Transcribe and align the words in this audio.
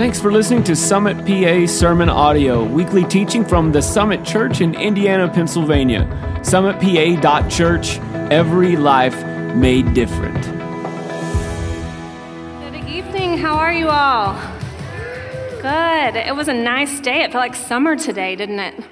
Thanks 0.00 0.18
for 0.18 0.32
listening 0.32 0.64
to 0.64 0.74
Summit 0.74 1.26
PA 1.26 1.66
Sermon 1.70 2.08
Audio, 2.08 2.64
weekly 2.64 3.04
teaching 3.04 3.44
from 3.44 3.70
the 3.70 3.82
Summit 3.82 4.24
Church 4.24 4.62
in 4.62 4.74
Indiana, 4.74 5.28
Pennsylvania. 5.28 6.08
SummitPA.church, 6.40 7.98
every 8.32 8.76
life 8.76 9.22
made 9.54 9.92
different. 9.92 10.42
Good 12.62 12.88
evening. 12.88 13.36
How 13.36 13.56
are 13.56 13.74
you 13.74 13.90
all? 13.90 14.40
Good. 15.60 16.16
It 16.16 16.34
was 16.34 16.48
a 16.48 16.54
nice 16.54 16.98
day. 17.00 17.22
It 17.22 17.32
felt 17.32 17.42
like 17.42 17.54
summer 17.54 17.94
today, 17.94 18.36
didn't 18.36 18.60
it? 18.60 18.82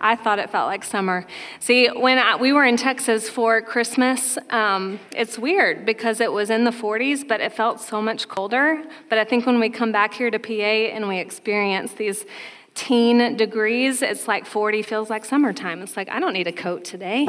I 0.00 0.16
thought 0.16 0.38
it 0.38 0.50
felt 0.50 0.66
like 0.66 0.82
summer. 0.82 1.26
See, 1.58 1.88
when 1.88 2.18
I, 2.18 2.36
we 2.36 2.52
were 2.52 2.64
in 2.64 2.76
Texas 2.76 3.28
for 3.28 3.60
Christmas, 3.60 4.38
um, 4.48 4.98
it's 5.14 5.38
weird 5.38 5.84
because 5.84 6.20
it 6.20 6.32
was 6.32 6.48
in 6.48 6.64
the 6.64 6.70
40s, 6.70 7.26
but 7.26 7.40
it 7.40 7.52
felt 7.52 7.80
so 7.80 8.00
much 8.00 8.26
colder. 8.28 8.82
But 9.10 9.18
I 9.18 9.24
think 9.24 9.44
when 9.44 9.60
we 9.60 9.68
come 9.68 9.92
back 9.92 10.14
here 10.14 10.30
to 10.30 10.38
PA 10.38 10.52
and 10.52 11.06
we 11.06 11.18
experience 11.18 11.92
these 11.92 12.24
teen 12.74 13.36
degrees, 13.36 14.00
it's 14.00 14.26
like 14.26 14.46
40 14.46 14.82
feels 14.82 15.10
like 15.10 15.24
summertime. 15.24 15.82
It's 15.82 15.96
like, 15.96 16.08
I 16.08 16.18
don't 16.18 16.32
need 16.32 16.46
a 16.46 16.52
coat 16.52 16.84
today. 16.84 17.28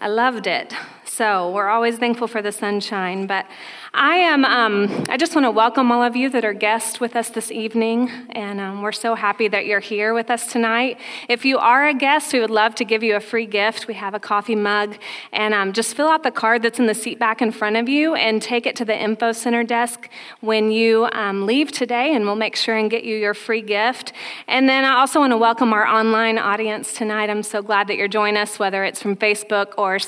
I 0.00 0.08
loved 0.08 0.46
it. 0.46 0.72
So 1.20 1.50
we're 1.50 1.68
always 1.68 1.98
thankful 1.98 2.28
for 2.28 2.40
the 2.40 2.50
sunshine. 2.50 3.26
But 3.26 3.44
I 3.92 4.14
am. 4.14 4.42
Um, 4.42 5.06
I 5.10 5.18
just 5.18 5.34
want 5.34 5.44
to 5.44 5.50
welcome 5.50 5.92
all 5.92 6.02
of 6.02 6.16
you 6.16 6.30
that 6.30 6.46
are 6.46 6.54
guests 6.54 6.98
with 6.98 7.14
us 7.14 7.28
this 7.28 7.50
evening, 7.50 8.08
and 8.30 8.60
um, 8.60 8.80
we're 8.80 8.92
so 8.92 9.16
happy 9.16 9.48
that 9.48 9.66
you're 9.66 9.80
here 9.80 10.14
with 10.14 10.30
us 10.30 10.50
tonight. 10.50 10.98
If 11.28 11.44
you 11.44 11.58
are 11.58 11.88
a 11.88 11.92
guest, 11.92 12.32
we 12.32 12.38
would 12.38 12.50
love 12.50 12.76
to 12.76 12.84
give 12.84 13.02
you 13.02 13.16
a 13.16 13.20
free 13.20 13.46
gift. 13.46 13.88
We 13.88 13.94
have 13.94 14.14
a 14.14 14.20
coffee 14.20 14.54
mug, 14.54 14.96
and 15.32 15.52
um, 15.52 15.72
just 15.72 15.94
fill 15.94 16.08
out 16.08 16.22
the 16.22 16.30
card 16.30 16.62
that's 16.62 16.78
in 16.78 16.86
the 16.86 16.94
seat 16.94 17.18
back 17.18 17.42
in 17.42 17.50
front 17.50 17.76
of 17.76 17.88
you, 17.88 18.14
and 18.14 18.40
take 18.40 18.64
it 18.64 18.76
to 18.76 18.84
the 18.84 18.96
info 18.96 19.32
center 19.32 19.64
desk 19.64 20.08
when 20.40 20.70
you 20.70 21.08
um, 21.12 21.44
leave 21.44 21.72
today, 21.72 22.14
and 22.14 22.24
we'll 22.24 22.36
make 22.36 22.54
sure 22.54 22.76
and 22.76 22.90
get 22.90 23.02
you 23.02 23.16
your 23.16 23.34
free 23.34 23.60
gift. 23.60 24.12
And 24.46 24.68
then 24.68 24.84
I 24.84 25.00
also 25.00 25.18
want 25.18 25.32
to 25.32 25.36
welcome 25.38 25.72
our 25.72 25.86
online 25.86 26.38
audience 26.38 26.94
tonight. 26.94 27.28
I'm 27.28 27.42
so 27.42 27.60
glad 27.60 27.88
that 27.88 27.96
you're 27.96 28.08
joining 28.08 28.36
us, 28.36 28.60
whether 28.60 28.84
it's 28.84 29.02
from 29.02 29.16
Facebook 29.16 29.72
or 29.76 29.98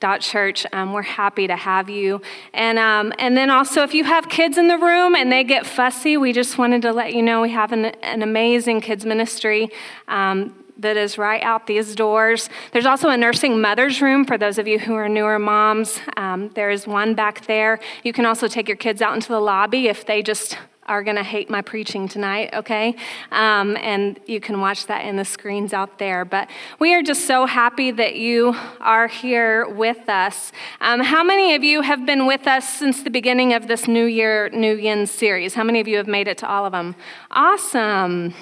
SummitPA.church. 0.00 0.66
Um, 0.72 0.92
we're 0.92 1.02
happy 1.02 1.46
to 1.46 1.56
have 1.56 1.90
you. 1.90 2.20
And 2.52 2.78
um, 2.78 3.12
and 3.18 3.36
then 3.36 3.50
also, 3.50 3.82
if 3.82 3.94
you 3.94 4.04
have 4.04 4.28
kids 4.28 4.58
in 4.58 4.68
the 4.68 4.78
room 4.78 5.14
and 5.14 5.30
they 5.30 5.44
get 5.44 5.66
fussy, 5.66 6.16
we 6.16 6.32
just 6.32 6.58
wanted 6.58 6.82
to 6.82 6.92
let 6.92 7.14
you 7.14 7.22
know 7.22 7.42
we 7.42 7.50
have 7.50 7.72
an, 7.72 7.86
an 7.86 8.22
amazing 8.22 8.80
kids 8.80 9.04
ministry. 9.04 9.70
Um, 10.08 10.54
that 10.78 10.98
is 10.98 11.16
right 11.16 11.42
out 11.42 11.66
these 11.66 11.94
doors. 11.94 12.50
There's 12.72 12.84
also 12.84 13.08
a 13.08 13.16
nursing 13.16 13.62
mother's 13.62 14.02
room 14.02 14.26
for 14.26 14.36
those 14.36 14.58
of 14.58 14.68
you 14.68 14.78
who 14.78 14.92
are 14.94 15.08
newer 15.08 15.38
moms. 15.38 15.98
Um, 16.18 16.50
there's 16.50 16.86
one 16.86 17.14
back 17.14 17.46
there. 17.46 17.80
You 18.04 18.12
can 18.12 18.26
also 18.26 18.46
take 18.46 18.68
your 18.68 18.76
kids 18.76 19.00
out 19.00 19.14
into 19.14 19.28
the 19.28 19.40
lobby 19.40 19.88
if 19.88 20.04
they 20.04 20.22
just 20.22 20.58
are 20.86 21.02
going 21.02 21.16
to 21.16 21.22
hate 21.22 21.50
my 21.50 21.62
preaching 21.62 22.08
tonight, 22.08 22.50
okay? 22.54 22.96
Um, 23.30 23.76
and 23.76 24.18
you 24.26 24.40
can 24.40 24.60
watch 24.60 24.86
that 24.86 25.04
in 25.04 25.16
the 25.16 25.24
screens 25.24 25.72
out 25.72 25.98
there. 25.98 26.24
But 26.24 26.48
we 26.78 26.94
are 26.94 27.02
just 27.02 27.26
so 27.26 27.46
happy 27.46 27.90
that 27.90 28.16
you 28.16 28.56
are 28.80 29.08
here 29.08 29.68
with 29.68 30.08
us. 30.08 30.52
Um, 30.80 31.00
how 31.00 31.22
many 31.22 31.54
of 31.54 31.64
you 31.64 31.82
have 31.82 32.06
been 32.06 32.26
with 32.26 32.46
us 32.46 32.68
since 32.68 33.02
the 33.02 33.10
beginning 33.10 33.52
of 33.52 33.68
this 33.68 33.86
New 33.88 34.06
Year, 34.06 34.48
New 34.50 34.76
Yin 34.76 35.06
series? 35.06 35.54
How 35.54 35.64
many 35.64 35.80
of 35.80 35.88
you 35.88 35.96
have 35.96 36.08
made 36.08 36.28
it 36.28 36.38
to 36.38 36.48
all 36.48 36.64
of 36.64 36.72
them? 36.72 36.94
Awesome. 37.30 38.34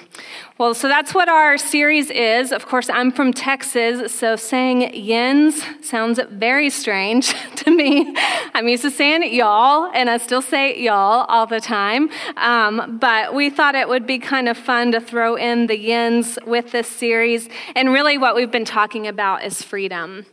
Well, 0.64 0.72
so 0.72 0.88
that's 0.88 1.12
what 1.12 1.28
our 1.28 1.58
series 1.58 2.08
is. 2.08 2.50
Of 2.50 2.64
course, 2.64 2.88
I'm 2.88 3.12
from 3.12 3.34
Texas, 3.34 4.14
so 4.14 4.34
saying 4.34 4.94
yins 4.94 5.62
sounds 5.82 6.18
very 6.30 6.70
strange 6.70 7.34
to 7.56 7.70
me. 7.70 8.16
I'm 8.54 8.66
used 8.66 8.82
to 8.84 8.90
saying 8.90 9.34
y'all, 9.34 9.90
and 9.92 10.08
I 10.08 10.16
still 10.16 10.40
say 10.40 10.80
y'all 10.80 11.26
all 11.28 11.44
the 11.44 11.60
time. 11.60 12.08
Um, 12.38 12.96
but 12.98 13.34
we 13.34 13.50
thought 13.50 13.74
it 13.74 13.90
would 13.90 14.06
be 14.06 14.18
kind 14.18 14.48
of 14.48 14.56
fun 14.56 14.92
to 14.92 15.02
throw 15.02 15.34
in 15.34 15.66
the 15.66 15.78
yins 15.78 16.38
with 16.46 16.72
this 16.72 16.88
series. 16.88 17.46
And 17.76 17.92
really, 17.92 18.16
what 18.16 18.34
we've 18.34 18.50
been 18.50 18.64
talking 18.64 19.06
about 19.06 19.44
is 19.44 19.60
freedom. 19.60 20.24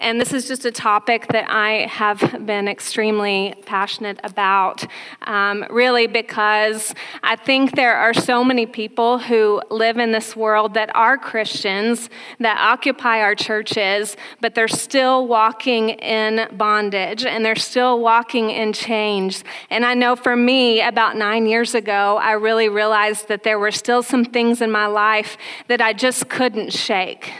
And 0.00 0.20
this 0.20 0.32
is 0.32 0.46
just 0.46 0.64
a 0.64 0.70
topic 0.70 1.26
that 1.28 1.50
I 1.50 1.86
have 1.86 2.46
been 2.46 2.68
extremely 2.68 3.54
passionate 3.66 4.20
about, 4.22 4.86
um, 5.22 5.64
really, 5.70 6.06
because 6.06 6.94
I 7.24 7.34
think 7.34 7.74
there 7.74 7.96
are 7.96 8.14
so 8.14 8.44
many 8.44 8.64
people 8.64 9.18
who 9.18 9.60
live 9.70 9.98
in 9.98 10.12
this 10.12 10.36
world 10.36 10.74
that 10.74 10.94
are 10.94 11.18
Christians, 11.18 12.10
that 12.38 12.58
occupy 12.60 13.20
our 13.20 13.34
churches, 13.34 14.16
but 14.40 14.54
they're 14.54 14.68
still 14.68 15.26
walking 15.26 15.90
in 15.90 16.46
bondage 16.56 17.26
and 17.26 17.44
they're 17.44 17.56
still 17.56 17.98
walking 18.00 18.50
in 18.50 18.72
chains. 18.72 19.42
And 19.68 19.84
I 19.84 19.94
know 19.94 20.14
for 20.14 20.36
me, 20.36 20.80
about 20.80 21.16
nine 21.16 21.46
years 21.46 21.74
ago, 21.74 22.18
I 22.18 22.32
really 22.32 22.68
realized 22.68 23.26
that 23.28 23.42
there 23.42 23.58
were 23.58 23.72
still 23.72 24.04
some 24.04 24.24
things 24.24 24.62
in 24.62 24.70
my 24.70 24.86
life 24.86 25.36
that 25.66 25.80
I 25.80 25.92
just 25.92 26.28
couldn't 26.28 26.72
shake 26.72 27.32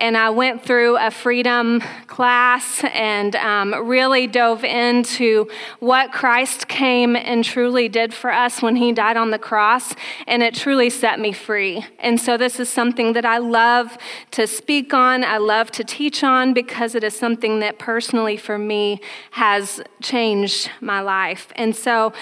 and 0.00 0.16
I 0.16 0.30
went 0.30 0.64
through 0.64 0.96
a 0.96 1.10
freedom 1.10 1.82
class 2.06 2.82
and 2.84 3.36
um, 3.36 3.74
really 3.86 4.26
dove 4.26 4.64
into 4.64 5.48
what 5.78 6.12
Christ 6.12 6.66
came 6.68 7.14
and 7.14 7.44
truly 7.44 7.88
did 7.88 8.14
for 8.14 8.32
us 8.32 8.62
when 8.62 8.76
He 8.76 8.92
died 8.92 9.16
on 9.16 9.30
the 9.30 9.38
cross, 9.38 9.94
and 10.26 10.42
it 10.42 10.54
truly 10.54 10.90
set 10.90 11.20
me 11.20 11.32
free. 11.32 11.84
And 11.98 12.18
so, 12.18 12.36
this 12.36 12.58
is 12.58 12.68
something 12.68 13.12
that 13.12 13.24
I 13.24 13.38
love 13.38 13.98
to 14.32 14.46
speak 14.46 14.94
on, 14.94 15.22
I 15.22 15.36
love 15.36 15.70
to 15.72 15.84
teach 15.84 16.24
on 16.24 16.54
because 16.54 16.94
it 16.94 17.04
is 17.04 17.16
something 17.16 17.60
that 17.60 17.78
personally 17.78 18.36
for 18.36 18.58
me 18.58 19.00
has 19.32 19.82
changed 20.00 20.70
my 20.80 21.00
life. 21.00 21.52
And 21.56 21.76
so, 21.76 22.12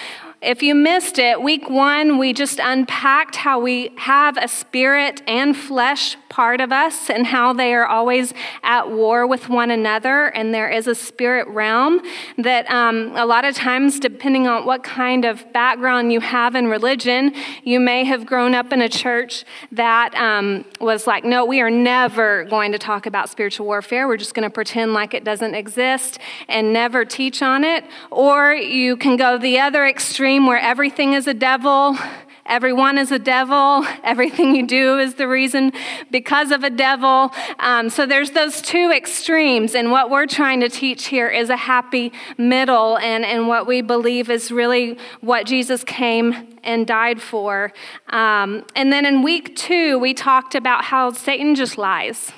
if 0.41 0.63
you 0.63 0.73
missed 0.73 1.19
it, 1.19 1.41
week 1.41 1.69
one, 1.69 2.17
we 2.17 2.31
just 2.31 2.59
unpacked 2.59 3.35
how 3.35 3.59
we 3.59 3.91
have 3.97 4.37
a 4.37 4.47
spirit 4.47 5.21
and 5.27 5.55
flesh 5.55 6.15
part 6.29 6.61
of 6.61 6.71
us 6.71 7.09
and 7.09 7.27
how 7.27 7.51
they 7.51 7.73
are 7.73 7.85
always 7.85 8.33
at 8.63 8.89
war 8.89 9.27
with 9.27 9.49
one 9.49 9.69
another. 9.69 10.27
And 10.27 10.53
there 10.53 10.69
is 10.69 10.87
a 10.87 10.95
spirit 10.95 11.45
realm 11.49 11.99
that 12.37 12.69
um, 12.71 13.11
a 13.17 13.25
lot 13.25 13.43
of 13.43 13.53
times, 13.53 13.99
depending 13.99 14.47
on 14.47 14.65
what 14.65 14.81
kind 14.81 15.25
of 15.25 15.51
background 15.51 16.13
you 16.13 16.21
have 16.21 16.55
in 16.55 16.67
religion, 16.67 17.33
you 17.65 17.81
may 17.81 18.05
have 18.05 18.25
grown 18.25 18.55
up 18.55 18.71
in 18.71 18.81
a 18.81 18.87
church 18.87 19.43
that 19.73 20.15
um, 20.15 20.63
was 20.79 21.05
like, 21.05 21.25
no, 21.25 21.43
we 21.43 21.59
are 21.59 21.71
never 21.71 22.45
going 22.45 22.71
to 22.71 22.79
talk 22.79 23.05
about 23.05 23.29
spiritual 23.29 23.65
warfare. 23.65 24.07
We're 24.07 24.15
just 24.15 24.35
going 24.35 24.47
to 24.47 24.53
pretend 24.53 24.93
like 24.93 25.13
it 25.13 25.25
doesn't 25.25 25.53
exist 25.53 26.17
and 26.47 26.71
never 26.71 27.03
teach 27.03 27.41
on 27.41 27.65
it. 27.65 27.83
Or 28.09 28.53
you 28.53 28.95
can 28.95 29.17
go 29.17 29.37
the 29.37 29.59
other 29.59 29.85
extreme 29.85 30.28
extreme 30.29 30.45
where 30.45 30.59
everything 30.59 31.13
is 31.13 31.25
a 31.25 31.33
devil, 31.33 31.97
everyone 32.45 32.99
is 32.99 33.11
a 33.11 33.17
devil, 33.17 33.83
everything 34.03 34.55
you 34.55 34.67
do 34.67 34.99
is 34.99 35.15
the 35.15 35.27
reason 35.27 35.71
because 36.11 36.51
of 36.51 36.63
a 36.63 36.69
devil. 36.69 37.31
Um, 37.57 37.89
so 37.89 38.05
there's 38.05 38.29
those 38.29 38.61
two 38.61 38.91
extremes, 38.91 39.73
and 39.73 39.89
what 39.89 40.11
we're 40.11 40.27
trying 40.27 40.59
to 40.59 40.69
teach 40.69 41.07
here 41.07 41.29
is 41.29 41.49
a 41.49 41.57
happy 41.57 42.13
middle, 42.37 42.99
and, 42.99 43.25
and 43.25 43.47
what 43.47 43.65
we 43.65 43.81
believe 43.81 44.29
is 44.29 44.51
really 44.51 44.99
what 45.21 45.47
Jesus 45.47 45.83
came 45.83 46.35
and 46.63 46.85
died 46.85 47.19
for. 47.19 47.73
Um, 48.09 48.67
and 48.75 48.93
then 48.93 49.07
in 49.07 49.23
week 49.23 49.55
two, 49.55 49.97
we 49.97 50.13
talked 50.13 50.53
about 50.53 50.83
how 50.83 51.11
Satan 51.11 51.55
just 51.55 51.75
lies. 51.75 52.31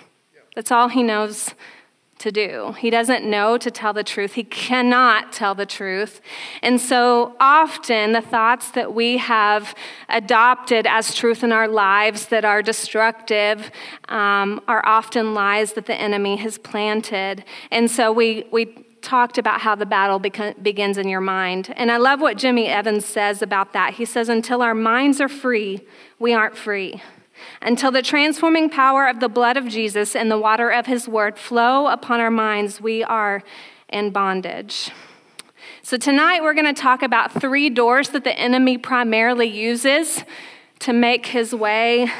That's 0.55 0.71
all 0.71 0.87
he 0.87 1.03
knows 1.03 1.53
to 2.21 2.31
do. 2.31 2.73
He 2.77 2.89
doesn't 2.89 3.25
know 3.25 3.57
to 3.57 3.69
tell 3.69 3.93
the 3.93 4.03
truth. 4.03 4.33
He 4.33 4.43
cannot 4.43 5.33
tell 5.33 5.55
the 5.55 5.65
truth. 5.65 6.21
And 6.61 6.79
so 6.79 7.35
often, 7.39 8.13
the 8.13 8.21
thoughts 8.21 8.71
that 8.71 8.93
we 8.93 9.17
have 9.17 9.75
adopted 10.07 10.87
as 10.87 11.15
truth 11.15 11.43
in 11.43 11.51
our 11.51 11.67
lives 11.67 12.27
that 12.27 12.45
are 12.45 12.61
destructive 12.61 13.71
um, 14.09 14.61
are 14.67 14.85
often 14.85 15.33
lies 15.33 15.73
that 15.73 15.87
the 15.87 15.95
enemy 15.95 16.37
has 16.37 16.57
planted. 16.57 17.43
And 17.71 17.89
so 17.89 18.11
we, 18.11 18.45
we 18.51 18.65
talked 19.01 19.37
about 19.37 19.61
how 19.61 19.73
the 19.75 19.85
battle 19.85 20.19
begins 20.19 20.97
in 20.97 21.07
your 21.07 21.21
mind. 21.21 21.73
And 21.75 21.91
I 21.91 21.97
love 21.97 22.21
what 22.21 22.37
Jimmy 22.37 22.67
Evans 22.67 23.05
says 23.05 23.41
about 23.41 23.73
that. 23.73 23.95
He 23.95 24.05
says, 24.05 24.29
Until 24.29 24.61
our 24.61 24.75
minds 24.75 25.19
are 25.19 25.29
free, 25.29 25.81
we 26.19 26.33
aren't 26.33 26.55
free 26.55 27.01
until 27.61 27.91
the 27.91 28.01
transforming 28.01 28.69
power 28.69 29.07
of 29.07 29.19
the 29.19 29.29
blood 29.29 29.57
of 29.57 29.67
Jesus 29.67 30.15
and 30.15 30.31
the 30.31 30.37
water 30.37 30.69
of 30.69 30.85
his 30.85 31.07
word 31.07 31.37
flow 31.37 31.87
upon 31.87 32.19
our 32.19 32.31
minds, 32.31 32.81
we 32.81 33.03
are 33.03 33.43
in 33.89 34.11
bondage. 34.11 34.91
So, 35.83 35.97
tonight 35.97 36.41
we're 36.41 36.53
going 36.53 36.73
to 36.73 36.79
talk 36.79 37.01
about 37.01 37.31
three 37.31 37.69
doors 37.69 38.09
that 38.09 38.23
the 38.23 38.37
enemy 38.37 38.77
primarily 38.77 39.47
uses 39.47 40.23
to 40.79 40.93
make 40.93 41.27
his 41.27 41.53
way 41.53 42.11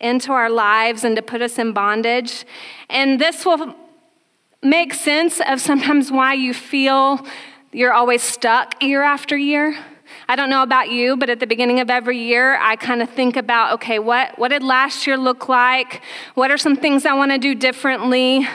into 0.00 0.32
our 0.32 0.50
lives 0.50 1.04
and 1.04 1.16
to 1.16 1.22
put 1.22 1.42
us 1.42 1.58
in 1.58 1.72
bondage. 1.72 2.44
And 2.90 3.20
this 3.20 3.46
will 3.46 3.74
make 4.62 4.94
sense 4.94 5.40
of 5.46 5.60
sometimes 5.60 6.10
why 6.10 6.34
you 6.34 6.54
feel 6.54 7.24
you're 7.72 7.92
always 7.92 8.22
stuck 8.22 8.82
year 8.82 9.02
after 9.02 9.36
year. 9.36 9.76
I 10.26 10.36
don't 10.36 10.48
know 10.48 10.62
about 10.62 10.90
you, 10.90 11.16
but 11.16 11.28
at 11.28 11.38
the 11.38 11.46
beginning 11.46 11.80
of 11.80 11.90
every 11.90 12.18
year, 12.18 12.56
I 12.56 12.76
kind 12.76 13.02
of 13.02 13.10
think 13.10 13.36
about 13.36 13.74
okay, 13.74 13.98
what, 13.98 14.38
what 14.38 14.48
did 14.48 14.62
last 14.62 15.06
year 15.06 15.18
look 15.18 15.48
like? 15.48 16.00
What 16.34 16.50
are 16.50 16.56
some 16.56 16.76
things 16.76 17.04
I 17.04 17.12
want 17.12 17.32
to 17.32 17.38
do 17.38 17.54
differently? 17.54 18.46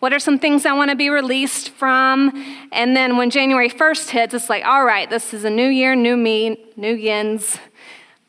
What 0.00 0.12
are 0.12 0.18
some 0.18 0.38
things 0.38 0.66
I 0.66 0.72
want 0.72 0.90
to 0.90 0.96
be 0.96 1.08
released 1.08 1.70
from? 1.70 2.30
And 2.72 2.96
then 2.96 3.16
when 3.16 3.30
January 3.30 3.70
1st 3.70 4.10
hits, 4.10 4.34
it's 4.34 4.50
like, 4.50 4.64
all 4.64 4.84
right, 4.84 5.08
this 5.08 5.32
is 5.32 5.44
a 5.44 5.50
new 5.50 5.68
year, 5.68 5.94
new 5.94 6.16
me, 6.16 6.64
new 6.76 6.94
yins. 6.94 7.58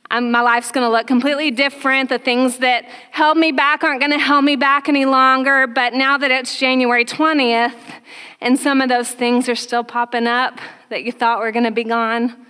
I'm, 0.10 0.32
my 0.32 0.42
life's 0.42 0.72
going 0.72 0.86
to 0.86 0.92
look 0.92 1.08
completely 1.08 1.52
different. 1.52 2.10
The 2.10 2.20
things 2.20 2.60
that 2.60 2.86
held 3.12 3.38
me 3.38 3.52
back 3.52 3.84
aren't 3.84 4.00
going 4.00 4.12
to 4.12 4.20
hold 4.20 4.46
me 4.46 4.56
back 4.56 4.88
any 4.88 5.06
longer. 5.06 5.68
But 5.68 5.94
now 5.94 6.18
that 6.18 6.32
it's 6.32 6.58
January 6.58 7.04
20th 7.04 7.74
and 8.40 8.60
some 8.60 8.82
of 8.82 8.90
those 8.90 9.12
things 9.12 9.50
are 9.50 9.56
still 9.56 9.84
popping 9.84 10.28
up 10.28 10.60
that 10.90 11.04
you 11.04 11.12
thought 11.12 11.40
were 11.40 11.52
going 11.52 11.66
to 11.66 11.72
be 11.72 11.84
gone, 11.84 12.45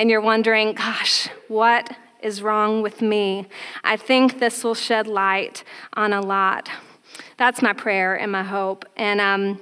and 0.00 0.08
you're 0.08 0.22
wondering, 0.22 0.72
gosh, 0.72 1.28
what 1.48 1.94
is 2.22 2.40
wrong 2.40 2.80
with 2.80 3.02
me? 3.02 3.46
I 3.84 3.98
think 3.98 4.40
this 4.40 4.64
will 4.64 4.74
shed 4.74 5.06
light 5.06 5.62
on 5.92 6.14
a 6.14 6.22
lot. 6.22 6.70
That's 7.36 7.60
my 7.60 7.74
prayer 7.74 8.14
and 8.14 8.32
my 8.32 8.42
hope. 8.42 8.86
And 8.96 9.20
um, 9.20 9.60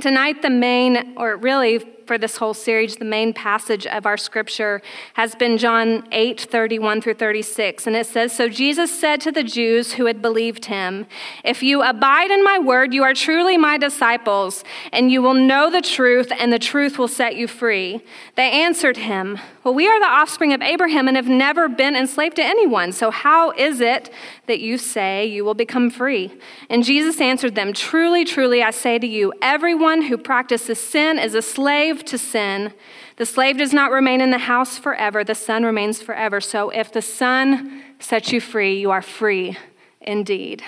tonight, 0.00 0.42
the 0.42 0.50
main, 0.50 1.14
or 1.16 1.36
really 1.36 1.78
for 2.08 2.18
this 2.18 2.38
whole 2.38 2.54
series, 2.54 2.96
the 2.96 3.04
main 3.04 3.34
passage 3.34 3.86
of 3.86 4.06
our 4.06 4.16
scripture 4.16 4.80
has 5.12 5.34
been 5.34 5.58
John 5.58 6.08
8 6.10 6.40
31 6.40 7.02
through 7.02 7.14
36. 7.14 7.86
And 7.86 7.94
it 7.94 8.06
says 8.06 8.32
So 8.32 8.48
Jesus 8.48 8.98
said 8.98 9.20
to 9.20 9.30
the 9.30 9.44
Jews 9.44 9.92
who 9.92 10.06
had 10.06 10.22
believed 10.22 10.64
him, 10.64 11.06
If 11.44 11.62
you 11.62 11.82
abide 11.82 12.30
in 12.30 12.42
my 12.42 12.58
word, 12.58 12.94
you 12.94 13.04
are 13.04 13.12
truly 13.12 13.58
my 13.58 13.76
disciples, 13.76 14.64
and 14.90 15.12
you 15.12 15.20
will 15.20 15.34
know 15.34 15.70
the 15.70 15.82
truth, 15.82 16.32
and 16.36 16.50
the 16.50 16.58
truth 16.58 16.98
will 16.98 17.08
set 17.08 17.36
you 17.36 17.46
free. 17.46 18.00
They 18.36 18.50
answered 18.50 18.96
him, 18.96 19.38
Well, 19.62 19.74
we 19.74 19.86
are 19.86 20.00
the 20.00 20.06
offspring 20.06 20.54
of 20.54 20.62
Abraham 20.62 21.08
and 21.08 21.16
have 21.16 21.28
never 21.28 21.68
been 21.68 21.94
enslaved 21.94 22.36
to 22.36 22.44
anyone. 22.44 22.92
So 22.92 23.10
how 23.10 23.50
is 23.50 23.82
it 23.82 24.10
that 24.46 24.60
you 24.60 24.78
say 24.78 25.26
you 25.26 25.44
will 25.44 25.52
become 25.52 25.90
free? 25.90 26.32
And 26.70 26.84
Jesus 26.84 27.20
answered 27.20 27.54
them, 27.54 27.74
Truly, 27.74 28.24
truly, 28.24 28.62
I 28.62 28.70
say 28.70 28.98
to 28.98 29.06
you, 29.06 29.34
everyone 29.42 30.02
who 30.02 30.16
practices 30.16 30.80
sin 30.80 31.18
is 31.18 31.34
a 31.34 31.42
slave 31.42 31.97
slave 31.98 32.04
to 32.10 32.18
sin. 32.18 32.72
The 33.16 33.26
slave 33.26 33.58
does 33.58 33.72
not 33.72 33.90
remain 33.90 34.20
in 34.20 34.30
the 34.30 34.38
house 34.38 34.78
forever, 34.78 35.24
the 35.24 35.34
son 35.34 35.64
remains 35.64 36.00
forever. 36.00 36.40
So 36.40 36.70
if 36.70 36.92
the 36.92 37.02
son 37.02 37.82
sets 37.98 38.32
you 38.32 38.40
free, 38.40 38.78
you 38.78 38.90
are 38.90 39.02
free 39.02 39.56
indeed. 40.00 40.62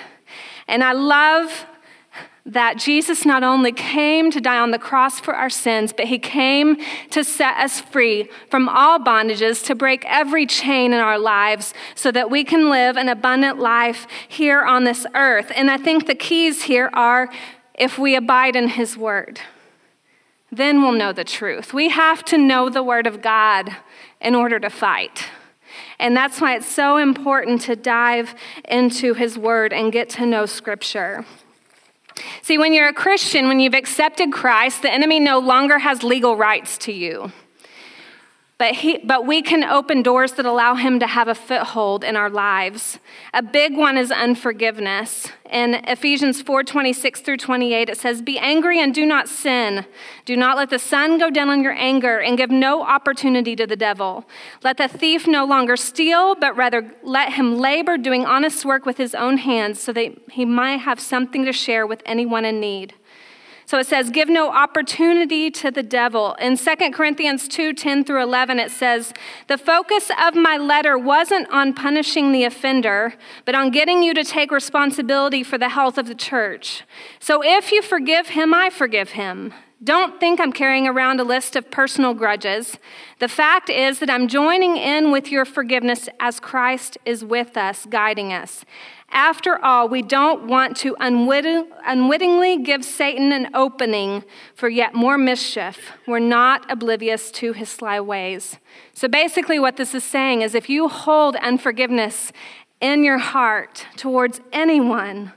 And 0.67 0.83
I 0.83 0.91
love 0.91 1.65
that 2.45 2.77
Jesus 2.77 3.25
not 3.25 3.43
only 3.43 3.71
came 3.71 4.31
to 4.31 4.41
die 4.41 4.57
on 4.57 4.71
the 4.71 4.79
cross 4.79 5.19
for 5.19 5.35
our 5.35 5.49
sins, 5.49 5.93
but 5.93 6.07
he 6.07 6.17
came 6.17 6.75
to 7.11 7.23
set 7.23 7.55
us 7.57 7.79
free 7.79 8.27
from 8.49 8.67
all 8.67 8.99
bondages, 8.99 9.63
to 9.65 9.75
break 9.75 10.03
every 10.05 10.45
chain 10.47 10.91
in 10.91 10.99
our 10.99 11.19
lives 11.19 11.73
so 11.95 12.11
that 12.11 12.31
we 12.31 12.43
can 12.43 12.69
live 12.69 12.97
an 12.97 13.09
abundant 13.09 13.59
life 13.59 14.07
here 14.27 14.63
on 14.63 14.83
this 14.83 15.05
earth. 15.13 15.51
And 15.55 15.69
I 15.69 15.77
think 15.77 16.07
the 16.07 16.15
keys 16.15 16.63
here 16.63 16.89
are 16.93 17.29
if 17.75 17.97
we 17.99 18.15
abide 18.15 18.55
in 18.55 18.69
his 18.69 18.97
word 18.97 19.39
then 20.51 20.81
we'll 20.81 20.91
know 20.91 21.13
the 21.13 21.23
truth. 21.23 21.73
We 21.73 21.89
have 21.89 22.23
to 22.25 22.37
know 22.37 22.69
the 22.69 22.83
Word 22.83 23.07
of 23.07 23.21
God 23.21 23.75
in 24.19 24.35
order 24.35 24.59
to 24.59 24.69
fight. 24.69 25.25
And 25.99 26.15
that's 26.15 26.41
why 26.41 26.55
it's 26.55 26.67
so 26.67 26.97
important 26.97 27.61
to 27.61 27.75
dive 27.75 28.35
into 28.67 29.13
His 29.13 29.37
Word 29.37 29.71
and 29.71 29.91
get 29.91 30.09
to 30.11 30.25
know 30.25 30.45
Scripture. 30.45 31.25
See, 32.41 32.57
when 32.57 32.73
you're 32.73 32.89
a 32.89 32.93
Christian, 32.93 33.47
when 33.47 33.59
you've 33.59 33.73
accepted 33.73 34.31
Christ, 34.33 34.81
the 34.81 34.91
enemy 34.91 35.19
no 35.19 35.39
longer 35.39 35.79
has 35.79 36.03
legal 36.03 36.35
rights 36.35 36.77
to 36.79 36.91
you. 36.91 37.31
But, 38.61 38.75
he, 38.75 38.99
but 38.99 39.25
we 39.25 39.41
can 39.41 39.63
open 39.63 40.03
doors 40.03 40.33
that 40.33 40.45
allow 40.45 40.75
him 40.75 40.99
to 40.99 41.07
have 41.07 41.27
a 41.27 41.33
foothold 41.33 42.03
in 42.03 42.15
our 42.15 42.29
lives. 42.29 42.99
A 43.33 43.41
big 43.41 43.75
one 43.75 43.97
is 43.97 44.11
unforgiveness. 44.11 45.29
In 45.49 45.73
Ephesians 45.87 46.43
4 46.43 46.63
26 46.63 47.21
through 47.21 47.37
28, 47.37 47.89
it 47.89 47.97
says, 47.97 48.21
Be 48.21 48.37
angry 48.37 48.79
and 48.79 48.93
do 48.93 49.03
not 49.03 49.27
sin. 49.27 49.87
Do 50.25 50.37
not 50.37 50.57
let 50.57 50.69
the 50.69 50.77
sun 50.77 51.17
go 51.17 51.31
down 51.31 51.49
on 51.49 51.63
your 51.63 51.73
anger 51.73 52.19
and 52.19 52.37
give 52.37 52.51
no 52.51 52.83
opportunity 52.83 53.55
to 53.55 53.65
the 53.65 53.75
devil. 53.75 54.25
Let 54.63 54.77
the 54.77 54.87
thief 54.87 55.25
no 55.25 55.43
longer 55.43 55.75
steal, 55.75 56.35
but 56.35 56.55
rather 56.55 56.93
let 57.01 57.33
him 57.33 57.57
labor 57.57 57.97
doing 57.97 58.27
honest 58.27 58.63
work 58.63 58.85
with 58.85 58.97
his 58.97 59.15
own 59.15 59.37
hands 59.37 59.81
so 59.81 59.91
that 59.93 60.13
he 60.33 60.45
might 60.45 60.81
have 60.81 60.99
something 60.99 61.45
to 61.45 61.51
share 61.51 61.87
with 61.87 62.03
anyone 62.05 62.45
in 62.45 62.59
need. 62.59 62.93
So 63.71 63.79
it 63.79 63.87
says, 63.87 64.09
give 64.09 64.27
no 64.27 64.51
opportunity 64.51 65.49
to 65.51 65.71
the 65.71 65.81
devil. 65.81 66.33
In 66.41 66.57
2 66.57 66.75
Corinthians 66.91 67.47
2 67.47 67.71
10 67.71 68.03
through 68.03 68.21
11, 68.21 68.59
it 68.59 68.69
says, 68.69 69.13
The 69.47 69.57
focus 69.57 70.11
of 70.21 70.35
my 70.35 70.57
letter 70.57 70.97
wasn't 70.97 71.49
on 71.51 71.73
punishing 71.73 72.33
the 72.33 72.43
offender, 72.43 73.13
but 73.45 73.55
on 73.55 73.71
getting 73.71 74.03
you 74.03 74.13
to 74.13 74.25
take 74.25 74.51
responsibility 74.51 75.41
for 75.41 75.57
the 75.57 75.69
health 75.69 75.97
of 75.97 76.07
the 76.07 76.15
church. 76.15 76.83
So 77.21 77.41
if 77.41 77.71
you 77.71 77.81
forgive 77.81 78.27
him, 78.27 78.53
I 78.53 78.71
forgive 78.71 79.11
him. 79.11 79.53
Don't 79.81 80.19
think 80.19 80.41
I'm 80.41 80.51
carrying 80.51 80.85
around 80.85 81.21
a 81.21 81.23
list 81.23 81.55
of 81.55 81.71
personal 81.71 82.13
grudges. 82.13 82.77
The 83.19 83.29
fact 83.29 83.69
is 83.69 83.99
that 83.99 84.11
I'm 84.11 84.27
joining 84.27 84.75
in 84.75 85.11
with 85.11 85.31
your 85.31 85.45
forgiveness 85.45 86.09
as 86.19 86.41
Christ 86.41 86.97
is 87.03 87.23
with 87.23 87.55
us, 87.55 87.87
guiding 87.89 88.33
us. 88.33 88.65
After 89.13 89.63
all, 89.63 89.89
we 89.89 90.01
don't 90.01 90.47
want 90.47 90.77
to 90.77 90.95
unwittingly 90.99 92.57
give 92.63 92.85
Satan 92.85 93.33
an 93.33 93.49
opening 93.53 94.23
for 94.55 94.69
yet 94.69 94.95
more 94.95 95.17
mischief. 95.17 95.91
We're 96.07 96.19
not 96.19 96.71
oblivious 96.71 97.29
to 97.31 97.51
his 97.51 97.67
sly 97.67 97.99
ways. 97.99 98.57
So 98.93 99.09
basically, 99.09 99.59
what 99.59 99.75
this 99.75 99.93
is 99.93 100.05
saying 100.05 100.43
is 100.43 100.55
if 100.55 100.69
you 100.69 100.87
hold 100.87 101.35
unforgiveness 101.35 102.31
in 102.79 103.03
your 103.03 103.17
heart 103.17 103.85
towards 103.97 104.39
anyone, 104.53 105.33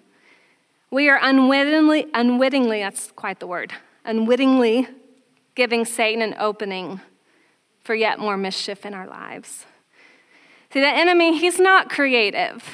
we 0.90 1.08
are 1.08 1.18
unwittingly, 1.20 2.06
unwittingly, 2.14 2.78
that's 2.78 3.10
quite 3.10 3.40
the 3.40 3.48
word, 3.48 3.72
unwittingly 4.04 4.86
giving 5.56 5.84
Satan 5.84 6.22
an 6.22 6.36
opening 6.38 7.00
for 7.82 7.96
yet 7.96 8.20
more 8.20 8.36
mischief 8.36 8.86
in 8.86 8.94
our 8.94 9.08
lives. 9.08 9.66
See, 10.72 10.80
the 10.80 10.86
enemy, 10.86 11.38
he's 11.38 11.58
not 11.58 11.90
creative. 11.90 12.64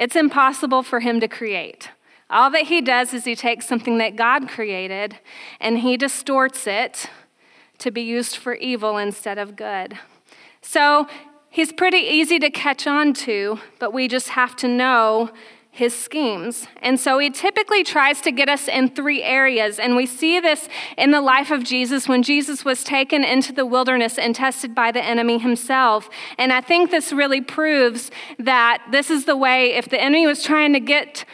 It's 0.00 0.16
impossible 0.16 0.82
for 0.82 1.00
him 1.00 1.20
to 1.20 1.28
create. 1.28 1.90
All 2.30 2.48
that 2.52 2.68
he 2.68 2.80
does 2.80 3.12
is 3.12 3.24
he 3.24 3.36
takes 3.36 3.68
something 3.68 3.98
that 3.98 4.16
God 4.16 4.48
created 4.48 5.18
and 5.60 5.80
he 5.80 5.98
distorts 5.98 6.66
it 6.66 7.10
to 7.80 7.90
be 7.90 8.00
used 8.00 8.36
for 8.36 8.54
evil 8.54 8.96
instead 8.96 9.36
of 9.36 9.56
good. 9.56 9.98
So 10.62 11.06
he's 11.50 11.70
pretty 11.70 11.98
easy 11.98 12.38
to 12.38 12.48
catch 12.48 12.86
on 12.86 13.12
to, 13.12 13.60
but 13.78 13.92
we 13.92 14.08
just 14.08 14.30
have 14.30 14.56
to 14.56 14.68
know 14.68 15.32
his 15.80 15.96
schemes. 15.96 16.66
And 16.82 17.00
so 17.00 17.18
he 17.18 17.30
typically 17.30 17.82
tries 17.82 18.20
to 18.20 18.30
get 18.30 18.50
us 18.50 18.68
in 18.68 18.90
three 18.90 19.22
areas. 19.22 19.78
And 19.78 19.96
we 19.96 20.04
see 20.04 20.38
this 20.38 20.68
in 20.98 21.10
the 21.10 21.22
life 21.22 21.50
of 21.50 21.64
Jesus 21.64 22.06
when 22.06 22.22
Jesus 22.22 22.66
was 22.66 22.84
taken 22.84 23.24
into 23.24 23.50
the 23.50 23.64
wilderness 23.64 24.18
and 24.18 24.34
tested 24.34 24.74
by 24.74 24.92
the 24.92 25.02
enemy 25.02 25.38
himself. 25.38 26.10
And 26.36 26.52
I 26.52 26.60
think 26.60 26.90
this 26.90 27.14
really 27.14 27.40
proves 27.40 28.10
that 28.38 28.84
this 28.92 29.08
is 29.08 29.24
the 29.24 29.38
way, 29.38 29.72
if 29.72 29.88
the 29.88 29.98
enemy 29.98 30.26
was 30.26 30.42
trying 30.42 30.74
to 30.74 30.80
get 30.80 31.24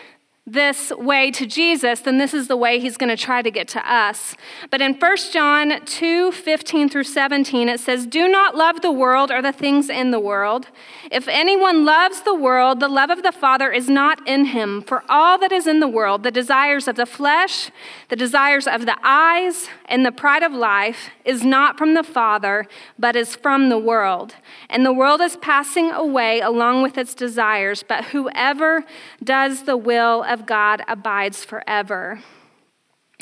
this 0.49 0.93
way 0.93 1.33
to 1.33 1.45
Jesus, 1.45 2.01
then 2.01 2.19
this 2.19 2.33
is 2.33 2.47
the 2.47 2.57
way 2.57 2.79
he's 2.79 2.97
going 2.97 3.15
to 3.15 3.17
try 3.17 3.43
to 3.43 3.51
get 3.51 3.67
to 3.67 3.93
us. 3.93 4.37
But 4.71 4.81
in 4.81 4.95
1 4.95 5.17
John 5.33 5.85
2 5.85 6.31
15 6.31 6.89
through 6.89 7.03
17, 7.03 7.69
it 7.69 7.81
says, 7.81 8.07
Do 8.07 8.29
not 8.29 8.55
love 8.55 8.81
the 8.81 8.93
world 8.93 9.33
or 9.33 9.43
the 9.43 9.51
things 9.51 9.91
in 9.91 10.13
the 10.13 10.21
world. 10.21 10.69
If 11.11 11.27
anyone 11.27 11.85
loves 11.85 12.21
the 12.21 12.35
world, 12.35 12.79
the 12.79 12.89
love 12.89 13.11
of 13.11 13.25
the 13.25 13.33
Father 13.33 13.73
is 13.73 13.89
not 13.89 14.27
in 14.27 14.47
him. 14.47 14.83
For 14.83 15.03
all 15.09 15.37
that 15.39 15.51
is 15.51 15.67
in 15.67 15.81
the 15.81 15.89
world, 15.89 16.23
the 16.23 16.31
desires 16.31 16.87
of 16.87 16.95
the 16.95 17.07
flesh, 17.07 17.73
the 18.09 18.17
desires 18.17 18.69
of 18.69 18.87
the 18.87 18.97
eyes, 19.03 19.69
and 19.87 20.07
the 20.07 20.13
pride 20.13 20.45
of 20.45 20.53
life, 20.53 21.11
is 21.25 21.45
not 21.45 21.77
from 21.77 21.95
the 21.95 22.05
Father, 22.05 22.67
but 22.97 23.17
is 23.17 23.35
from 23.35 23.69
the 23.69 23.79
world. 23.79 24.37
And 24.71 24.87
the 24.87 24.93
world 24.93 25.21
is 25.21 25.37
passing 25.37 25.91
away 25.91 26.41
along 26.41 26.83
with 26.83 26.97
its 26.97 27.15
desires, 27.15 27.83
but 27.83 28.07
whoever 28.07 28.85
does 29.25 29.65
the 29.65 29.77
will 29.77 30.23
of 30.23 30.36
of 30.37 30.45
God 30.45 30.83
abides 30.87 31.45
forever. 31.45 32.21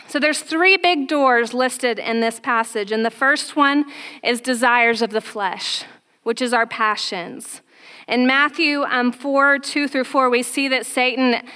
So 0.08 0.18
there's 0.18 0.40
three 0.40 0.76
big 0.76 1.06
doors 1.06 1.54
listed 1.54 2.00
in 2.00 2.20
this 2.20 2.40
passage, 2.40 2.90
and 2.90 3.06
the 3.06 3.10
first 3.10 3.54
one 3.54 3.84
is 4.22 4.40
desires 4.40 5.00
of 5.00 5.10
the 5.10 5.20
flesh, 5.20 5.84
which 6.24 6.42
is 6.42 6.52
our 6.52 6.66
passions. 6.66 7.62
In 8.08 8.26
Matthew 8.26 8.82
um, 8.82 9.12
4 9.12 9.60
2 9.60 9.86
through 9.86 10.04
4, 10.04 10.28
we 10.28 10.42
see 10.42 10.66
that 10.68 10.86
Satan 10.86 11.46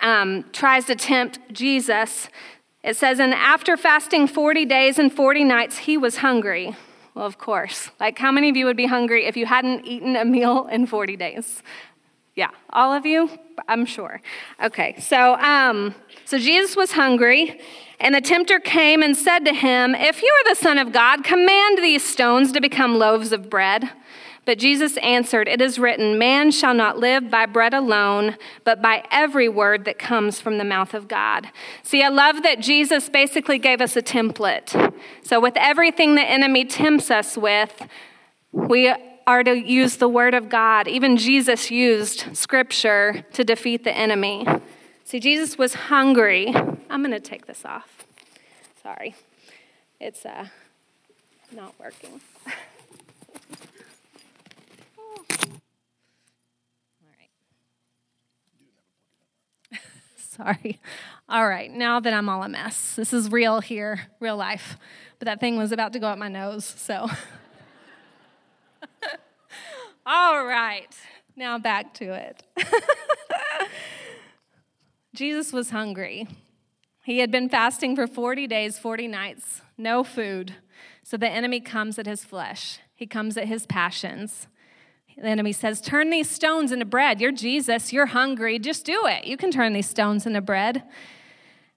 um, 0.00 0.44
tries 0.52 0.84
to 0.86 0.94
tempt 0.94 1.40
Jesus. 1.52 2.28
It 2.84 2.96
says, 2.96 3.18
And 3.18 3.34
after 3.34 3.76
fasting 3.76 4.28
40 4.28 4.64
days 4.64 4.96
and 4.98 5.12
40 5.12 5.42
nights, 5.42 5.78
he 5.78 5.98
was 5.98 6.18
hungry. 6.18 6.76
Well, 7.14 7.26
of 7.26 7.38
course. 7.38 7.90
Like, 7.98 8.18
how 8.18 8.30
many 8.30 8.48
of 8.48 8.56
you 8.56 8.66
would 8.66 8.76
be 8.76 8.86
hungry 8.86 9.26
if 9.26 9.36
you 9.36 9.46
hadn't 9.46 9.84
eaten 9.84 10.14
a 10.14 10.24
meal 10.24 10.68
in 10.68 10.86
40 10.86 11.16
days? 11.16 11.62
Yeah, 12.34 12.50
all 12.70 12.92
of 12.92 13.04
you? 13.04 13.28
I'm 13.68 13.84
sure. 13.84 14.22
Okay, 14.62 14.96
so 14.98 15.34
um, 15.36 15.94
so 16.24 16.38
Jesus 16.38 16.76
was 16.76 16.92
hungry, 16.92 17.60
and 17.98 18.14
the 18.14 18.20
tempter 18.20 18.60
came 18.60 19.02
and 19.02 19.16
said 19.16 19.40
to 19.40 19.52
him, 19.52 19.94
If 19.94 20.22
you 20.22 20.28
are 20.28 20.54
the 20.54 20.60
Son 20.60 20.78
of 20.78 20.92
God, 20.92 21.24
command 21.24 21.78
these 21.78 22.04
stones 22.04 22.52
to 22.52 22.60
become 22.60 22.98
loaves 22.98 23.32
of 23.32 23.50
bread. 23.50 23.90
But 24.46 24.58
Jesus 24.58 24.96
answered, 24.98 25.48
It 25.48 25.60
is 25.60 25.78
written, 25.78 26.18
Man 26.18 26.50
shall 26.50 26.74
not 26.74 26.98
live 26.98 27.30
by 27.30 27.46
bread 27.46 27.74
alone, 27.74 28.36
but 28.64 28.80
by 28.80 29.04
every 29.10 29.48
word 29.48 29.84
that 29.84 29.98
comes 29.98 30.40
from 30.40 30.58
the 30.58 30.64
mouth 30.64 30.94
of 30.94 31.08
God. 31.08 31.50
See, 31.82 32.02
I 32.02 32.08
love 32.08 32.42
that 32.42 32.60
Jesus 32.60 33.08
basically 33.08 33.58
gave 33.58 33.80
us 33.80 33.96
a 33.96 34.02
template. 34.02 34.94
So, 35.22 35.40
with 35.40 35.56
everything 35.56 36.14
the 36.14 36.22
enemy 36.22 36.64
tempts 36.64 37.10
us 37.10 37.36
with, 37.36 37.86
we 38.52 38.92
are 39.30 39.44
to 39.44 39.56
use 39.56 39.98
the 39.98 40.08
word 40.08 40.34
of 40.34 40.48
God. 40.48 40.88
Even 40.88 41.16
Jesus 41.16 41.70
used 41.70 42.36
scripture 42.36 43.24
to 43.32 43.44
defeat 43.44 43.84
the 43.84 43.96
enemy. 43.96 44.44
See, 45.04 45.20
Jesus 45.20 45.56
was 45.56 45.74
hungry. 45.74 46.52
I'm 46.52 47.00
going 47.00 47.12
to 47.12 47.20
take 47.20 47.46
this 47.46 47.64
off. 47.64 48.04
Sorry. 48.82 49.14
It's 50.00 50.26
uh, 50.26 50.48
not 51.52 51.78
working. 51.78 52.20
All 54.98 55.24
right. 59.70 59.72
Sorry. 60.16 60.80
All 61.28 61.46
right, 61.46 61.70
now 61.70 62.00
that 62.00 62.12
I'm 62.12 62.28
all 62.28 62.42
a 62.42 62.48
mess, 62.48 62.96
this 62.96 63.12
is 63.12 63.30
real 63.30 63.60
here, 63.60 64.08
real 64.18 64.36
life. 64.36 64.76
But 65.20 65.26
that 65.26 65.38
thing 65.38 65.56
was 65.56 65.70
about 65.70 65.92
to 65.92 66.00
go 66.00 66.08
up 66.08 66.18
my 66.18 66.26
nose, 66.26 66.64
so. 66.64 67.08
all 70.06 70.44
right, 70.44 70.94
now 71.36 71.58
back 71.58 71.94
to 71.94 72.12
it. 72.12 72.42
Jesus 75.14 75.52
was 75.52 75.70
hungry. 75.70 76.28
He 77.04 77.18
had 77.18 77.30
been 77.30 77.48
fasting 77.48 77.96
for 77.96 78.06
40 78.06 78.46
days, 78.46 78.78
40 78.78 79.08
nights, 79.08 79.62
no 79.76 80.04
food. 80.04 80.54
So 81.02 81.16
the 81.16 81.28
enemy 81.28 81.60
comes 81.60 81.98
at 81.98 82.06
his 82.06 82.24
flesh, 82.24 82.78
he 82.94 83.06
comes 83.06 83.36
at 83.36 83.46
his 83.46 83.66
passions. 83.66 84.46
The 85.16 85.28
enemy 85.28 85.52
says, 85.52 85.82
Turn 85.82 86.08
these 86.08 86.30
stones 86.30 86.72
into 86.72 86.86
bread. 86.86 87.20
You're 87.20 87.32
Jesus. 87.32 87.92
You're 87.92 88.06
hungry. 88.06 88.58
Just 88.58 88.86
do 88.86 89.06
it. 89.06 89.24
You 89.24 89.36
can 89.36 89.50
turn 89.50 89.74
these 89.74 89.88
stones 89.88 90.26
into 90.26 90.40
bread. 90.40 90.82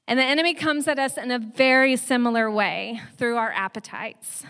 And 0.07 0.17
the 0.17 0.23
enemy 0.23 0.53
comes 0.53 0.87
at 0.87 0.99
us 0.99 1.17
in 1.17 1.31
a 1.31 1.39
very 1.39 1.95
similar 1.95 2.49
way 2.49 3.01
through 3.17 3.37
our 3.37 3.51
appetites. 3.51 4.45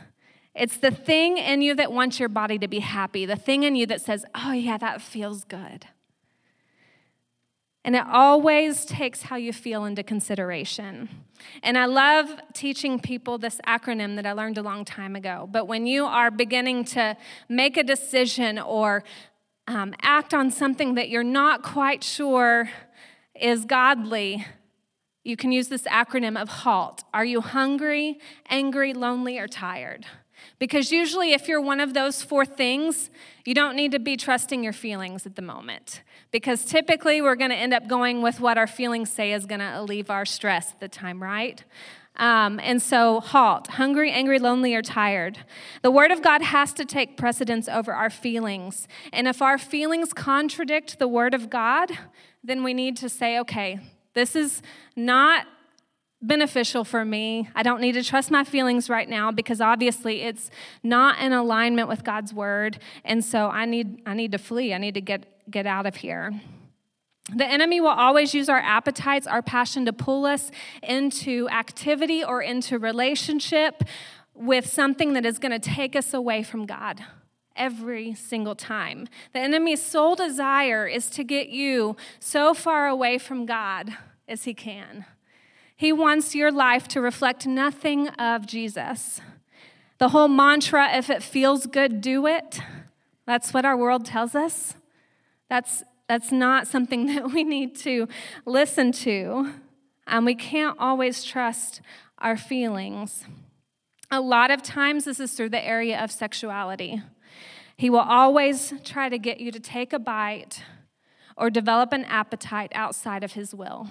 It's 0.55 0.77
the 0.77 0.91
thing 0.91 1.37
in 1.37 1.61
you 1.61 1.73
that 1.75 1.91
wants 1.91 2.19
your 2.19 2.29
body 2.29 2.59
to 2.59 2.67
be 2.67 2.79
happy, 2.79 3.25
the 3.25 3.35
thing 3.35 3.63
in 3.63 3.75
you 3.75 3.85
that 3.87 4.01
says, 4.01 4.25
Oh, 4.35 4.51
yeah, 4.51 4.77
that 4.77 5.01
feels 5.01 5.43
good. 5.43 5.87
And 7.85 7.95
it 7.95 8.05
always 8.07 8.85
takes 8.85 9.23
how 9.23 9.35
you 9.35 9.51
feel 9.51 9.83
into 9.83 10.03
consideration. 10.03 11.09
And 11.61 11.77
I 11.77 11.85
love 11.85 12.29
teaching 12.53 12.99
people 12.99 13.37
this 13.37 13.59
acronym 13.67 14.15
that 14.15 14.25
I 14.25 14.31
learned 14.31 14.57
a 14.57 14.61
long 14.61 14.85
time 14.85 15.17
ago. 15.17 15.49
But 15.51 15.67
when 15.67 15.85
you 15.85 16.05
are 16.05 16.31
beginning 16.31 16.85
to 16.85 17.17
make 17.49 17.75
a 17.75 17.83
decision 17.83 18.57
or 18.57 19.03
um, 19.67 19.93
act 20.01 20.33
on 20.33 20.49
something 20.49 20.95
that 20.95 21.09
you're 21.09 21.23
not 21.23 21.61
quite 21.61 22.03
sure 22.05 22.69
is 23.35 23.65
godly, 23.65 24.45
you 25.25 25.35
can 25.35 25.51
use 25.51 25.67
this 25.67 25.83
acronym 25.83 26.41
of 26.41 26.47
HALT. 26.47 27.03
Are 27.13 27.25
you 27.25 27.41
hungry, 27.41 28.19
angry, 28.49 28.93
lonely, 28.93 29.39
or 29.39 29.47
tired? 29.47 30.05
Because 30.59 30.91
usually, 30.91 31.33
if 31.33 31.47
you're 31.47 31.61
one 31.61 31.79
of 31.79 31.93
those 31.93 32.21
four 32.23 32.45
things, 32.45 33.09
you 33.45 33.53
don't 33.53 33.75
need 33.75 33.91
to 33.91 33.99
be 33.99 34.17
trusting 34.17 34.63
your 34.63 34.73
feelings 34.73 35.25
at 35.25 35.35
the 35.35 35.41
moment. 35.41 36.01
Because 36.31 36.65
typically, 36.65 37.21
we're 37.21 37.35
going 37.35 37.51
to 37.51 37.55
end 37.55 37.73
up 37.73 37.87
going 37.87 38.21
with 38.21 38.39
what 38.39 38.57
our 38.57 38.67
feelings 38.67 39.11
say 39.11 39.33
is 39.33 39.45
going 39.45 39.59
to 39.59 39.79
alleviate 39.79 40.09
our 40.09 40.25
stress 40.25 40.71
at 40.71 40.79
the 40.79 40.87
time, 40.87 41.21
right? 41.21 41.63
Um, 42.15 42.59
and 42.59 42.81
so, 42.81 43.19
halt 43.19 43.67
hungry, 43.67 44.11
angry, 44.11 44.37
lonely, 44.37 44.75
or 44.75 44.81
tired. 44.81 45.39
The 45.81 45.89
Word 45.89 46.11
of 46.11 46.21
God 46.21 46.41
has 46.43 46.73
to 46.73 46.85
take 46.85 47.17
precedence 47.17 47.67
over 47.67 47.93
our 47.93 48.09
feelings. 48.09 48.87
And 49.11 49.27
if 49.27 49.41
our 49.41 49.57
feelings 49.57 50.13
contradict 50.13 50.99
the 50.99 51.07
Word 51.07 51.33
of 51.33 51.49
God, 51.49 51.91
then 52.43 52.63
we 52.63 52.73
need 52.73 52.97
to 52.97 53.09
say, 53.09 53.39
okay, 53.39 53.79
this 54.13 54.35
is 54.35 54.61
not 54.95 55.47
beneficial 56.27 56.83
for 56.83 57.03
me. 57.03 57.49
I 57.53 57.63
don't 57.63 57.81
need 57.81 57.93
to 57.93 58.03
trust 58.03 58.31
my 58.31 58.43
feelings 58.43 58.89
right 58.89 59.07
now 59.07 59.31
because 59.31 59.61
obviously 59.61 60.21
it's 60.21 60.49
not 60.81 61.19
in 61.19 61.33
alignment 61.33 61.87
with 61.87 62.03
God's 62.03 62.33
word. 62.33 62.79
And 63.03 63.23
so 63.23 63.49
I 63.49 63.65
need 63.65 64.01
I 64.05 64.13
need 64.13 64.31
to 64.31 64.37
flee. 64.37 64.73
I 64.73 64.77
need 64.77 64.93
to 64.95 65.01
get 65.01 65.25
get 65.51 65.65
out 65.65 65.85
of 65.85 65.97
here. 65.97 66.31
The 67.33 67.45
enemy 67.45 67.79
will 67.79 67.87
always 67.89 68.33
use 68.33 68.49
our 68.49 68.59
appetites, 68.59 69.27
our 69.27 69.41
passion 69.41 69.85
to 69.85 69.93
pull 69.93 70.25
us 70.25 70.51
into 70.81 71.47
activity 71.49 72.23
or 72.23 72.41
into 72.41 72.77
relationship 72.77 73.83
with 74.33 74.67
something 74.67 75.13
that 75.13 75.25
is 75.25 75.39
going 75.39 75.51
to 75.51 75.59
take 75.59 75.95
us 75.95 76.13
away 76.13 76.43
from 76.43 76.65
God 76.65 77.01
every 77.55 78.13
single 78.13 78.55
time. 78.55 79.07
The 79.31 79.39
enemy's 79.39 79.81
sole 79.81 80.15
desire 80.15 80.85
is 80.87 81.09
to 81.11 81.23
get 81.23 81.49
you 81.49 81.95
so 82.19 82.53
far 82.53 82.87
away 82.87 83.17
from 83.17 83.45
God 83.45 83.95
as 84.27 84.43
he 84.43 84.53
can. 84.53 85.05
He 85.75 85.91
wants 85.91 86.35
your 86.35 86.51
life 86.51 86.87
to 86.89 87.01
reflect 87.01 87.47
nothing 87.47 88.09
of 88.09 88.45
Jesus. 88.45 89.21
The 89.97 90.09
whole 90.09 90.27
mantra, 90.27 90.95
if 90.95 91.09
it 91.09 91.23
feels 91.23 91.65
good, 91.65 92.01
do 92.01 92.27
it, 92.27 92.59
that's 93.25 93.53
what 93.53 93.65
our 93.65 93.77
world 93.77 94.05
tells 94.05 94.35
us. 94.35 94.75
That's, 95.49 95.83
that's 96.07 96.31
not 96.31 96.67
something 96.67 97.05
that 97.15 97.31
we 97.31 97.43
need 97.43 97.75
to 97.79 98.07
listen 98.45 98.91
to. 98.91 99.53
And 100.05 100.25
we 100.25 100.35
can't 100.35 100.77
always 100.79 101.23
trust 101.23 101.81
our 102.17 102.35
feelings. 102.35 103.25
A 104.11 104.19
lot 104.19 104.51
of 104.51 104.61
times, 104.61 105.05
this 105.05 105.19
is 105.19 105.33
through 105.33 105.49
the 105.49 105.65
area 105.65 106.01
of 106.03 106.11
sexuality. 106.11 107.01
He 107.75 107.89
will 107.89 107.99
always 107.99 108.73
try 108.83 109.09
to 109.09 109.17
get 109.17 109.39
you 109.39 109.51
to 109.51 109.59
take 109.59 109.93
a 109.93 109.99
bite 109.99 110.61
or 111.35 111.49
develop 111.49 111.93
an 111.93 112.05
appetite 112.05 112.71
outside 112.75 113.23
of 113.23 113.33
his 113.33 113.55
will. 113.55 113.87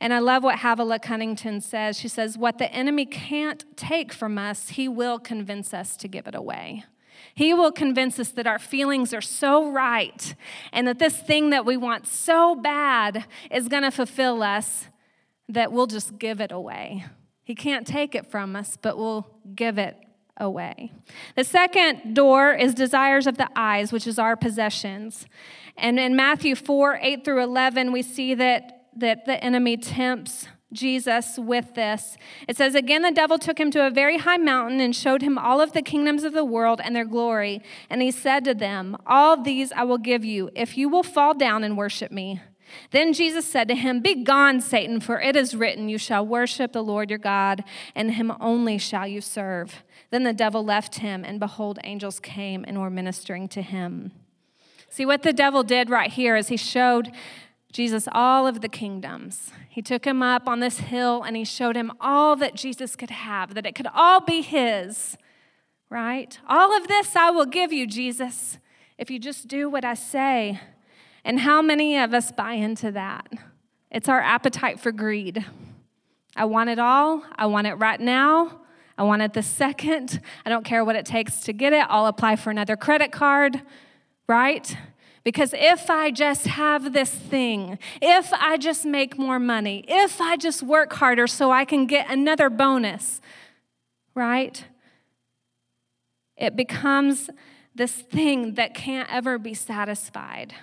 And 0.00 0.14
I 0.14 0.18
love 0.18 0.42
what 0.42 0.60
Havilah 0.60 1.00
Cunnington 1.00 1.60
says. 1.60 1.98
She 1.98 2.08
says, 2.08 2.38
What 2.38 2.58
the 2.58 2.72
enemy 2.72 3.04
can't 3.04 3.64
take 3.76 4.12
from 4.12 4.38
us, 4.38 4.70
he 4.70 4.88
will 4.88 5.18
convince 5.18 5.74
us 5.74 5.96
to 5.98 6.08
give 6.08 6.26
it 6.26 6.34
away. 6.34 6.84
He 7.34 7.52
will 7.52 7.70
convince 7.70 8.18
us 8.18 8.30
that 8.30 8.46
our 8.46 8.58
feelings 8.58 9.12
are 9.12 9.20
so 9.20 9.70
right 9.70 10.34
and 10.72 10.86
that 10.88 10.98
this 10.98 11.18
thing 11.18 11.50
that 11.50 11.66
we 11.66 11.76
want 11.76 12.06
so 12.06 12.54
bad 12.54 13.26
is 13.50 13.68
going 13.68 13.82
to 13.82 13.90
fulfill 13.90 14.42
us 14.42 14.88
that 15.48 15.70
we'll 15.70 15.86
just 15.86 16.18
give 16.18 16.40
it 16.40 16.50
away. 16.50 17.04
He 17.44 17.54
can't 17.54 17.86
take 17.86 18.14
it 18.14 18.30
from 18.30 18.56
us, 18.56 18.78
but 18.80 18.96
we'll 18.96 19.26
give 19.54 19.76
it 19.76 19.96
away. 20.36 20.92
The 21.36 21.44
second 21.44 22.14
door 22.14 22.54
is 22.54 22.74
desires 22.74 23.26
of 23.26 23.36
the 23.36 23.48
eyes, 23.54 23.92
which 23.92 24.06
is 24.06 24.18
our 24.18 24.36
possessions. 24.36 25.26
And 25.76 25.98
in 25.98 26.16
Matthew 26.16 26.54
4 26.54 26.98
8 27.02 27.24
through 27.24 27.42
11, 27.42 27.92
we 27.92 28.02
see 28.02 28.34
that 28.34 28.79
that 28.96 29.24
the 29.26 29.42
enemy 29.42 29.76
tempts 29.76 30.46
Jesus 30.72 31.36
with 31.36 31.74
this. 31.74 32.16
It 32.46 32.56
says, 32.56 32.74
Again, 32.74 33.02
the 33.02 33.10
devil 33.10 33.38
took 33.38 33.58
him 33.58 33.70
to 33.72 33.86
a 33.86 33.90
very 33.90 34.18
high 34.18 34.36
mountain 34.36 34.80
and 34.80 34.94
showed 34.94 35.22
him 35.22 35.36
all 35.36 35.60
of 35.60 35.72
the 35.72 35.82
kingdoms 35.82 36.22
of 36.22 36.32
the 36.32 36.44
world 36.44 36.80
and 36.82 36.94
their 36.94 37.04
glory. 37.04 37.60
And 37.88 38.02
he 38.02 38.10
said 38.10 38.44
to 38.44 38.54
them, 38.54 38.96
All 39.06 39.42
these 39.42 39.72
I 39.72 39.82
will 39.82 39.98
give 39.98 40.24
you 40.24 40.50
if 40.54 40.78
you 40.78 40.88
will 40.88 41.02
fall 41.02 41.34
down 41.34 41.64
and 41.64 41.76
worship 41.76 42.12
me. 42.12 42.40
Then 42.92 43.12
Jesus 43.12 43.46
said 43.46 43.66
to 43.68 43.74
him, 43.74 44.00
Begone, 44.00 44.60
Satan, 44.60 45.00
for 45.00 45.20
it 45.20 45.34
is 45.34 45.56
written, 45.56 45.88
You 45.88 45.98
shall 45.98 46.24
worship 46.24 46.72
the 46.72 46.84
Lord 46.84 47.10
your 47.10 47.18
God, 47.18 47.64
and 47.96 48.12
him 48.12 48.32
only 48.40 48.78
shall 48.78 49.08
you 49.08 49.20
serve. 49.20 49.82
Then 50.10 50.22
the 50.22 50.32
devil 50.32 50.64
left 50.64 50.96
him, 50.96 51.24
and 51.24 51.40
behold, 51.40 51.80
angels 51.82 52.20
came 52.20 52.64
and 52.66 52.80
were 52.80 52.90
ministering 52.90 53.48
to 53.48 53.62
him. 53.62 54.12
See, 54.88 55.06
what 55.06 55.22
the 55.22 55.32
devil 55.32 55.62
did 55.62 55.90
right 55.90 56.12
here 56.12 56.36
is 56.36 56.48
he 56.48 56.56
showed 56.56 57.12
Jesus 57.72 58.08
all 58.12 58.46
of 58.46 58.60
the 58.60 58.68
kingdoms. 58.68 59.52
He 59.68 59.82
took 59.82 60.04
him 60.04 60.22
up 60.22 60.48
on 60.48 60.60
this 60.60 60.78
hill 60.78 61.22
and 61.22 61.36
he 61.36 61.44
showed 61.44 61.76
him 61.76 61.92
all 62.00 62.34
that 62.36 62.54
Jesus 62.54 62.96
could 62.96 63.10
have, 63.10 63.54
that 63.54 63.66
it 63.66 63.74
could 63.74 63.86
all 63.94 64.20
be 64.20 64.42
his, 64.42 65.16
right? 65.88 66.38
All 66.48 66.76
of 66.76 66.88
this 66.88 67.14
I 67.14 67.30
will 67.30 67.46
give 67.46 67.72
you, 67.72 67.86
Jesus, 67.86 68.58
if 68.98 69.10
you 69.10 69.18
just 69.18 69.46
do 69.46 69.70
what 69.70 69.84
I 69.84 69.94
say. 69.94 70.60
And 71.24 71.40
how 71.40 71.62
many 71.62 71.96
of 71.96 72.12
us 72.12 72.32
buy 72.32 72.54
into 72.54 72.90
that? 72.92 73.28
It's 73.90 74.08
our 74.08 74.20
appetite 74.20 74.80
for 74.80 74.90
greed. 74.90 75.44
I 76.34 76.46
want 76.46 76.70
it 76.70 76.78
all. 76.78 77.24
I 77.36 77.46
want 77.46 77.66
it 77.66 77.74
right 77.74 78.00
now. 78.00 78.60
I 78.96 79.02
want 79.02 79.22
it 79.22 79.32
the 79.32 79.42
second. 79.42 80.20
I 80.44 80.50
don't 80.50 80.64
care 80.64 80.84
what 80.84 80.96
it 80.96 81.06
takes 81.06 81.40
to 81.42 81.52
get 81.52 81.72
it. 81.72 81.86
I'll 81.88 82.06
apply 82.06 82.36
for 82.36 82.50
another 82.50 82.76
credit 82.76 83.12
card, 83.12 83.62
right? 84.26 84.76
Because 85.22 85.54
if 85.54 85.90
I 85.90 86.10
just 86.10 86.46
have 86.46 86.92
this 86.92 87.10
thing, 87.10 87.78
if 88.00 88.32
I 88.32 88.56
just 88.56 88.86
make 88.86 89.18
more 89.18 89.38
money, 89.38 89.84
if 89.86 90.20
I 90.20 90.36
just 90.36 90.62
work 90.62 90.92
harder 90.94 91.26
so 91.26 91.50
I 91.50 91.64
can 91.64 91.86
get 91.86 92.10
another 92.10 92.48
bonus, 92.48 93.20
right? 94.14 94.64
It 96.36 96.56
becomes 96.56 97.28
this 97.74 97.92
thing 97.92 98.54
that 98.54 98.74
can't 98.74 99.12
ever 99.12 99.38
be 99.38 99.52
satisfied. 99.52 100.54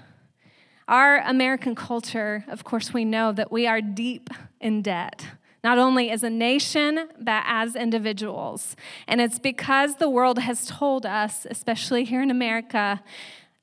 Our 0.88 1.20
American 1.20 1.76
culture, 1.76 2.44
of 2.48 2.64
course, 2.64 2.94
we 2.94 3.06
know 3.06 3.32
that 3.34 3.52
we 3.52 3.68
are 3.68 3.82
deep 3.82 4.30
in 4.60 4.82
debt 4.82 5.26
not 5.64 5.78
only 5.78 6.10
as 6.12 6.24
a 6.24 6.30
nation, 6.30 7.10
but 7.20 7.44
as 7.46 7.76
individuals. 7.76 8.76
And 9.06 9.20
it's 9.20 9.38
because 9.40 9.96
the 9.96 10.10
world 10.10 10.40
has 10.40 10.66
told 10.66 11.06
us, 11.06 11.46
especially 11.50 12.06
here 12.06 12.22
in 12.22 12.32
America, 12.32 13.02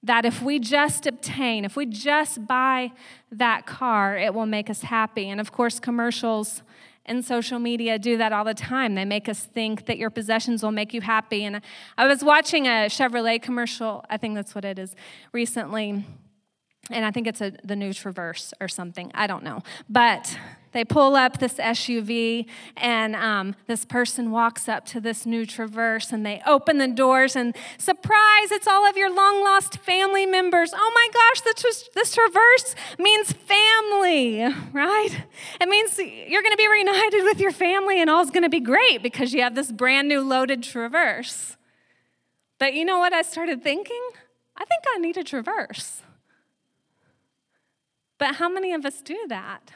that 0.05 0.27
if 0.27 0.43
we 0.43 0.59
just 0.59 1.07
obtain, 1.07 1.65
if 1.65 1.77
we 1.77 1.87
just 1.87 2.47
buy 2.47 2.93
that 3.33 3.67
car, 3.67 4.17
it 4.17 4.35
will 4.35 4.47
make 4.47 4.69
us 4.69 4.83
happy. 4.83 5.29
And 5.31 5.41
of 5.41 5.51
course, 5.51 5.81
commercials 5.81 6.63
and 7.07 7.25
social 7.25 7.59
media 7.59 7.99
do 7.99 8.17
that 8.19 8.33
all 8.33 8.45
the 8.45 8.55
time. 8.55 8.95
They 8.95 9.05
make 9.05 9.29
us 9.29 9.45
think 9.45 9.87
that 9.87 9.99
your 9.99 10.11
possessions 10.11 10.63
will 10.63 10.73
make 10.73 10.95
you 10.95 11.01
happy. 11.01 11.45
And 11.45 11.61
I 11.99 12.07
was 12.07 12.23
watching 12.23 12.67
a 12.67 12.87
Chevrolet 12.89 13.41
commercial, 13.41 14.05
I 14.09 14.19
think 14.19 14.35
that's 14.35 14.55
what 14.55 14.65
it 14.65 14.79
is, 14.79 14.95
recently. 15.33 16.05
And 16.91 17.05
I 17.05 17.11
think 17.11 17.26
it's 17.26 17.41
a, 17.41 17.53
the 17.64 17.76
new 17.76 17.93
Traverse 17.93 18.53
or 18.61 18.69
something. 18.69 19.11
I 19.14 19.26
don't 19.26 19.43
know. 19.43 19.62
But 19.88 20.37
they 20.75 20.85
pull 20.85 21.14
up 21.14 21.38
this 21.38 21.55
SUV, 21.55 22.47
and 22.76 23.14
um, 23.14 23.55
this 23.69 23.85
person 23.85 24.33
walks 24.33 24.69
up 24.69 24.85
to 24.87 25.00
this 25.00 25.25
new 25.25 25.47
Traverse, 25.47 26.11
and 26.11 26.26
they 26.26 26.43
open 26.45 26.79
the 26.79 26.88
doors, 26.88 27.37
and 27.37 27.57
surprise, 27.79 28.50
it's 28.50 28.67
all 28.67 28.85
of 28.85 28.97
your 28.97 29.09
long 29.09 29.43
lost 29.43 29.79
family 29.79 30.26
members. 30.26 30.73
Oh 30.75 30.93
my 30.95 31.09
gosh, 31.14 31.41
this, 31.43 31.88
this 31.95 32.14
Traverse 32.14 32.75
means 32.99 33.33
family, 33.33 34.43
right? 34.73 35.25
It 35.61 35.69
means 35.69 35.97
you're 35.97 36.43
going 36.43 36.53
to 36.53 36.59
be 36.59 36.69
reunited 36.69 37.23
with 37.23 37.38
your 37.38 37.53
family, 37.53 38.00
and 38.00 38.11
all's 38.11 38.31
going 38.31 38.43
to 38.43 38.50
be 38.50 38.61
great 38.61 39.00
because 39.00 39.33
you 39.33 39.43
have 39.43 39.55
this 39.55 39.71
brand 39.71 40.09
new 40.09 40.23
loaded 40.23 40.64
Traverse. 40.64 41.57
But 42.59 42.75
you 42.75 42.85
know 42.85 42.99
what 42.99 43.12
I 43.12 43.23
started 43.23 43.62
thinking? 43.62 44.03
I 44.57 44.64
think 44.64 44.83
I 44.93 44.99
need 44.99 45.17
a 45.17 45.23
Traverse. 45.23 46.03
But 48.25 48.37
how 48.37 48.49
many 48.49 48.73
of 48.73 48.87
us 48.87 49.02
do 49.02 49.19
that? 49.28 49.71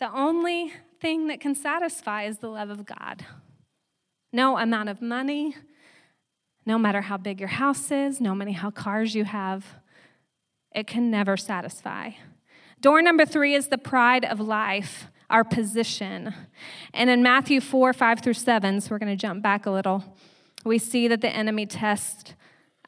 The 0.00 0.12
only 0.12 0.72
thing 1.00 1.28
that 1.28 1.38
can 1.40 1.54
satisfy 1.54 2.24
is 2.24 2.38
the 2.38 2.48
love 2.48 2.70
of 2.70 2.84
God. 2.84 3.24
No 4.32 4.58
amount 4.58 4.88
of 4.88 5.00
money, 5.00 5.54
no 6.66 6.76
matter 6.76 7.02
how 7.02 7.18
big 7.18 7.38
your 7.38 7.50
house 7.50 7.92
is, 7.92 8.20
no 8.20 8.34
matter 8.34 8.50
how 8.50 8.72
cars 8.72 9.14
you 9.14 9.22
have, 9.22 9.64
it 10.74 10.88
can 10.88 11.08
never 11.08 11.36
satisfy. 11.36 12.10
Door 12.80 13.02
number 13.02 13.24
three 13.24 13.54
is 13.54 13.68
the 13.68 13.78
pride 13.78 14.24
of 14.24 14.40
life, 14.40 15.06
our 15.30 15.44
position. 15.44 16.34
And 16.92 17.08
in 17.08 17.22
Matthew 17.22 17.60
4 17.60 17.92
5 17.92 18.20
through 18.22 18.34
7, 18.34 18.80
so 18.80 18.88
we're 18.90 18.98
going 18.98 19.16
to 19.16 19.22
jump 19.22 19.40
back 19.40 19.66
a 19.66 19.70
little, 19.70 20.16
we 20.64 20.78
see 20.78 21.06
that 21.06 21.20
the 21.20 21.30
enemy 21.30 21.64
tests. 21.64 22.34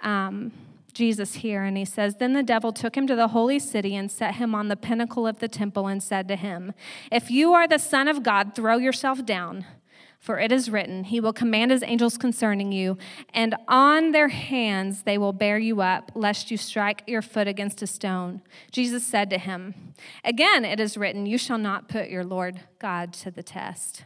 Um, 0.01 0.51
Jesus 0.93 1.35
here, 1.35 1.63
and 1.63 1.77
he 1.77 1.85
says, 1.85 2.17
Then 2.17 2.33
the 2.33 2.43
devil 2.43 2.73
took 2.73 2.97
him 2.97 3.07
to 3.07 3.15
the 3.15 3.29
holy 3.29 3.59
city 3.59 3.95
and 3.95 4.11
set 4.11 4.37
him 4.37 4.55
on 4.55 4.69
the 4.69 4.77
pinnacle 4.77 5.27
of 5.27 5.39
the 5.39 5.49
temple 5.49 5.87
and 5.87 6.03
said 6.03 6.29
to 6.29 6.37
him, 6.37 6.73
If 7.13 7.31
you 7.31 7.53
are 7.53 7.69
the 7.69 7.79
Son 7.79 8.09
of 8.09 8.23
God, 8.23 8.55
throw 8.55 8.79
yourself 8.79 9.25
down. 9.25 9.65
For 10.19 10.41
it 10.41 10.51
is 10.51 10.69
written, 10.69 11.05
He 11.05 11.21
will 11.21 11.33
command 11.33 11.71
His 11.71 11.83
angels 11.83 12.19
concerning 12.19 12.73
you, 12.73 12.99
and 13.33 13.55
on 13.69 14.11
their 14.11 14.29
hands 14.29 15.05
they 15.05 15.17
will 15.17 15.33
bear 15.33 15.59
you 15.59 15.81
up, 15.81 16.11
lest 16.15 16.51
you 16.51 16.57
strike 16.57 17.05
your 17.07 17.23
foot 17.23 17.47
against 17.47 17.83
a 17.83 17.87
stone. 17.87 18.43
Jesus 18.73 19.07
said 19.07 19.31
to 19.31 19.39
him, 19.39 19.95
Again 20.25 20.65
it 20.65 20.81
is 20.81 20.97
written, 20.97 21.27
You 21.27 21.39
shall 21.39 21.59
not 21.59 21.89
put 21.89 22.11
your 22.11 22.25
Lord 22.25 22.61
God 22.81 23.13
to 23.15 23.31
the 23.31 23.45
test. 23.45 24.05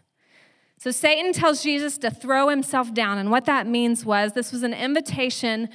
So 0.77 0.91
Satan 0.91 1.33
tells 1.33 1.63
Jesus 1.63 1.97
to 1.99 2.11
throw 2.11 2.49
himself 2.49 2.93
down, 2.93 3.17
and 3.17 3.31
what 3.31 3.47
that 3.47 3.67
means 3.67 4.05
was 4.05 4.33
this 4.33 4.53
was 4.53 4.63
an 4.63 4.75
invitation 4.75 5.71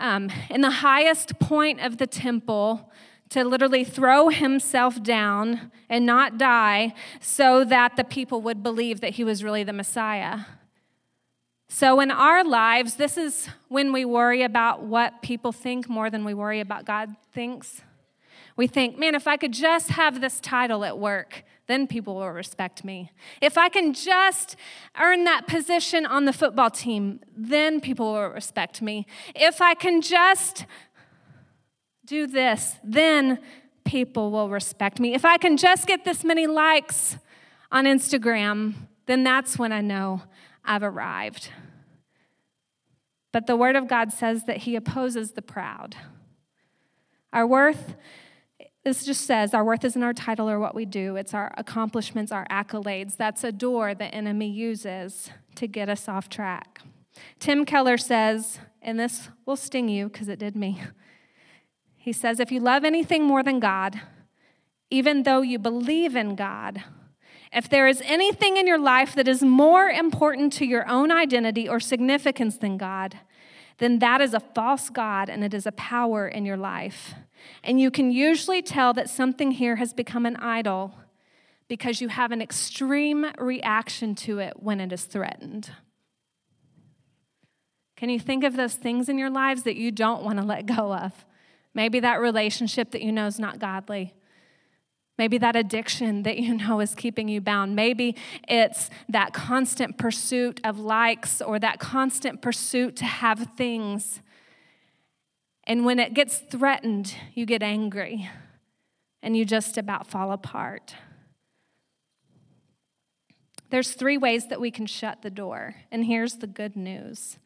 um, 0.00 0.30
in 0.50 0.60
the 0.60 0.70
highest 0.70 1.38
point 1.38 1.80
of 1.80 1.98
the 1.98 2.06
temple 2.06 2.90
to 3.30 3.44
literally 3.44 3.84
throw 3.84 4.28
himself 4.28 5.02
down 5.02 5.70
and 5.88 6.06
not 6.06 6.38
die 6.38 6.94
so 7.20 7.64
that 7.64 7.96
the 7.96 8.04
people 8.04 8.40
would 8.40 8.62
believe 8.62 9.00
that 9.00 9.14
he 9.14 9.24
was 9.24 9.44
really 9.44 9.64
the 9.64 9.72
Messiah. 9.72 10.40
So, 11.68 12.00
in 12.00 12.10
our 12.10 12.42
lives, 12.44 12.94
this 12.94 13.18
is 13.18 13.48
when 13.68 13.92
we 13.92 14.06
worry 14.06 14.42
about 14.42 14.84
what 14.84 15.20
people 15.20 15.52
think 15.52 15.88
more 15.88 16.08
than 16.08 16.24
we 16.24 16.32
worry 16.32 16.60
about 16.60 16.86
God 16.86 17.14
thinks. 17.32 17.82
We 18.56 18.66
think, 18.66 18.98
man, 18.98 19.14
if 19.14 19.28
I 19.28 19.36
could 19.36 19.52
just 19.52 19.90
have 19.90 20.22
this 20.22 20.40
title 20.40 20.82
at 20.82 20.98
work, 20.98 21.44
then 21.68 21.86
people 21.86 22.16
will 22.16 22.30
respect 22.30 22.82
me. 22.82 23.12
If 23.40 23.56
I 23.56 23.68
can 23.68 23.92
just 23.92 24.56
earn 25.00 25.24
that 25.24 25.46
position 25.46 26.06
on 26.06 26.24
the 26.24 26.32
football 26.32 26.70
team, 26.70 27.20
then 27.36 27.80
people 27.80 28.14
will 28.14 28.30
respect 28.30 28.82
me. 28.82 29.06
If 29.36 29.60
I 29.60 29.74
can 29.74 30.00
just 30.00 30.64
do 32.06 32.26
this, 32.26 32.76
then 32.82 33.38
people 33.84 34.30
will 34.30 34.48
respect 34.48 34.98
me. 34.98 35.14
If 35.14 35.24
I 35.24 35.36
can 35.36 35.56
just 35.56 35.86
get 35.86 36.04
this 36.04 36.24
many 36.24 36.46
likes 36.46 37.18
on 37.70 37.84
Instagram, 37.84 38.74
then 39.06 39.22
that's 39.22 39.58
when 39.58 39.70
I 39.70 39.82
know 39.82 40.22
I've 40.64 40.82
arrived. 40.82 41.50
But 43.30 43.46
the 43.46 43.56
Word 43.56 43.76
of 43.76 43.88
God 43.88 44.10
says 44.10 44.44
that 44.46 44.58
He 44.58 44.74
opposes 44.74 45.32
the 45.32 45.42
proud. 45.42 45.96
Our 47.30 47.46
worth 47.46 47.94
this 48.88 49.04
just 49.04 49.26
says 49.26 49.52
our 49.52 49.62
worth 49.62 49.84
isn't 49.84 50.02
our 50.02 50.14
title 50.14 50.48
or 50.48 50.58
what 50.58 50.74
we 50.74 50.86
do, 50.86 51.16
it's 51.16 51.34
our 51.34 51.52
accomplishments, 51.58 52.32
our 52.32 52.46
accolades. 52.50 53.18
That's 53.18 53.44
a 53.44 53.52
door 53.52 53.94
the 53.94 54.06
enemy 54.06 54.48
uses 54.48 55.28
to 55.56 55.66
get 55.66 55.90
us 55.90 56.08
off 56.08 56.30
track. 56.30 56.80
Tim 57.38 57.66
Keller 57.66 57.98
says, 57.98 58.60
and 58.80 58.98
this 58.98 59.28
will 59.44 59.56
sting 59.56 59.90
you 59.90 60.08
because 60.08 60.28
it 60.28 60.38
did 60.38 60.56
me. 60.56 60.80
He 61.96 62.14
says, 62.14 62.40
if 62.40 62.50
you 62.50 62.60
love 62.60 62.82
anything 62.82 63.24
more 63.24 63.42
than 63.42 63.60
God, 63.60 64.00
even 64.88 65.24
though 65.24 65.42
you 65.42 65.58
believe 65.58 66.16
in 66.16 66.34
God, 66.34 66.82
if 67.52 67.68
there 67.68 67.88
is 67.88 68.00
anything 68.06 68.56
in 68.56 68.66
your 68.66 68.78
life 68.78 69.14
that 69.16 69.28
is 69.28 69.42
more 69.42 69.88
important 69.88 70.50
to 70.54 70.64
your 70.64 70.88
own 70.88 71.12
identity 71.12 71.68
or 71.68 71.78
significance 71.78 72.56
than 72.56 72.78
God, 72.78 73.18
then 73.76 73.98
that 73.98 74.22
is 74.22 74.32
a 74.32 74.40
false 74.40 74.88
God 74.88 75.28
and 75.28 75.44
it 75.44 75.52
is 75.52 75.66
a 75.66 75.72
power 75.72 76.26
in 76.26 76.46
your 76.46 76.56
life. 76.56 77.14
And 77.62 77.80
you 77.80 77.90
can 77.90 78.10
usually 78.10 78.62
tell 78.62 78.92
that 78.94 79.10
something 79.10 79.52
here 79.52 79.76
has 79.76 79.92
become 79.92 80.26
an 80.26 80.36
idol 80.36 80.94
because 81.68 82.00
you 82.00 82.08
have 82.08 82.32
an 82.32 82.40
extreme 82.40 83.26
reaction 83.38 84.14
to 84.14 84.38
it 84.38 84.62
when 84.62 84.80
it 84.80 84.92
is 84.92 85.04
threatened. 85.04 85.70
Can 87.96 88.10
you 88.10 88.20
think 88.20 88.44
of 88.44 88.56
those 88.56 88.74
things 88.74 89.08
in 89.08 89.18
your 89.18 89.30
lives 89.30 89.64
that 89.64 89.76
you 89.76 89.90
don't 89.90 90.22
want 90.22 90.38
to 90.38 90.44
let 90.44 90.66
go 90.66 90.94
of? 90.94 91.26
Maybe 91.74 92.00
that 92.00 92.20
relationship 92.20 92.92
that 92.92 93.02
you 93.02 93.12
know 93.12 93.26
is 93.26 93.38
not 93.38 93.58
godly. 93.58 94.14
Maybe 95.18 95.36
that 95.38 95.56
addiction 95.56 96.22
that 96.22 96.38
you 96.38 96.54
know 96.54 96.80
is 96.80 96.94
keeping 96.94 97.28
you 97.28 97.40
bound. 97.40 97.74
Maybe 97.74 98.14
it's 98.48 98.88
that 99.08 99.34
constant 99.34 99.98
pursuit 99.98 100.60
of 100.62 100.78
likes 100.78 101.42
or 101.42 101.58
that 101.58 101.80
constant 101.80 102.40
pursuit 102.40 102.96
to 102.96 103.04
have 103.04 103.48
things 103.56 104.22
and 105.68 105.84
when 105.84 105.98
it 105.98 106.14
gets 106.14 106.38
threatened, 106.38 107.14
you 107.34 107.44
get 107.44 107.62
angry 107.62 108.28
and 109.22 109.36
you 109.36 109.44
just 109.44 109.76
about 109.76 110.06
fall 110.06 110.32
apart. 110.32 110.94
There's 113.68 113.92
three 113.92 114.16
ways 114.16 114.48
that 114.48 114.62
we 114.62 114.70
can 114.70 114.86
shut 114.86 115.20
the 115.20 115.30
door. 115.30 115.74
And 115.92 116.06
here's 116.06 116.38
the 116.38 116.46
good 116.46 116.74
news. 116.74 117.38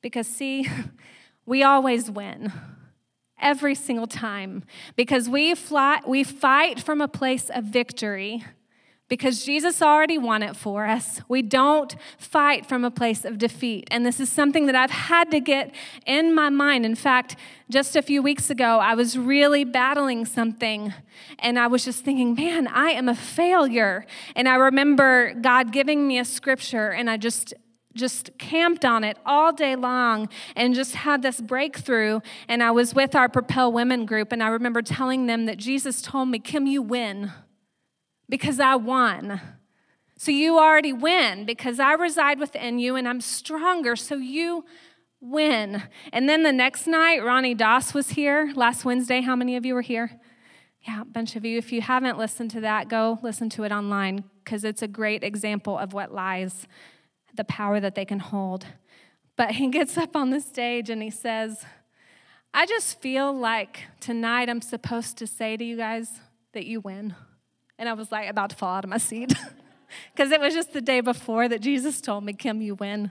Because, 0.00 0.26
see, 0.26 0.66
we 1.46 1.62
always 1.62 2.10
win 2.10 2.50
every 3.38 3.74
single 3.74 4.06
time 4.06 4.64
because 4.96 5.28
we, 5.28 5.54
fly, 5.54 6.00
we 6.06 6.24
fight 6.24 6.80
from 6.80 7.02
a 7.02 7.08
place 7.08 7.50
of 7.50 7.64
victory 7.64 8.42
because 9.08 9.44
Jesus 9.44 9.80
already 9.80 10.18
won 10.18 10.42
it 10.42 10.56
for 10.56 10.86
us. 10.86 11.20
We 11.28 11.42
don't 11.42 11.94
fight 12.18 12.66
from 12.66 12.84
a 12.84 12.90
place 12.90 13.24
of 13.24 13.38
defeat. 13.38 13.86
And 13.90 14.04
this 14.04 14.18
is 14.18 14.28
something 14.28 14.66
that 14.66 14.74
I've 14.74 14.90
had 14.90 15.30
to 15.30 15.40
get 15.40 15.72
in 16.06 16.34
my 16.34 16.50
mind. 16.50 16.84
In 16.84 16.96
fact, 16.96 17.36
just 17.70 17.94
a 17.94 18.02
few 18.02 18.20
weeks 18.20 18.50
ago, 18.50 18.78
I 18.80 18.94
was 18.94 19.16
really 19.16 19.64
battling 19.64 20.24
something 20.24 20.92
and 21.38 21.58
I 21.58 21.68
was 21.68 21.84
just 21.84 22.04
thinking, 22.04 22.34
man, 22.34 22.66
I 22.66 22.90
am 22.90 23.08
a 23.08 23.14
failure. 23.14 24.06
And 24.34 24.48
I 24.48 24.56
remember 24.56 25.34
God 25.34 25.72
giving 25.72 26.08
me 26.08 26.18
a 26.18 26.24
scripture 26.24 26.90
and 26.90 27.08
I 27.08 27.16
just 27.16 27.54
just 27.94 28.36
camped 28.36 28.84
on 28.84 29.02
it 29.04 29.16
all 29.24 29.54
day 29.54 29.74
long 29.74 30.28
and 30.54 30.74
just 30.74 30.94
had 30.94 31.22
this 31.22 31.40
breakthrough. 31.40 32.20
And 32.46 32.62
I 32.62 32.70
was 32.70 32.94
with 32.94 33.14
our 33.14 33.26
Propel 33.26 33.72
Women 33.72 34.04
group, 34.04 34.32
and 34.32 34.42
I 34.42 34.48
remember 34.48 34.82
telling 34.82 35.24
them 35.24 35.46
that 35.46 35.56
Jesus 35.56 36.02
told 36.02 36.28
me, 36.28 36.38
Kim, 36.38 36.66
you 36.66 36.82
win 36.82 37.32
because 38.28 38.60
I 38.60 38.76
won. 38.76 39.40
So 40.18 40.30
you 40.30 40.58
already 40.58 40.92
win 40.92 41.44
because 41.44 41.78
I 41.78 41.92
reside 41.92 42.38
within 42.38 42.78
you 42.78 42.96
and 42.96 43.06
I'm 43.06 43.20
stronger, 43.20 43.96
so 43.96 44.16
you 44.16 44.64
win. 45.20 45.82
And 46.12 46.28
then 46.28 46.42
the 46.42 46.52
next 46.52 46.86
night, 46.86 47.22
Ronnie 47.22 47.54
Doss 47.54 47.92
was 47.92 48.10
here 48.10 48.52
last 48.54 48.84
Wednesday. 48.84 49.20
How 49.20 49.36
many 49.36 49.56
of 49.56 49.66
you 49.66 49.74
were 49.74 49.82
here? 49.82 50.18
Yeah, 50.86 51.02
a 51.02 51.04
bunch 51.04 51.36
of 51.36 51.44
you. 51.44 51.58
If 51.58 51.72
you 51.72 51.82
haven't 51.82 52.16
listened 52.16 52.50
to 52.52 52.60
that, 52.60 52.88
go 52.88 53.18
listen 53.22 53.50
to 53.50 53.64
it 53.64 53.72
online 53.72 54.24
because 54.44 54.64
it's 54.64 54.82
a 54.82 54.88
great 54.88 55.24
example 55.24 55.76
of 55.76 55.92
what 55.92 56.12
lies, 56.12 56.66
the 57.34 57.44
power 57.44 57.80
that 57.80 57.94
they 57.94 58.04
can 58.04 58.20
hold. 58.20 58.66
But 59.36 59.52
he 59.52 59.68
gets 59.68 59.98
up 59.98 60.16
on 60.16 60.30
the 60.30 60.40
stage 60.40 60.88
and 60.88 61.02
he 61.02 61.10
says, 61.10 61.66
I 62.54 62.64
just 62.64 63.02
feel 63.02 63.36
like 63.36 63.82
tonight 64.00 64.48
I'm 64.48 64.62
supposed 64.62 65.18
to 65.18 65.26
say 65.26 65.58
to 65.58 65.64
you 65.64 65.76
guys 65.76 66.20
that 66.52 66.64
you 66.64 66.80
win. 66.80 67.14
And 67.78 67.88
I 67.88 67.92
was 67.92 68.10
like 68.10 68.28
about 68.28 68.50
to 68.50 68.56
fall 68.56 68.76
out 68.76 68.84
of 68.84 68.90
my 68.90 68.98
seat 68.98 69.34
because 70.12 70.30
it 70.30 70.40
was 70.40 70.54
just 70.54 70.72
the 70.72 70.80
day 70.80 71.00
before 71.00 71.48
that 71.48 71.60
Jesus 71.60 72.00
told 72.00 72.24
me, 72.24 72.32
Kim, 72.32 72.60
you 72.60 72.74
win. 72.74 73.10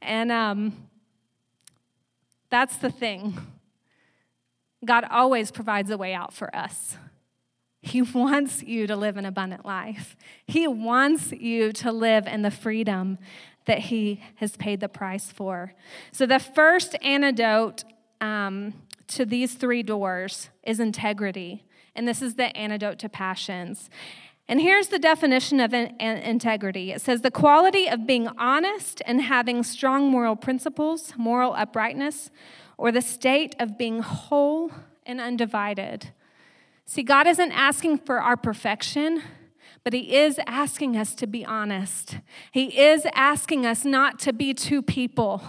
And 0.00 0.32
um, 0.32 0.88
that's 2.50 2.76
the 2.76 2.90
thing. 2.90 3.38
God 4.84 5.04
always 5.10 5.50
provides 5.50 5.90
a 5.90 5.98
way 5.98 6.14
out 6.14 6.32
for 6.32 6.54
us. 6.54 6.96
He 7.82 8.02
wants 8.02 8.62
you 8.62 8.86
to 8.86 8.96
live 8.96 9.16
an 9.16 9.24
abundant 9.24 9.64
life. 9.64 10.16
He 10.46 10.66
wants 10.66 11.32
you 11.32 11.72
to 11.74 11.92
live 11.92 12.26
in 12.26 12.42
the 12.42 12.50
freedom 12.50 13.18
that 13.66 13.78
He 13.78 14.20
has 14.36 14.56
paid 14.56 14.80
the 14.80 14.88
price 14.88 15.30
for. 15.30 15.74
So, 16.10 16.26
the 16.26 16.38
first 16.38 16.96
antidote 17.02 17.84
um, 18.20 18.74
to 19.08 19.24
these 19.24 19.54
three 19.54 19.82
doors 19.82 20.50
is 20.64 20.80
integrity. 20.80 21.64
And 21.98 22.06
this 22.06 22.22
is 22.22 22.36
the 22.36 22.56
antidote 22.56 23.00
to 23.00 23.08
passions. 23.08 23.90
And 24.46 24.60
here's 24.60 24.86
the 24.86 25.00
definition 25.00 25.58
of 25.58 25.74
in- 25.74 25.96
integrity 25.98 26.92
it 26.92 27.00
says 27.00 27.22
the 27.22 27.30
quality 27.32 27.88
of 27.88 28.06
being 28.06 28.28
honest 28.38 29.02
and 29.04 29.20
having 29.20 29.64
strong 29.64 30.08
moral 30.08 30.36
principles, 30.36 31.12
moral 31.16 31.54
uprightness, 31.54 32.30
or 32.76 32.92
the 32.92 33.02
state 33.02 33.56
of 33.58 33.76
being 33.76 33.98
whole 33.98 34.70
and 35.04 35.20
undivided. 35.20 36.12
See, 36.86 37.02
God 37.02 37.26
isn't 37.26 37.50
asking 37.50 37.98
for 37.98 38.22
our 38.22 38.36
perfection, 38.36 39.20
but 39.82 39.92
He 39.92 40.16
is 40.16 40.38
asking 40.46 40.96
us 40.96 41.16
to 41.16 41.26
be 41.26 41.44
honest. 41.44 42.18
He 42.52 42.78
is 42.80 43.08
asking 43.12 43.66
us 43.66 43.84
not 43.84 44.20
to 44.20 44.32
be 44.32 44.54
two 44.54 44.82
people 44.82 45.42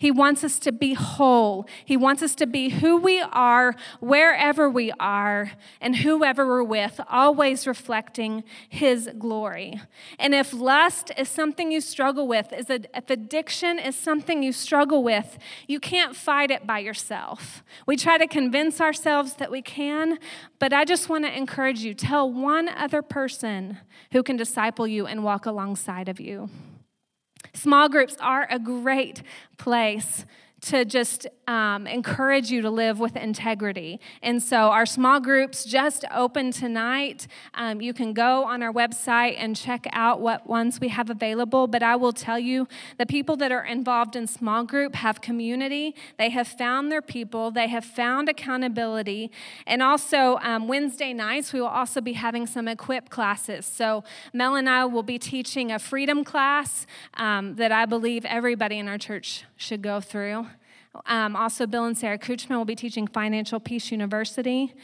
he 0.00 0.12
wants 0.12 0.44
us 0.44 0.60
to 0.60 0.70
be 0.70 0.94
whole. 0.94 1.66
He 1.84 1.96
wants 1.96 2.22
us 2.22 2.36
to 2.36 2.46
be 2.46 2.68
who 2.68 2.98
we 2.98 3.20
are, 3.20 3.74
wherever 3.98 4.70
we 4.70 4.92
are, 5.00 5.50
and 5.80 5.96
whoever 5.96 6.46
we're 6.46 6.62
with, 6.62 7.00
always 7.10 7.66
reflecting 7.66 8.44
His 8.68 9.10
glory. 9.18 9.80
And 10.16 10.36
if 10.36 10.54
lust 10.54 11.10
is 11.18 11.28
something 11.28 11.72
you 11.72 11.80
struggle 11.80 12.28
with, 12.28 12.52
is 12.52 12.70
if 12.70 13.10
addiction 13.10 13.80
is 13.80 13.96
something 13.96 14.40
you 14.40 14.52
struggle 14.52 15.02
with, 15.02 15.36
you 15.66 15.80
can't 15.80 16.14
fight 16.14 16.52
it 16.52 16.64
by 16.64 16.78
yourself. 16.78 17.64
We 17.84 17.96
try 17.96 18.18
to 18.18 18.28
convince 18.28 18.80
ourselves 18.80 19.34
that 19.34 19.50
we 19.50 19.62
can, 19.62 20.20
but 20.60 20.72
I 20.72 20.84
just 20.84 21.08
want 21.08 21.24
to 21.24 21.36
encourage 21.36 21.80
you 21.80 21.92
tell 21.92 22.32
one 22.32 22.68
other 22.68 23.02
person 23.02 23.78
who 24.12 24.22
can 24.22 24.36
disciple 24.36 24.86
you 24.86 25.08
and 25.08 25.24
walk 25.24 25.44
alongside 25.44 26.08
of 26.08 26.20
you. 26.20 26.50
Small 27.54 27.88
groups 27.88 28.16
are 28.20 28.46
a 28.50 28.58
great 28.58 29.22
place 29.56 30.24
to 30.60 30.84
just 30.84 31.26
um, 31.46 31.86
encourage 31.86 32.50
you 32.50 32.62
to 32.62 32.70
live 32.70 32.98
with 32.98 33.16
integrity. 33.16 34.00
And 34.22 34.42
so, 34.42 34.56
our 34.56 34.86
small 34.86 35.20
groups 35.20 35.64
just 35.64 36.04
open 36.12 36.50
tonight. 36.50 37.26
Um, 37.54 37.80
you 37.80 37.94
can 37.94 38.12
go 38.12 38.44
on 38.44 38.62
our 38.62 38.72
website 38.72 39.36
and 39.38 39.54
check 39.54 39.86
out 39.92 40.20
what 40.20 40.46
ones 40.46 40.80
we 40.80 40.88
have 40.88 41.10
available. 41.10 41.66
But 41.68 41.82
I 41.82 41.96
will 41.96 42.12
tell 42.12 42.38
you 42.38 42.66
the 42.98 43.06
people 43.06 43.36
that 43.36 43.52
are 43.52 43.64
involved 43.64 44.16
in 44.16 44.26
small 44.26 44.64
group 44.64 44.96
have 44.96 45.20
community, 45.20 45.94
they 46.18 46.30
have 46.30 46.48
found 46.48 46.90
their 46.90 47.02
people, 47.02 47.50
they 47.50 47.68
have 47.68 47.84
found 47.84 48.28
accountability. 48.28 49.30
And 49.66 49.82
also, 49.82 50.38
um, 50.42 50.66
Wednesday 50.66 51.12
nights, 51.12 51.52
we 51.52 51.60
will 51.60 51.68
also 51.68 52.00
be 52.00 52.14
having 52.14 52.46
some 52.46 52.66
equip 52.66 53.10
classes. 53.10 53.64
So, 53.64 54.02
Mel 54.32 54.56
and 54.56 54.68
I 54.68 54.84
will 54.86 55.02
be 55.04 55.18
teaching 55.18 55.70
a 55.70 55.78
freedom 55.78 56.24
class 56.24 56.86
um, 57.14 57.54
that 57.56 57.70
I 57.70 57.86
believe 57.86 58.24
everybody 58.24 58.78
in 58.78 58.88
our 58.88 58.98
church 58.98 59.44
should 59.56 59.82
go 59.82 60.00
through. 60.00 60.47
Um, 61.06 61.36
also, 61.36 61.66
Bill 61.66 61.84
and 61.84 61.96
Sarah 61.96 62.18
Kuchman 62.18 62.56
will 62.56 62.64
be 62.64 62.74
teaching 62.74 63.06
Financial 63.06 63.60
Peace 63.60 63.90
University. 63.90 64.74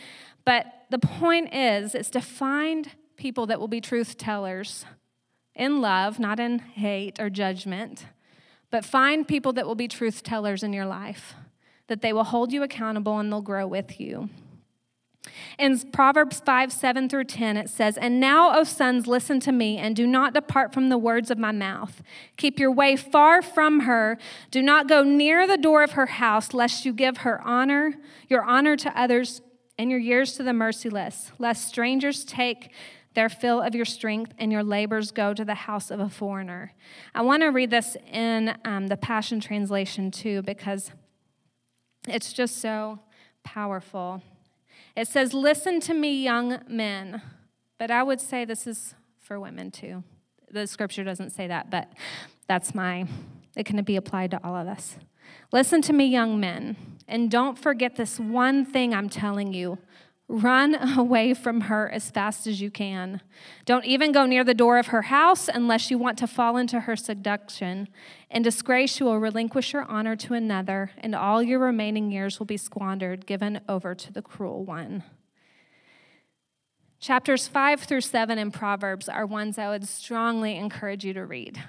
But 0.45 0.67
the 0.91 0.99
point 0.99 1.55
is, 1.55 1.95
is 1.95 2.11
to 2.11 2.21
find 2.21 2.91
people 3.17 3.47
that 3.47 3.59
will 3.59 3.69
be 3.69 3.81
truth 3.81 4.19
tellers 4.19 4.85
in 5.55 5.81
love, 5.81 6.19
not 6.19 6.41
in 6.41 6.59
hate 6.59 7.21
or 7.21 7.31
judgment, 7.31 8.07
but 8.71 8.85
find 8.85 9.27
people 9.27 9.53
that 9.55 9.67
will 9.67 9.75
be 9.75 9.89
truth 9.89 10.23
tellers 10.23 10.63
in 10.63 10.73
your 10.73 10.87
life, 10.87 11.35
that 11.87 12.03
they 12.03 12.13
will 12.13 12.25
hold 12.25 12.53
you 12.53 12.63
accountable 12.63 13.19
and 13.19 13.31
they'll 13.31 13.41
grow 13.41 13.67
with 13.67 14.01
you. 14.01 14.29
In 15.59 15.79
Proverbs 15.91 16.41
5 16.41 16.73
7 16.73 17.09
through 17.09 17.25
10, 17.25 17.57
it 17.57 17.71
says, 17.71 17.97
And 17.97 18.21
now, 18.21 18.59
O 18.59 18.65
sons, 18.65 19.07
listen 19.07 19.41
to 19.41 19.53
me, 19.53 19.79
and 19.79 19.95
do 19.95 20.07
not 20.07 20.35
depart 20.35 20.73
from 20.73 20.89
the 20.89 20.99
words 20.99 21.31
of 21.31 21.39
my 21.39 21.53
mouth. 21.53 22.03
Keep 22.37 22.59
your 22.59 22.71
way 22.71 22.97
far 22.97 23.41
from 23.41 23.81
her. 23.81 24.19
Do 24.51 24.63
not 24.63 24.89
go 24.89 25.03
near 25.03 25.47
the 25.47 25.57
door 25.57 25.83
of 25.83 25.93
her 25.93 26.07
house, 26.07 26.53
lest 26.53 26.85
you 26.85 26.93
give 26.93 27.19
her 27.19 27.41
honor, 27.43 27.95
your 28.29 28.45
honor 28.45 28.77
to 28.77 28.99
others, 28.99 29.41
and 29.79 29.91
your 29.91 30.01
years 30.01 30.35
to 30.35 30.43
the 30.43 30.53
merciless, 30.53 31.33
lest 31.39 31.69
strangers 31.69 32.25
take 32.25 32.73
their 33.15 33.29
fill 33.29 33.63
of 33.63 33.75
your 33.75 33.85
strength 33.85 34.33
and 34.39 34.53
your 34.53 34.63
labors 34.63 35.13
go 35.13 35.33
to 35.33 35.45
the 35.45 35.55
house 35.55 35.91
of 35.91 36.01
a 36.01 36.09
foreigner. 36.09 36.73
I 37.15 37.23
want 37.23 37.43
to 37.43 37.49
read 37.49 37.71
this 37.71 37.97
in 38.13 38.57
um, 38.65 38.89
the 38.89 38.97
Passion 38.97 39.41
Translation 39.41 40.11
too, 40.11 40.43
because 40.43 40.91
it's 42.09 42.33
just 42.33 42.59
so 42.59 42.99
powerful. 43.45 44.23
It 44.97 45.09
says, 45.09 45.35
Listen 45.35 45.81
to 45.81 45.95
me, 45.95 46.23
young 46.23 46.61
men. 46.69 47.23
But 47.79 47.91
I 47.91 48.03
would 48.03 48.21
say 48.21 48.45
this 48.45 48.67
is 48.67 48.95
for 49.21 49.41
women 49.41 49.71
too. 49.71 50.05
The 50.51 50.67
scripture 50.67 51.03
doesn't 51.03 51.31
say 51.31 51.49
that, 51.49 51.71
but 51.71 51.93
that's 52.47 52.75
my, 52.75 53.07
it 53.57 53.67
can 53.67 53.83
be 53.83 53.97
applied 53.97 54.31
to 54.31 54.41
all 54.45 54.55
of 54.55 54.69
us. 54.69 54.97
Listen 55.53 55.83
to 55.83 55.93
me, 55.93 56.07
young 56.07 56.39
men, 56.39 56.77
and 57.09 57.31
don't 57.31 57.59
forget 57.59 57.97
this 57.97 58.21
one 58.21 58.65
thing 58.65 58.95
I'm 58.95 59.09
telling 59.09 59.53
you. 59.53 59.79
Run 60.29 60.75
away 60.99 61.35
from 61.35 61.63
her 61.63 61.91
as 61.91 62.11
fast 62.11 62.47
as 62.47 62.61
you 62.61 62.71
can. 62.71 63.21
Don't 63.65 63.85
even 63.85 64.13
go 64.13 64.27
near 64.27 64.45
the 64.45 64.55
door 64.55 64.79
of 64.79 64.89
her 64.89 65.03
house 65.03 65.49
unless 65.49 65.91
you 65.91 65.99
want 65.99 66.19
to 66.19 66.27
fall 66.27 66.57
into 66.57 66.81
her 66.81 66.97
seduction. 66.97 67.89
In 68.31 68.43
disgrace, 68.43 68.99
you 69.01 69.07
will 69.07 69.19
relinquish 69.19 69.73
your 69.73 69.85
honor 69.85 70.17
to 70.17 70.35
another, 70.35 70.91
and 70.99 71.15
all 71.15 71.43
your 71.43 71.59
remaining 71.59 72.11
years 72.11 72.39
will 72.39 72.47
be 72.47 72.57
squandered, 72.57 73.27
given 73.27 73.61
over 73.69 73.95
to 73.95 74.13
the 74.13 74.23
cruel 74.23 74.65
one. 74.65 75.05
Chapters 76.99 77.47
5 77.47 77.83
through 77.83 78.01
7 78.01 78.39
in 78.39 78.51
Proverbs 78.51 79.11
are 79.11 79.27
ones 79.27 79.59
I 79.59 79.69
would 79.69 79.87
strongly 79.87 80.57
encourage 80.57 81.05
you 81.05 81.13
to 81.13 81.27
read 81.27 81.63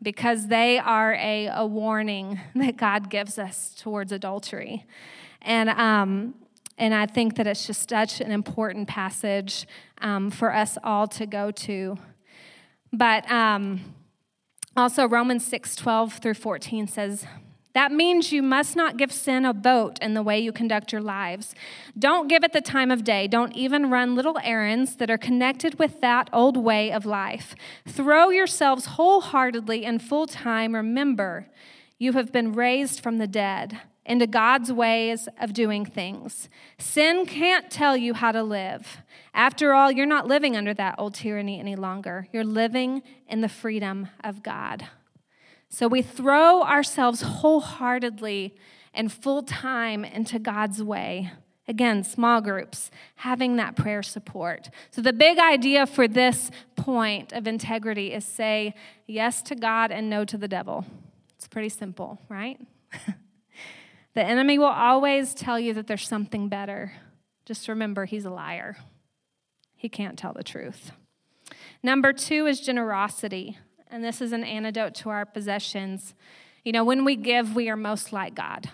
because 0.00 0.46
they 0.46 0.78
are 0.78 1.12
a, 1.14 1.48
a 1.48 1.66
warning 1.66 2.40
that 2.54 2.78
God 2.78 3.10
gives 3.10 3.38
us 3.38 3.74
towards 3.76 4.12
adultery. 4.12 4.86
And 5.42 5.68
um, 5.68 6.34
and 6.78 6.94
I 6.94 7.06
think 7.06 7.36
that 7.36 7.46
it's 7.46 7.66
just 7.66 7.88
such 7.88 8.20
an 8.20 8.30
important 8.30 8.88
passage 8.88 9.66
um, 9.98 10.30
for 10.30 10.52
us 10.52 10.76
all 10.84 11.06
to 11.08 11.26
go 11.26 11.50
to. 11.50 11.96
But 12.92 13.30
um, 13.30 13.80
also, 14.76 15.08
Romans 15.08 15.44
6 15.44 15.76
12 15.76 16.14
through 16.14 16.34
14 16.34 16.86
says, 16.86 17.26
that 17.76 17.92
means 17.92 18.32
you 18.32 18.42
must 18.42 18.74
not 18.74 18.96
give 18.96 19.12
sin 19.12 19.44
a 19.44 19.52
vote 19.52 19.98
in 20.00 20.14
the 20.14 20.22
way 20.22 20.40
you 20.40 20.50
conduct 20.50 20.92
your 20.92 21.02
lives. 21.02 21.54
Don't 21.98 22.26
give 22.26 22.42
it 22.42 22.54
the 22.54 22.62
time 22.62 22.90
of 22.90 23.04
day. 23.04 23.28
Don't 23.28 23.54
even 23.54 23.90
run 23.90 24.14
little 24.14 24.38
errands 24.42 24.96
that 24.96 25.10
are 25.10 25.18
connected 25.18 25.78
with 25.78 26.00
that 26.00 26.30
old 26.32 26.56
way 26.56 26.90
of 26.90 27.04
life. 27.04 27.54
Throw 27.86 28.30
yourselves 28.30 28.86
wholeheartedly 28.86 29.84
and 29.84 30.00
full 30.00 30.26
time. 30.26 30.74
Remember, 30.74 31.48
you 31.98 32.14
have 32.14 32.32
been 32.32 32.54
raised 32.54 33.00
from 33.00 33.18
the 33.18 33.26
dead 33.26 33.78
into 34.06 34.26
God's 34.26 34.72
ways 34.72 35.28
of 35.40 35.52
doing 35.52 35.84
things. 35.84 36.48
Sin 36.78 37.26
can't 37.26 37.70
tell 37.70 37.96
you 37.96 38.14
how 38.14 38.32
to 38.32 38.42
live. 38.42 38.98
After 39.34 39.74
all, 39.74 39.90
you're 39.90 40.06
not 40.06 40.26
living 40.26 40.56
under 40.56 40.72
that 40.74 40.94
old 40.96 41.14
tyranny 41.14 41.58
any 41.58 41.76
longer. 41.76 42.28
You're 42.32 42.44
living 42.44 43.02
in 43.28 43.40
the 43.40 43.48
freedom 43.48 44.08
of 44.22 44.42
God. 44.42 44.88
So 45.68 45.88
we 45.88 46.02
throw 46.02 46.62
ourselves 46.62 47.22
wholeheartedly 47.22 48.54
and 48.94 49.12
full 49.12 49.42
time 49.42 50.04
into 50.04 50.38
God's 50.38 50.82
way. 50.82 51.32
Again, 51.68 52.04
small 52.04 52.40
groups, 52.40 52.92
having 53.16 53.56
that 53.56 53.74
prayer 53.74 54.02
support. 54.02 54.70
So, 54.92 55.02
the 55.02 55.12
big 55.12 55.36
idea 55.36 55.84
for 55.84 56.06
this 56.06 56.52
point 56.76 57.32
of 57.32 57.48
integrity 57.48 58.12
is 58.12 58.24
say 58.24 58.72
yes 59.08 59.42
to 59.42 59.56
God 59.56 59.90
and 59.90 60.08
no 60.08 60.24
to 60.26 60.38
the 60.38 60.46
devil. 60.46 60.84
It's 61.34 61.48
pretty 61.48 61.70
simple, 61.70 62.20
right? 62.28 62.60
The 64.16 64.24
enemy 64.24 64.58
will 64.58 64.64
always 64.64 65.34
tell 65.34 65.60
you 65.60 65.74
that 65.74 65.88
there's 65.88 66.08
something 66.08 66.48
better. 66.48 66.94
Just 67.44 67.68
remember, 67.68 68.06
he's 68.06 68.24
a 68.24 68.30
liar. 68.30 68.78
He 69.74 69.90
can't 69.90 70.18
tell 70.18 70.32
the 70.32 70.42
truth. 70.42 70.92
Number 71.82 72.14
two 72.14 72.46
is 72.46 72.60
generosity, 72.62 73.58
and 73.88 74.02
this 74.02 74.22
is 74.22 74.32
an 74.32 74.42
antidote 74.42 74.94
to 74.94 75.10
our 75.10 75.26
possessions. 75.26 76.14
You 76.64 76.72
know, 76.72 76.82
when 76.82 77.04
we 77.04 77.14
give, 77.14 77.54
we 77.54 77.68
are 77.68 77.76
most 77.76 78.10
like 78.10 78.34
God 78.34 78.70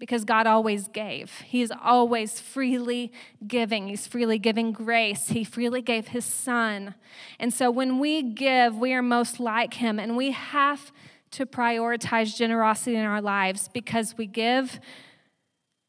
because 0.00 0.24
God 0.24 0.48
always 0.48 0.88
gave. 0.88 1.30
He 1.42 1.62
is 1.62 1.72
always 1.80 2.40
freely 2.40 3.12
giving. 3.46 3.86
He's 3.86 4.08
freely 4.08 4.40
giving 4.40 4.72
grace. 4.72 5.28
He 5.28 5.44
freely 5.44 5.82
gave 5.82 6.08
His 6.08 6.24
Son. 6.24 6.96
And 7.38 7.54
so 7.54 7.70
when 7.70 8.00
we 8.00 8.22
give, 8.22 8.76
we 8.76 8.92
are 8.92 9.02
most 9.02 9.38
like 9.38 9.74
Him, 9.74 10.00
and 10.00 10.16
we 10.16 10.32
have 10.32 10.90
to 11.32 11.46
prioritize 11.46 12.36
generosity 12.36 12.96
in 12.96 13.04
our 13.04 13.20
lives 13.20 13.68
because 13.72 14.16
we 14.16 14.26
give 14.26 14.80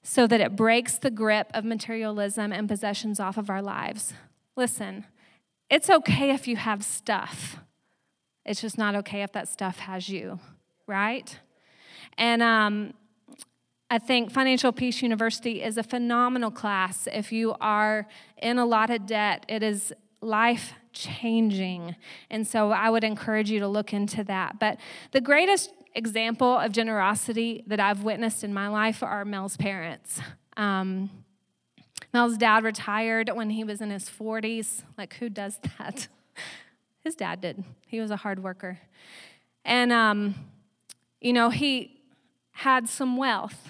so 0.01 0.27
that 0.27 0.41
it 0.41 0.55
breaks 0.55 0.97
the 0.97 1.11
grip 1.11 1.49
of 1.53 1.63
materialism 1.63 2.51
and 2.51 2.67
possessions 2.67 3.19
off 3.19 3.37
of 3.37 3.49
our 3.49 3.61
lives. 3.61 4.13
Listen, 4.55 5.05
it's 5.69 5.89
okay 5.89 6.31
if 6.31 6.47
you 6.47 6.55
have 6.57 6.83
stuff, 6.83 7.57
it's 8.45 8.61
just 8.61 8.77
not 8.77 8.95
okay 8.95 9.23
if 9.23 9.31
that 9.31 9.47
stuff 9.47 9.79
has 9.79 10.09
you, 10.09 10.39
right? 10.87 11.39
And 12.17 12.43
um, 12.43 12.93
I 13.89 13.97
think 13.97 14.31
Financial 14.31 14.71
Peace 14.71 15.01
University 15.01 15.63
is 15.63 15.77
a 15.77 15.83
phenomenal 15.83 16.51
class. 16.51 17.07
If 17.11 17.31
you 17.31 17.55
are 17.61 18.07
in 18.41 18.57
a 18.57 18.65
lot 18.65 18.89
of 18.89 19.05
debt, 19.05 19.45
it 19.47 19.63
is 19.63 19.93
life 20.21 20.73
changing. 20.93 21.95
And 22.29 22.47
so 22.47 22.71
I 22.71 22.89
would 22.89 23.03
encourage 23.03 23.49
you 23.49 23.59
to 23.59 23.67
look 23.67 23.93
into 23.93 24.23
that. 24.25 24.59
But 24.59 24.77
the 25.11 25.21
greatest 25.21 25.71
example 25.95 26.57
of 26.57 26.71
generosity 26.71 27.63
that 27.67 27.79
I've 27.79 28.03
witnessed 28.03 28.43
in 28.43 28.53
my 28.53 28.67
life 28.67 29.03
are 29.03 29.25
Mel's 29.25 29.57
parents. 29.57 30.21
Um, 30.57 31.09
Mel's 32.13 32.37
dad 32.37 32.63
retired 32.63 33.29
when 33.33 33.49
he 33.49 33.63
was 33.63 33.81
in 33.81 33.89
his 33.89 34.09
40s. 34.09 34.83
Like, 34.97 35.15
who 35.15 35.29
does 35.29 35.59
that? 35.77 36.07
His 37.03 37.15
dad 37.15 37.41
did. 37.41 37.63
He 37.87 37.99
was 37.99 38.11
a 38.11 38.15
hard 38.15 38.41
worker. 38.41 38.79
And, 39.65 39.91
um, 39.91 40.35
you 41.19 41.33
know, 41.33 41.49
he 41.49 42.01
had 42.51 42.87
some 42.87 43.17
wealth, 43.17 43.67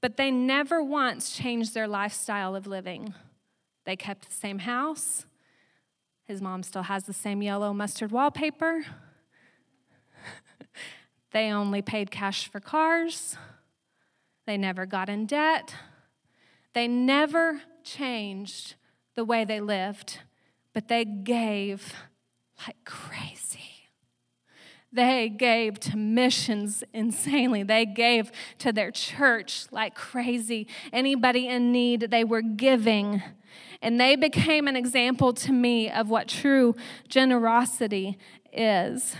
but 0.00 0.16
they 0.16 0.30
never 0.30 0.82
once 0.82 1.36
changed 1.36 1.74
their 1.74 1.86
lifestyle 1.86 2.56
of 2.56 2.66
living. 2.66 3.14
They 3.84 3.96
kept 3.96 4.28
the 4.28 4.34
same 4.34 4.60
house. 4.60 5.24
His 6.30 6.40
mom 6.40 6.62
still 6.62 6.84
has 6.84 7.06
the 7.06 7.12
same 7.12 7.42
yellow 7.42 7.74
mustard 7.74 8.12
wallpaper. 8.12 8.86
they 11.32 11.50
only 11.50 11.82
paid 11.82 12.12
cash 12.12 12.48
for 12.48 12.60
cars. 12.60 13.36
They 14.46 14.56
never 14.56 14.86
got 14.86 15.08
in 15.08 15.26
debt. 15.26 15.74
They 16.72 16.86
never 16.86 17.62
changed 17.82 18.76
the 19.16 19.24
way 19.24 19.44
they 19.44 19.60
lived, 19.60 20.20
but 20.72 20.86
they 20.86 21.04
gave 21.04 21.94
like 22.64 22.76
crazy. 22.84 23.88
They 24.92 25.28
gave 25.28 25.80
to 25.80 25.96
missions 25.96 26.84
insanely. 26.94 27.64
They 27.64 27.84
gave 27.86 28.30
to 28.58 28.72
their 28.72 28.92
church 28.92 29.66
like 29.72 29.96
crazy. 29.96 30.68
Anybody 30.92 31.48
in 31.48 31.72
need, 31.72 32.02
they 32.12 32.22
were 32.22 32.42
giving. 32.42 33.20
And 33.82 34.00
they 34.00 34.16
became 34.16 34.68
an 34.68 34.76
example 34.76 35.32
to 35.34 35.52
me 35.52 35.90
of 35.90 36.10
what 36.10 36.28
true 36.28 36.76
generosity 37.08 38.18
is. 38.52 39.16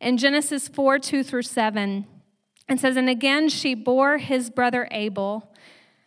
In 0.00 0.18
Genesis 0.18 0.68
4 0.68 0.98
2 0.98 1.22
through 1.22 1.42
7, 1.42 2.06
it 2.68 2.80
says, 2.80 2.96
And 2.96 3.08
again 3.08 3.48
she 3.48 3.74
bore 3.74 4.18
his 4.18 4.50
brother 4.50 4.88
Abel. 4.90 5.53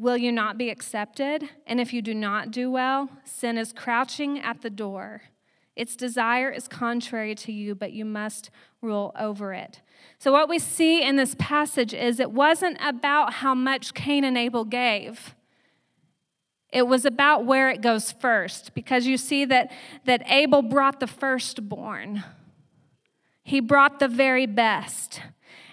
will 0.00 0.16
you 0.16 0.32
not 0.32 0.56
be 0.56 0.70
accepted? 0.70 1.48
And 1.66 1.78
if 1.78 1.92
you 1.92 2.00
do 2.00 2.14
not 2.14 2.50
do 2.50 2.70
well, 2.70 3.10
sin 3.24 3.58
is 3.58 3.72
crouching 3.72 4.38
at 4.38 4.62
the 4.62 4.70
door. 4.70 5.22
Its 5.76 5.94
desire 5.94 6.50
is 6.50 6.66
contrary 6.66 7.34
to 7.34 7.52
you, 7.52 7.74
but 7.74 7.92
you 7.92 8.04
must 8.04 8.50
rule 8.80 9.12
over 9.18 9.52
it. 9.52 9.82
So, 10.18 10.32
what 10.32 10.48
we 10.48 10.58
see 10.58 11.02
in 11.02 11.16
this 11.16 11.36
passage 11.38 11.94
is 11.94 12.18
it 12.18 12.32
wasn't 12.32 12.78
about 12.80 13.34
how 13.34 13.54
much 13.54 13.94
Cain 13.94 14.24
and 14.24 14.36
Abel 14.36 14.64
gave. 14.64 15.34
It 16.72 16.86
was 16.86 17.04
about 17.04 17.44
where 17.46 17.68
it 17.68 17.80
goes 17.80 18.12
first, 18.12 18.74
because 18.74 19.06
you 19.06 19.16
see 19.16 19.44
that, 19.46 19.72
that 20.06 20.22
Abel 20.26 20.62
brought 20.62 21.00
the 21.00 21.06
firstborn. 21.06 22.24
He 23.42 23.60
brought 23.60 23.98
the 23.98 24.08
very 24.08 24.46
best. 24.46 25.20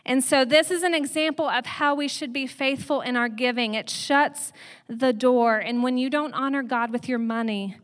And 0.07 0.23
so, 0.23 0.45
this 0.45 0.71
is 0.71 0.83
an 0.83 0.93
example 0.93 1.49
of 1.49 1.65
how 1.65 1.93
we 1.93 2.07
should 2.07 2.31
be 2.31 2.47
faithful 2.47 3.01
in 3.01 3.17
our 3.17 3.27
giving. 3.27 3.73
It 3.73 3.89
shuts 3.89 4.53
the 4.87 5.11
door. 5.11 5.57
And 5.57 5.83
when 5.83 5.97
you 5.97 6.09
don't 6.09 6.33
honor 6.33 6.63
God 6.63 6.93
with 6.93 7.09
your 7.09 7.19
money 7.19 7.75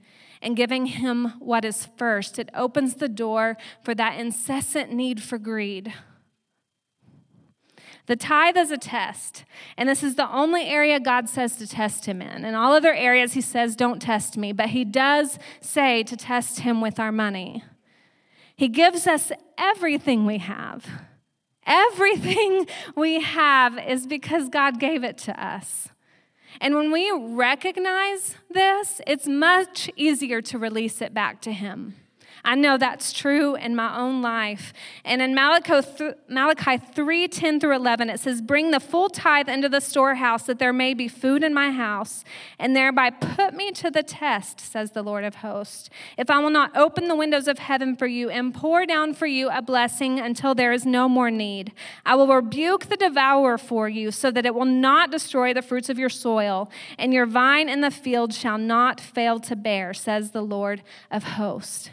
and 0.41 0.55
giving 0.55 0.85
Him 0.85 1.33
what 1.39 1.65
is 1.65 1.89
first, 1.97 2.39
it 2.39 2.49
opens 2.55 2.95
the 2.95 3.09
door 3.09 3.57
for 3.83 3.93
that 3.95 4.17
incessant 4.17 4.93
need 4.93 5.21
for 5.21 5.37
greed. 5.37 5.93
The 8.05 8.15
tithe 8.15 8.57
is 8.57 8.71
a 8.71 8.77
test, 8.77 9.43
and 9.77 9.87
this 9.87 10.01
is 10.01 10.15
the 10.15 10.29
only 10.29 10.65
area 10.65 11.01
God 11.01 11.27
says 11.29 11.55
to 11.57 11.67
test 11.67 12.05
him 12.05 12.21
in. 12.21 12.43
In 12.43 12.53
all 12.53 12.73
other 12.73 12.93
areas, 12.93 13.31
he 13.31 13.39
says, 13.39 13.77
Don't 13.77 14.01
test 14.01 14.37
me, 14.37 14.51
but 14.51 14.69
he 14.69 14.83
does 14.83 15.39
say 15.61 16.03
to 16.03 16.17
test 16.17 16.59
him 16.59 16.81
with 16.81 16.99
our 16.99 17.13
money. 17.13 17.63
He 18.57 18.67
gives 18.67 19.07
us 19.07 19.31
everything 19.57 20.25
we 20.25 20.39
have. 20.39 20.85
Everything 21.65 22.67
we 22.95 23.21
have 23.21 23.77
is 23.77 24.07
because 24.07 24.49
God 24.49 24.79
gave 24.79 25.03
it 25.03 25.17
to 25.19 25.43
us. 25.43 25.89
And 26.61 26.75
when 26.75 26.91
we 26.91 27.11
recognize 27.11 28.35
this, 28.49 29.01
it's 29.07 29.27
much 29.27 29.89
easier 29.95 30.41
to 30.43 30.57
release 30.59 31.01
it 31.01 31.13
back 31.13 31.41
to 31.41 31.51
Him. 31.51 31.95
I 32.45 32.55
know 32.55 32.77
that's 32.77 33.13
true 33.13 33.55
in 33.55 33.73
my 33.73 33.97
own 33.97 34.21
life. 34.21 34.73
And 35.05 35.21
in 35.21 35.33
Malachi 35.33 36.77
3 36.77 37.27
10 37.29 37.59
through 37.61 37.75
11, 37.75 38.09
it 38.09 38.19
says, 38.19 38.41
Bring 38.41 38.71
the 38.71 38.81
full 38.81 39.07
tithe 39.07 39.47
into 39.47 39.69
the 39.69 39.79
storehouse, 39.79 40.43
that 40.43 40.59
there 40.59 40.73
may 40.73 40.93
be 40.93 41.07
food 41.07 41.41
in 41.41 41.53
my 41.53 41.71
house, 41.71 42.25
and 42.59 42.75
thereby 42.75 43.11
put 43.11 43.53
me 43.53 43.71
to 43.71 43.89
the 43.89 44.03
test, 44.03 44.59
says 44.59 44.91
the 44.91 45.03
Lord 45.03 45.23
of 45.23 45.35
hosts. 45.35 45.89
If 46.17 46.29
I 46.29 46.39
will 46.39 46.49
not 46.49 46.75
open 46.75 47.07
the 47.07 47.15
windows 47.15 47.47
of 47.47 47.59
heaven 47.59 47.95
for 47.95 48.07
you 48.07 48.29
and 48.29 48.53
pour 48.53 48.85
down 48.85 49.13
for 49.13 49.25
you 49.25 49.49
a 49.49 49.61
blessing 49.61 50.19
until 50.19 50.53
there 50.53 50.73
is 50.73 50.85
no 50.85 51.07
more 51.07 51.31
need, 51.31 51.71
I 52.05 52.15
will 52.15 52.27
rebuke 52.27 52.87
the 52.87 52.97
devourer 52.97 53.57
for 53.57 53.87
you, 53.87 54.11
so 54.11 54.31
that 54.31 54.45
it 54.45 54.53
will 54.53 54.65
not 54.65 55.11
destroy 55.11 55.53
the 55.53 55.61
fruits 55.61 55.87
of 55.89 55.97
your 55.97 56.09
soil, 56.09 56.69
and 56.97 57.13
your 57.13 57.25
vine 57.25 57.69
in 57.69 57.79
the 57.79 57.91
field 57.91 58.33
shall 58.33 58.57
not 58.57 58.99
fail 58.99 59.39
to 59.39 59.55
bear, 59.55 59.93
says 59.93 60.31
the 60.31 60.41
Lord 60.41 60.83
of 61.09 61.23
hosts. 61.23 61.91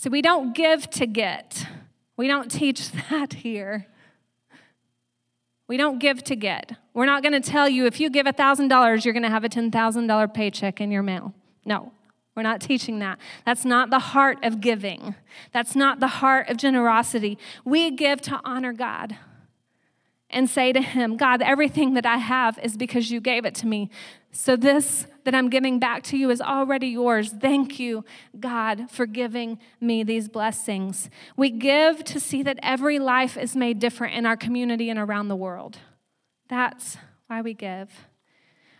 So 0.00 0.10
we 0.10 0.22
don't 0.22 0.54
give 0.54 0.88
to 0.90 1.08
get. 1.08 1.66
We 2.16 2.28
don't 2.28 2.48
teach 2.52 2.92
that 3.10 3.32
here. 3.32 3.88
We 5.66 5.76
don't 5.76 5.98
give 5.98 6.22
to 6.24 6.36
get. 6.36 6.76
We're 6.94 7.04
not 7.04 7.24
going 7.24 7.32
to 7.32 7.40
tell 7.40 7.68
you 7.68 7.84
if 7.84 7.98
you 7.98 8.08
give 8.08 8.24
$1,000, 8.24 9.04
you're 9.04 9.12
going 9.12 9.24
to 9.24 9.28
have 9.28 9.42
a 9.42 9.48
$10,000 9.48 10.34
paycheck 10.34 10.80
in 10.80 10.92
your 10.92 11.02
mail. 11.02 11.34
No, 11.64 11.90
we're 12.36 12.44
not 12.44 12.60
teaching 12.60 13.00
that. 13.00 13.18
That's 13.44 13.64
not 13.64 13.90
the 13.90 13.98
heart 13.98 14.38
of 14.44 14.60
giving. 14.60 15.16
That's 15.52 15.74
not 15.74 15.98
the 15.98 16.06
heart 16.06 16.48
of 16.48 16.58
generosity. 16.58 17.36
We 17.64 17.90
give 17.90 18.20
to 18.22 18.40
honor 18.44 18.72
God 18.72 19.16
and 20.30 20.48
say 20.48 20.72
to 20.72 20.80
Him, 20.80 21.16
God, 21.16 21.42
everything 21.42 21.94
that 21.94 22.06
I 22.06 22.18
have 22.18 22.56
is 22.60 22.76
because 22.76 23.10
you 23.10 23.20
gave 23.20 23.44
it 23.44 23.56
to 23.56 23.66
me. 23.66 23.90
So, 24.30 24.56
this 24.56 25.06
that 25.24 25.34
I'm 25.34 25.50
giving 25.50 25.78
back 25.78 26.02
to 26.04 26.16
you 26.16 26.30
is 26.30 26.40
already 26.40 26.88
yours. 26.88 27.32
Thank 27.32 27.78
you, 27.78 28.04
God, 28.38 28.90
for 28.90 29.04
giving 29.04 29.58
me 29.80 30.02
these 30.02 30.28
blessings. 30.28 31.10
We 31.36 31.50
give 31.50 32.02
to 32.04 32.20
see 32.20 32.42
that 32.44 32.58
every 32.62 32.98
life 32.98 33.36
is 33.36 33.54
made 33.54 33.78
different 33.78 34.14
in 34.14 34.24
our 34.24 34.36
community 34.36 34.88
and 34.88 34.98
around 34.98 35.28
the 35.28 35.36
world. 35.36 35.78
That's 36.48 36.96
why 37.26 37.42
we 37.42 37.52
give. 37.52 37.90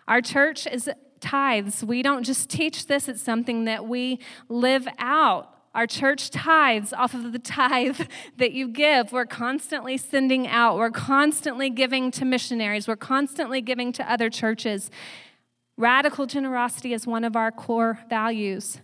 Our 0.07 0.23
church 0.23 0.67
is 0.67 0.89
tithes. 1.21 1.85
We 1.85 2.03
don't 2.03 2.25
just 2.25 2.49
teach 2.49 2.87
this, 2.87 3.09
it's 3.09 3.23
something 3.23 3.65
that 3.65 3.87
we 3.87 4.19
live 4.49 4.89
out. 4.99 5.55
Our 5.75 5.87
church 5.87 6.31
tithes 6.31 6.93
off 6.93 7.13
of 7.13 7.33
the 7.33 7.39
tithe 7.39 8.01
that 8.39 8.53
you 8.53 8.69
give. 8.69 9.13
We're 9.13 9.27
constantly 9.27 9.97
sending 9.97 10.47
out. 10.47 10.77
We're 10.77 10.91
constantly 10.91 11.69
giving 11.69 12.11
to 12.13 12.25
missionaries. 12.25 12.89
We're 12.89 12.97
constantly 12.97 13.61
giving 13.61 13.93
to 13.93 14.11
other 14.11 14.31
churches. 14.31 14.91
Radical 15.79 16.27
generosity 16.27 16.93
is 16.93 17.07
one 17.07 17.23
of 17.23 17.37
our 17.37 17.53
core 17.53 18.01
values. 18.11 18.81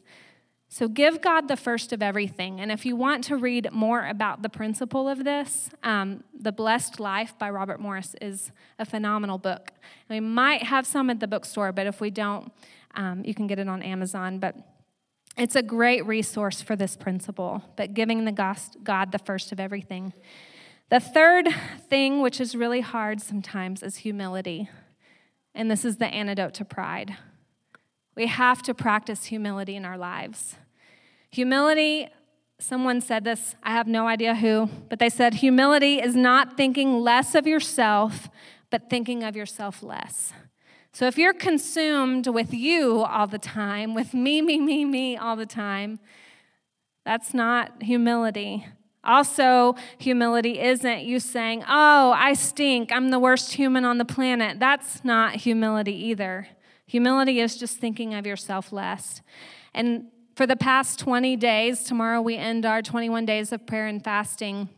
So 0.68 0.86
give 0.86 1.20
God 1.20 1.48
the 1.48 1.56
first 1.56 1.92
of 1.92 2.00
everything. 2.02 2.60
And 2.60 2.70
if 2.70 2.86
you 2.86 2.94
want 2.94 3.24
to 3.24 3.36
read 3.36 3.72
more 3.72 4.06
about 4.06 4.42
the 4.42 4.48
principle 4.48 5.08
of 5.08 5.24
this, 5.24 5.70
um, 5.82 6.22
The 6.38 6.52
Blessed 6.52 7.00
Life 7.00 7.36
by 7.36 7.50
Robert 7.50 7.80
Morris 7.80 8.14
is 8.22 8.52
a 8.78 8.84
phenomenal 8.84 9.38
book. 9.38 9.72
We 10.08 10.20
might 10.20 10.62
have 10.62 10.86
some 10.86 11.10
at 11.10 11.18
the 11.18 11.26
bookstore, 11.26 11.72
but 11.72 11.88
if 11.88 12.00
we 12.00 12.10
don't, 12.10 12.52
um, 12.94 13.24
you 13.24 13.34
can 13.34 13.48
get 13.48 13.58
it 13.58 13.68
on 13.68 13.82
Amazon. 13.82 14.38
But 14.38 14.56
it's 15.36 15.56
a 15.56 15.62
great 15.64 16.06
resource 16.06 16.62
for 16.62 16.76
this 16.76 16.96
principle, 16.96 17.60
but 17.74 17.94
giving 17.94 18.24
the 18.24 18.32
God 18.84 19.10
the 19.10 19.18
first 19.18 19.50
of 19.50 19.58
everything. 19.58 20.12
The 20.90 21.00
third 21.00 21.48
thing, 21.88 22.20
which 22.20 22.40
is 22.40 22.54
really 22.54 22.82
hard 22.82 23.20
sometimes, 23.20 23.82
is 23.82 23.96
humility. 23.96 24.68
And 25.54 25.70
this 25.70 25.84
is 25.84 25.96
the 25.96 26.06
antidote 26.06 26.54
to 26.54 26.64
pride. 26.64 27.16
We 28.16 28.26
have 28.26 28.62
to 28.62 28.74
practice 28.74 29.26
humility 29.26 29.76
in 29.76 29.84
our 29.84 29.98
lives. 29.98 30.56
Humility, 31.30 32.08
someone 32.58 33.00
said 33.00 33.24
this, 33.24 33.54
I 33.62 33.72
have 33.72 33.86
no 33.86 34.06
idea 34.06 34.34
who, 34.34 34.68
but 34.88 34.98
they 34.98 35.08
said 35.08 35.34
humility 35.34 36.00
is 36.00 36.14
not 36.14 36.56
thinking 36.56 37.00
less 37.00 37.34
of 37.34 37.46
yourself, 37.46 38.28
but 38.70 38.88
thinking 38.88 39.22
of 39.22 39.36
yourself 39.36 39.82
less. 39.82 40.32
So 40.92 41.06
if 41.06 41.18
you're 41.18 41.34
consumed 41.34 42.28
with 42.28 42.54
you 42.54 43.02
all 43.02 43.26
the 43.26 43.38
time, 43.38 43.94
with 43.94 44.14
me, 44.14 44.40
me, 44.40 44.60
me, 44.60 44.84
me 44.84 45.16
all 45.16 45.34
the 45.34 45.46
time, 45.46 45.98
that's 47.04 47.34
not 47.34 47.82
humility. 47.82 48.66
Also, 49.04 49.76
humility 49.98 50.60
isn't 50.60 51.02
you 51.02 51.20
saying, 51.20 51.62
Oh, 51.68 52.12
I 52.16 52.32
stink. 52.34 52.90
I'm 52.90 53.10
the 53.10 53.18
worst 53.18 53.52
human 53.52 53.84
on 53.84 53.98
the 53.98 54.04
planet. 54.04 54.58
That's 54.58 55.04
not 55.04 55.36
humility 55.36 55.94
either. 56.06 56.48
Humility 56.86 57.40
is 57.40 57.56
just 57.56 57.78
thinking 57.78 58.14
of 58.14 58.26
yourself 58.26 58.72
less. 58.72 59.22
And 59.72 60.06
for 60.36 60.46
the 60.46 60.56
past 60.56 60.98
20 60.98 61.36
days, 61.36 61.84
tomorrow 61.84 62.20
we 62.20 62.36
end 62.36 62.66
our 62.66 62.82
21 62.82 63.24
days 63.24 63.52
of 63.52 63.66
prayer 63.66 63.86
and 63.86 64.02
fasting. 64.02 64.68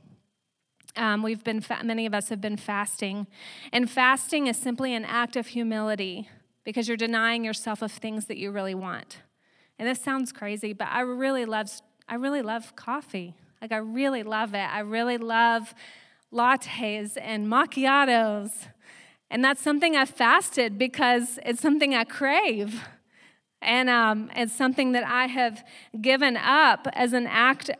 Um, 0.96 1.22
we've 1.22 1.44
been, 1.44 1.60
fa- 1.60 1.82
many 1.84 2.06
of 2.06 2.14
us 2.14 2.28
have 2.28 2.40
been 2.40 2.56
fasting. 2.56 3.26
And 3.72 3.90
fasting 3.90 4.46
is 4.46 4.56
simply 4.56 4.94
an 4.94 5.04
act 5.04 5.36
of 5.36 5.48
humility 5.48 6.28
because 6.64 6.88
you're 6.88 6.96
denying 6.96 7.44
yourself 7.44 7.82
of 7.82 7.92
things 7.92 8.26
that 8.26 8.36
you 8.36 8.50
really 8.50 8.74
want. 8.74 9.18
And 9.78 9.88
this 9.88 10.00
sounds 10.00 10.32
crazy, 10.32 10.72
but 10.72 10.88
I 10.90 11.00
really 11.00 11.44
love, 11.44 11.70
I 12.08 12.14
really 12.14 12.42
love 12.42 12.74
coffee. 12.76 13.34
Like, 13.60 13.72
I 13.72 13.78
really 13.78 14.22
love 14.22 14.54
it. 14.54 14.58
I 14.58 14.80
really 14.80 15.18
love 15.18 15.74
lattes 16.32 17.16
and 17.20 17.46
macchiatos. 17.46 18.52
And 19.30 19.44
that's 19.44 19.62
something 19.62 19.96
I've 19.96 20.10
fasted 20.10 20.78
because 20.78 21.38
it's 21.44 21.60
something 21.60 21.94
I 21.94 22.04
crave. 22.04 22.80
And 23.62 23.88
um, 23.88 24.30
it's 24.36 24.52
something 24.52 24.92
that 24.92 25.04
I 25.04 25.26
have 25.26 25.64
given 26.00 26.36
up 26.36 26.86
as 26.92 27.12
an 27.12 27.26
act 27.26 27.70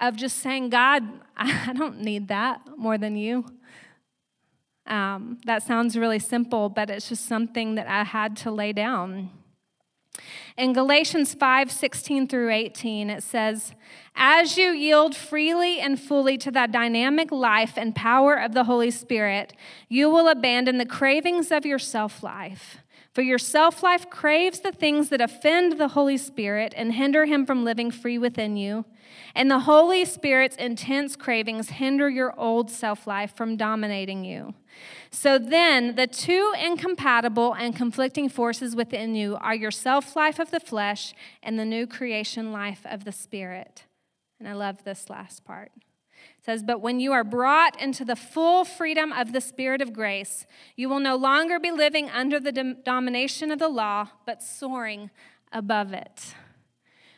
of 0.00 0.16
just 0.16 0.38
saying, 0.38 0.70
God, 0.70 1.02
I 1.36 1.72
don't 1.72 2.00
need 2.00 2.28
that 2.28 2.60
more 2.76 2.98
than 2.98 3.16
you. 3.16 3.44
Um, 4.86 5.38
that 5.44 5.62
sounds 5.62 5.96
really 5.96 6.18
simple, 6.18 6.68
but 6.68 6.90
it's 6.90 7.08
just 7.08 7.26
something 7.26 7.76
that 7.76 7.86
I 7.86 8.02
had 8.02 8.36
to 8.38 8.50
lay 8.50 8.72
down. 8.72 9.30
In 10.56 10.72
Galatians 10.72 11.34
5 11.34 11.70
16 11.70 12.28
through 12.28 12.50
18, 12.50 13.10
it 13.10 13.22
says, 13.22 13.74
As 14.14 14.56
you 14.58 14.70
yield 14.70 15.14
freely 15.14 15.80
and 15.80 15.98
fully 15.98 16.36
to 16.38 16.50
that 16.50 16.72
dynamic 16.72 17.30
life 17.30 17.74
and 17.76 17.94
power 17.94 18.34
of 18.34 18.52
the 18.52 18.64
Holy 18.64 18.90
Spirit, 18.90 19.54
you 19.88 20.10
will 20.10 20.28
abandon 20.28 20.78
the 20.78 20.86
cravings 20.86 21.50
of 21.50 21.64
your 21.64 21.78
self 21.78 22.22
life. 22.22 22.78
For 23.12 23.22
your 23.22 23.38
self 23.38 23.82
life 23.82 24.08
craves 24.10 24.60
the 24.60 24.72
things 24.72 25.08
that 25.08 25.20
offend 25.20 25.78
the 25.78 25.88
Holy 25.88 26.16
Spirit 26.16 26.74
and 26.76 26.92
hinder 26.92 27.24
him 27.24 27.46
from 27.46 27.64
living 27.64 27.90
free 27.90 28.18
within 28.18 28.56
you. 28.56 28.84
And 29.34 29.50
the 29.50 29.60
Holy 29.60 30.04
Spirit's 30.04 30.56
intense 30.56 31.16
cravings 31.16 31.70
hinder 31.70 32.08
your 32.08 32.38
old 32.38 32.70
self 32.70 33.06
life 33.06 33.34
from 33.34 33.56
dominating 33.56 34.24
you. 34.24 34.54
So 35.10 35.38
then, 35.38 35.96
the 35.96 36.06
two 36.06 36.52
incompatible 36.58 37.54
and 37.54 37.74
conflicting 37.74 38.28
forces 38.28 38.76
within 38.76 39.16
you 39.16 39.36
are 39.40 39.54
your 39.54 39.72
self 39.72 40.14
life 40.14 40.38
of 40.38 40.52
the 40.52 40.60
flesh 40.60 41.14
and 41.42 41.58
the 41.58 41.64
new 41.64 41.86
creation 41.86 42.52
life 42.52 42.82
of 42.84 43.04
the 43.04 43.12
Spirit. 43.12 43.86
And 44.38 44.48
I 44.48 44.52
love 44.52 44.84
this 44.84 45.10
last 45.10 45.44
part. 45.44 45.72
It 46.38 46.44
says, 46.44 46.62
But 46.62 46.80
when 46.80 47.00
you 47.00 47.12
are 47.12 47.24
brought 47.24 47.80
into 47.80 48.04
the 48.04 48.14
full 48.14 48.64
freedom 48.64 49.12
of 49.12 49.32
the 49.32 49.40
Spirit 49.40 49.82
of 49.82 49.92
grace, 49.92 50.46
you 50.76 50.88
will 50.88 51.00
no 51.00 51.16
longer 51.16 51.58
be 51.58 51.72
living 51.72 52.08
under 52.08 52.38
the 52.38 52.52
domination 52.84 53.50
of 53.50 53.58
the 53.58 53.68
law, 53.68 54.08
but 54.24 54.42
soaring 54.42 55.10
above 55.52 55.92
it. 55.92 56.34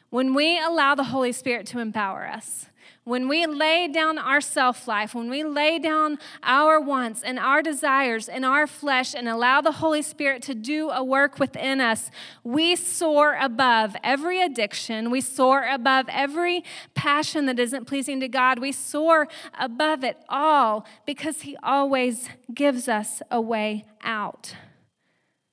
When 0.08 0.34
we 0.34 0.58
allow 0.58 0.94
the 0.94 1.04
Holy 1.04 1.32
Spirit 1.32 1.66
to 1.68 1.78
empower 1.78 2.26
us, 2.26 2.66
when 3.04 3.26
we 3.26 3.46
lay 3.46 3.88
down 3.88 4.16
our 4.16 4.40
self 4.40 4.86
life, 4.86 5.14
when 5.14 5.28
we 5.28 5.42
lay 5.42 5.78
down 5.78 6.18
our 6.42 6.80
wants 6.80 7.22
and 7.22 7.38
our 7.38 7.60
desires 7.60 8.28
and 8.28 8.44
our 8.44 8.66
flesh 8.66 9.12
and 9.14 9.28
allow 9.28 9.60
the 9.60 9.72
Holy 9.72 10.02
Spirit 10.02 10.42
to 10.42 10.54
do 10.54 10.90
a 10.90 11.02
work 11.02 11.40
within 11.40 11.80
us, 11.80 12.10
we 12.44 12.76
soar 12.76 13.36
above 13.40 13.96
every 14.04 14.40
addiction. 14.40 15.10
We 15.10 15.20
soar 15.20 15.64
above 15.64 16.06
every 16.08 16.62
passion 16.94 17.46
that 17.46 17.58
isn't 17.58 17.86
pleasing 17.86 18.20
to 18.20 18.28
God. 18.28 18.60
We 18.60 18.70
soar 18.70 19.26
above 19.58 20.04
it 20.04 20.18
all 20.28 20.86
because 21.04 21.42
He 21.42 21.56
always 21.62 22.28
gives 22.54 22.88
us 22.88 23.20
a 23.32 23.40
way 23.40 23.84
out. 24.04 24.54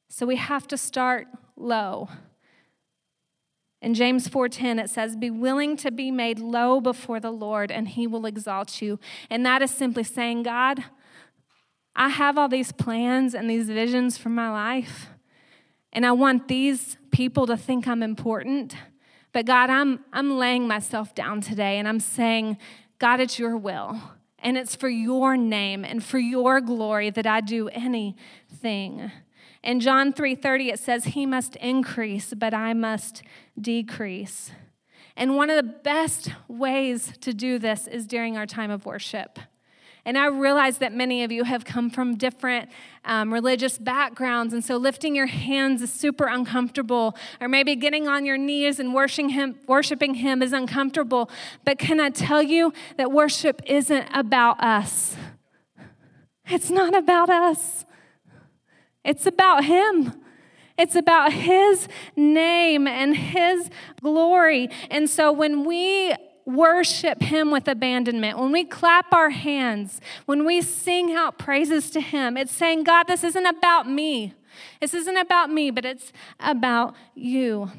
So 0.07 0.25
we 0.27 0.35
have 0.35 0.67
to 0.67 0.77
start 0.77 1.27
low. 1.57 2.09
In 3.81 3.93
James 3.93 4.27
4:10 4.27 4.79
it 4.83 4.89
says 4.89 5.15
be 5.15 5.29
willing 5.29 5.77
to 5.77 5.91
be 5.91 6.11
made 6.11 6.39
low 6.39 6.81
before 6.81 7.19
the 7.19 7.31
Lord 7.31 7.71
and 7.71 7.87
he 7.87 8.07
will 8.07 8.25
exalt 8.25 8.81
you. 8.81 8.99
And 9.29 9.45
that 9.45 9.61
is 9.61 9.71
simply 9.71 10.03
saying, 10.03 10.43
God, 10.43 10.83
I 11.95 12.09
have 12.09 12.37
all 12.37 12.49
these 12.49 12.71
plans 12.71 13.33
and 13.33 13.49
these 13.49 13.69
visions 13.69 14.17
for 14.17 14.29
my 14.29 14.49
life. 14.49 15.07
And 15.91 16.05
I 16.05 16.11
want 16.11 16.47
these 16.47 16.97
people 17.11 17.47
to 17.47 17.57
think 17.57 17.87
I'm 17.87 18.03
important. 18.03 18.75
But 19.31 19.45
God, 19.45 19.69
I'm 19.69 20.03
I'm 20.11 20.37
laying 20.37 20.67
myself 20.67 21.15
down 21.15 21.41
today 21.41 21.77
and 21.77 21.87
I'm 21.87 21.99
saying, 21.99 22.57
God, 22.99 23.19
it's 23.19 23.39
your 23.39 23.55
will. 23.55 23.99
And 24.41 24.57
it's 24.57 24.75
for 24.75 24.89
your 24.89 25.35
name 25.35 25.83
and 25.83 26.03
for 26.03 26.19
your 26.19 26.61
glory 26.61 27.09
that 27.09 27.27
I 27.27 27.41
do 27.41 27.69
anything. 27.69 29.11
In 29.61 29.81
John 29.81 30.13
3:30 30.13 30.71
it 30.71 30.79
says 30.79 31.03
he 31.05 31.25
must 31.25 31.55
increase 31.57 32.33
but 32.33 32.53
I 32.53 32.73
must 32.73 33.23
decrease. 33.61 34.51
And 35.15 35.35
one 35.35 35.49
of 35.49 35.55
the 35.57 35.71
best 35.71 36.31
ways 36.47 37.13
to 37.21 37.33
do 37.33 37.59
this 37.59 37.87
is 37.87 38.07
during 38.07 38.37
our 38.37 38.45
time 38.45 38.71
of 38.71 38.85
worship. 38.85 39.39
And 40.05 40.17
I 40.17 40.27
realize 40.27 40.77
that 40.77 40.93
many 40.93 41.23
of 41.23 41.31
you 41.31 41.43
have 41.43 41.65
come 41.65 41.89
from 41.89 42.15
different 42.15 42.69
um, 43.03 43.33
religious 43.33 43.77
backgrounds, 43.77 44.53
and 44.53 44.63
so 44.63 44.77
lifting 44.77 45.13
your 45.13 45.27
hands 45.27 45.81
is 45.81 45.91
super 45.91 46.25
uncomfortable, 46.25 47.17
or 47.41 47.49
maybe 47.49 47.75
getting 47.75 48.07
on 48.07 48.25
your 48.25 48.37
knees 48.37 48.79
and 48.79 48.93
worshiping 48.93 49.29
him, 49.29 49.59
worshiping 49.67 50.15
him 50.15 50.41
is 50.41 50.53
uncomfortable. 50.53 51.29
But 51.65 51.79
can 51.79 51.99
I 51.99 52.09
tell 52.09 52.41
you 52.41 52.73
that 52.97 53.11
worship 53.11 53.61
isn't 53.65 54.07
about 54.13 54.63
us? 54.63 55.17
It's 56.49 56.71
not 56.71 56.95
about 56.95 57.29
us. 57.29 57.85
It's 59.03 59.25
about 59.25 59.65
Him. 59.65 60.13
It's 60.79 60.95
about 60.95 61.33
His 61.33 61.89
name 62.15 62.87
and 62.87 63.15
His 63.15 63.69
glory. 64.01 64.69
And 64.89 65.09
so 65.09 65.31
when 65.31 65.65
we 65.65 66.15
worship 66.45 67.21
Him 67.21 67.51
with 67.51 67.67
abandonment, 67.67 68.39
when 68.39 68.53
we 68.53 68.63
clap 68.63 69.13
our 69.13 69.29
hands, 69.29 69.99
when 70.25 70.45
we 70.45 70.61
sing 70.61 71.13
out 71.13 71.37
praises 71.37 71.91
to 71.91 71.99
Him, 71.99 72.37
it's 72.37 72.53
saying, 72.53 72.85
God, 72.85 73.03
this 73.03 73.25
isn't 73.25 73.45
about 73.45 73.89
me. 73.89 74.33
This 74.79 74.93
isn't 74.93 75.17
about 75.17 75.51
me, 75.51 75.69
but 75.69 75.83
it's 75.83 76.13
about 76.39 76.95
you. 77.13 77.71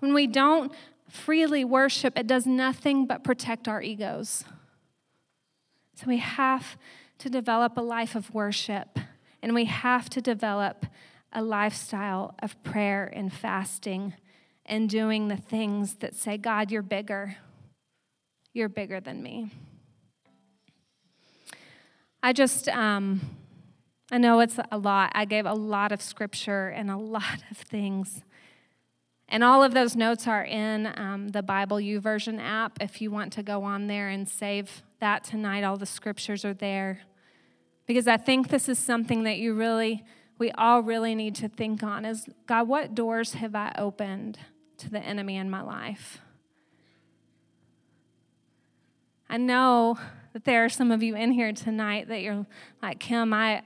When 0.00 0.14
we 0.14 0.26
don't 0.26 0.72
freely 1.08 1.64
worship, 1.64 2.18
it 2.18 2.26
does 2.26 2.46
nothing 2.46 3.06
but 3.06 3.22
protect 3.22 3.68
our 3.68 3.82
egos. 3.82 4.44
So 5.94 6.06
we 6.06 6.18
have 6.18 6.76
to 7.18 7.30
develop 7.30 7.76
a 7.76 7.82
life 7.82 8.14
of 8.14 8.34
worship. 8.34 8.98
And 9.42 9.54
we 9.54 9.66
have 9.66 10.08
to 10.10 10.22
develop 10.22 10.86
a 11.34 11.42
lifestyle 11.42 12.34
of 12.42 12.62
prayer 12.62 13.10
and 13.12 13.32
fasting 13.32 14.14
and 14.66 14.88
doing 14.88 15.28
the 15.28 15.36
things 15.36 15.96
that 15.96 16.14
say, 16.14 16.38
God, 16.38 16.70
you're 16.70 16.82
bigger. 16.82 17.36
You're 18.52 18.68
bigger 18.68 19.00
than 19.00 19.22
me. 19.22 19.50
I 22.22 22.32
just, 22.32 22.68
um, 22.68 23.20
I 24.10 24.18
know 24.18 24.40
it's 24.40 24.58
a 24.70 24.78
lot. 24.78 25.12
I 25.14 25.24
gave 25.24 25.44
a 25.44 25.52
lot 25.52 25.92
of 25.92 26.00
scripture 26.00 26.68
and 26.68 26.90
a 26.90 26.96
lot 27.16 27.42
of 27.50 27.58
things. 27.58 28.22
And 29.28 29.42
all 29.42 29.62
of 29.62 29.74
those 29.74 29.96
notes 29.96 30.26
are 30.26 30.44
in 30.44 30.92
um, 30.96 31.28
the 31.28 31.42
Bible 31.42 31.78
YouVersion 31.78 32.40
app. 32.40 32.78
If 32.80 33.00
you 33.00 33.10
want 33.10 33.32
to 33.34 33.42
go 33.42 33.64
on 33.64 33.86
there 33.86 34.08
and 34.08 34.28
save 34.28 34.82
that 35.00 35.24
tonight, 35.24 35.64
all 35.64 35.76
the 35.76 35.86
scriptures 35.86 36.44
are 36.44 36.54
there. 36.54 37.00
Because 37.86 38.06
I 38.06 38.16
think 38.16 38.48
this 38.48 38.68
is 38.68 38.78
something 38.78 39.24
that 39.24 39.38
you 39.38 39.54
really, 39.54 40.04
we 40.38 40.50
all 40.52 40.82
really 40.82 41.14
need 41.14 41.34
to 41.36 41.48
think 41.48 41.82
on 41.82 42.04
is 42.04 42.26
God, 42.46 42.68
what 42.68 42.94
doors 42.94 43.34
have 43.34 43.54
I 43.54 43.72
opened 43.78 44.38
to 44.78 44.90
the 44.90 44.98
enemy 44.98 45.36
in 45.36 45.48
my 45.50 45.62
life? 45.62 46.18
I 49.28 49.36
know 49.36 49.98
that 50.32 50.44
there 50.44 50.64
are 50.64 50.68
some 50.68 50.90
of 50.90 51.02
you 51.02 51.16
in 51.16 51.32
here 51.32 51.52
tonight 51.52 52.08
that 52.08 52.22
you're 52.22 52.46
like, 52.82 53.00
Kim, 53.00 53.32
I, 53.32 53.62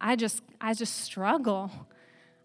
I 0.00 0.16
just, 0.16 0.42
I 0.60 0.74
just 0.74 0.98
struggle. 0.98 1.70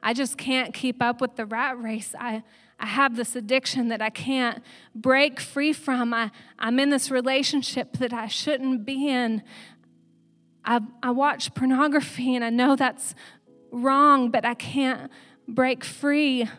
I 0.02 0.14
just 0.14 0.38
can't 0.38 0.74
keep 0.74 1.02
up 1.02 1.22
with 1.22 1.36
the 1.36 1.46
rat 1.46 1.82
race. 1.82 2.14
I, 2.20 2.44
I 2.80 2.88
have 2.88 3.16
this 3.16 3.36
addiction 3.36 3.88
that 3.90 4.02
I 4.02 4.10
can't 4.10 4.64
break 4.94 5.40
free 5.40 5.74
from. 5.74 6.14
I, 6.14 6.32
I'm 6.60 6.80
in 6.80 6.90
this 6.90 7.10
relationship 7.10 7.98
that 7.98 8.14
I 8.14 8.28
shouldn't 8.28 8.86
be 8.86 9.08
in. 9.08 9.44
I, 10.64 10.82
I 11.02 11.12
watch 11.12 11.54
pornography 11.54 12.36
and 12.36 12.44
I 12.44 12.50
know 12.50 12.76
that's 12.76 13.16
wrong, 13.76 14.32
but 14.32 14.46
I 14.46 14.54
can't 14.54 15.12
break 15.48 15.84
free. 15.84 16.50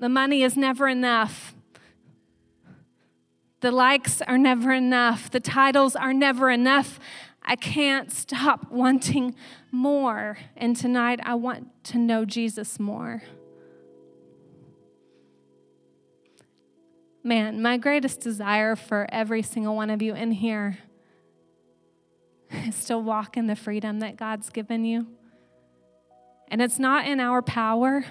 The 0.00 0.08
money 0.08 0.42
is 0.42 0.56
never 0.56 0.88
enough. 0.88 1.54
The 3.60 3.70
likes 3.70 4.20
are 4.22 4.38
never 4.38 4.72
enough. 4.72 5.30
The 5.30 5.40
titles 5.40 5.94
are 5.94 6.12
never 6.12 6.50
enough. 6.50 6.98
I 7.44 7.54
can't 7.54 8.10
stop 8.10 8.70
wanting 8.70 9.36
more. 9.70 10.38
And 10.56 10.76
tonight 10.76 11.20
I 11.22 11.34
want 11.34 11.84
to 11.84 11.98
know 11.98 12.24
Jesus 12.24 12.80
more. 12.80 13.22
Man, 17.24 17.62
my 17.62 17.76
greatest 17.76 18.20
desire 18.20 18.74
for 18.74 19.06
every 19.12 19.42
single 19.42 19.76
one 19.76 19.90
of 19.90 20.02
you 20.02 20.14
in 20.14 20.32
here 20.32 20.78
to 22.86 22.98
walk 22.98 23.36
in 23.36 23.46
the 23.46 23.56
freedom 23.56 24.00
that 24.00 24.16
God's 24.16 24.50
given 24.50 24.84
you. 24.84 25.06
And 26.48 26.60
it's 26.60 26.78
not 26.78 27.06
in 27.06 27.20
our 27.20 27.42
power. 27.42 28.04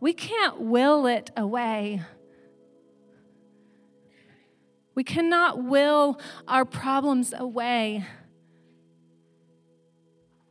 We 0.00 0.12
can't 0.12 0.60
will 0.60 1.06
it 1.06 1.30
away. 1.36 2.02
We 4.94 5.04
cannot 5.04 5.62
will 5.62 6.20
our 6.46 6.64
problems 6.64 7.32
away, 7.32 8.04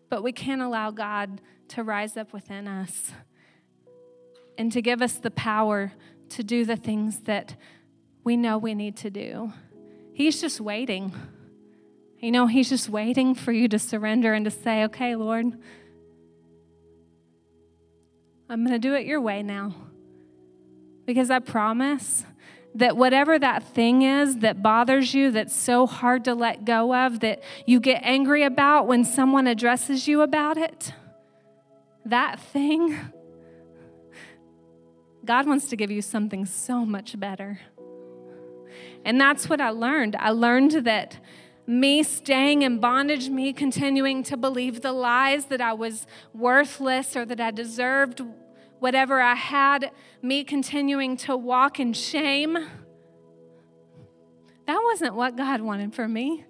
but 0.10 0.24
we 0.24 0.32
can 0.32 0.62
allow 0.62 0.90
God 0.90 1.42
to 1.70 1.84
rise 1.84 2.18
up 2.18 2.34
within 2.34 2.68
us 2.68 3.12
and 4.58 4.72
to 4.72 4.82
give 4.82 5.02
us 5.02 5.18
the 5.18 5.32
power 5.32 5.94
to 6.30 6.44
do 6.44 6.66
the 6.66 6.76
things 6.76 7.20
that 7.22 7.56
we 8.24 8.36
know 8.36 8.58
we 8.58 8.74
need 8.74 8.96
to 8.98 9.10
do. 9.12 9.54
He's 10.14 10.42
just 10.42 10.60
waiting. 10.60 11.14
You 12.22 12.32
know, 12.32 12.46
He's 12.46 12.70
just 12.70 12.88
waiting 12.88 13.34
for 13.34 13.52
you 13.52 13.68
to 13.68 13.80
surrender 13.80 14.34
and 14.34 14.46
to 14.46 14.52
say, 14.52 14.84
okay, 14.84 15.16
Lord, 15.16 15.48
I'm 18.48 18.64
going 18.64 18.80
to 18.80 18.80
do 18.80 18.94
it 18.94 19.08
your 19.08 19.20
way 19.20 19.42
now. 19.42 19.74
Because 21.08 21.32
I 21.32 21.40
promise 21.40 22.24
that 22.76 22.96
whatever 22.96 23.40
that 23.40 23.64
thing 23.64 24.04
is 24.04 24.38
that 24.38 24.62
bothers 24.62 25.16
you, 25.16 25.32
that's 25.32 25.56
so 25.56 25.88
hard 25.88 26.24
to 26.26 26.36
let 26.36 26.64
go 26.64 26.94
of, 26.94 27.22
that 27.22 27.42
you 27.66 27.80
get 27.80 28.02
angry 28.04 28.44
about 28.44 28.88
when 28.88 29.04
someone 29.04 29.48
addresses 29.48 30.08
you 30.08 30.22
about 30.22 30.58
it, 30.58 30.94
that 32.06 32.40
thing, 32.40 32.98
God 35.26 35.48
wants 35.48 35.70
to 35.70 35.76
give 35.76 35.90
you 35.90 36.04
something 36.04 36.46
so 36.46 36.86
much 36.86 37.20
better. 37.20 37.60
And 39.04 39.20
that's 39.20 39.50
what 39.50 39.60
I 39.60 39.70
learned. 39.70 40.16
I 40.20 40.30
learned 40.30 40.72
that 40.86 41.18
me 41.72 42.04
staying 42.04 42.64
in 42.64 42.80
bondage, 42.80 43.30
me 43.30 43.54
continuing 43.54 44.24
to 44.24 44.36
believe 44.36 44.82
the 44.82 44.92
lies 44.92 45.46
that 45.46 45.62
I 45.62 45.72
was 45.72 46.06
worthless 46.34 47.16
or 47.16 47.24
that 47.26 47.40
I 47.40 47.52
deserved 47.52 48.22
whatever 48.80 49.22
I 49.22 49.36
had, 49.36 49.92
me 50.22 50.44
continuing 50.44 51.16
to 51.18 51.38
walk 51.38 51.80
in 51.80 51.94
shame, 51.94 52.58
that 54.68 54.82
wasn't 54.84 55.16
what 55.16 55.38
God 55.38 55.62
wanted 55.62 55.96
for 55.96 56.10
me. 56.10 56.44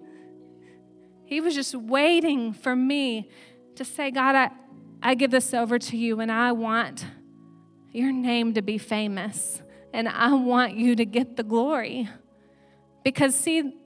He 1.24 1.40
was 1.40 1.54
just 1.54 1.76
waiting 1.76 2.52
for 2.52 2.74
me 2.74 3.30
to 3.76 3.84
say, 3.84 4.10
God, 4.10 4.34
I, 4.34 4.50
I 5.02 5.14
give 5.14 5.30
this 5.30 5.54
over 5.54 5.78
to 5.78 5.96
you 5.96 6.18
and 6.18 6.32
I 6.32 6.50
want 6.50 7.06
your 7.92 8.10
name 8.10 8.54
to 8.54 8.62
be 8.62 8.76
famous 8.76 9.62
and 9.92 10.08
I 10.08 10.32
want 10.32 10.74
you 10.74 10.96
to 10.96 11.04
get 11.04 11.36
the 11.36 11.44
glory. 11.44 12.08
Because, 13.04 13.36
see, 13.36 13.81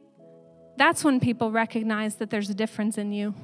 that's 0.77 1.05
when 1.05 1.21
people 1.21 1.51
recognize 1.51 2.17
that 2.17 2.31
there's 2.31 2.51
a 2.51 2.55
difference 2.55 2.99
in 2.99 3.13
you. 3.13 3.35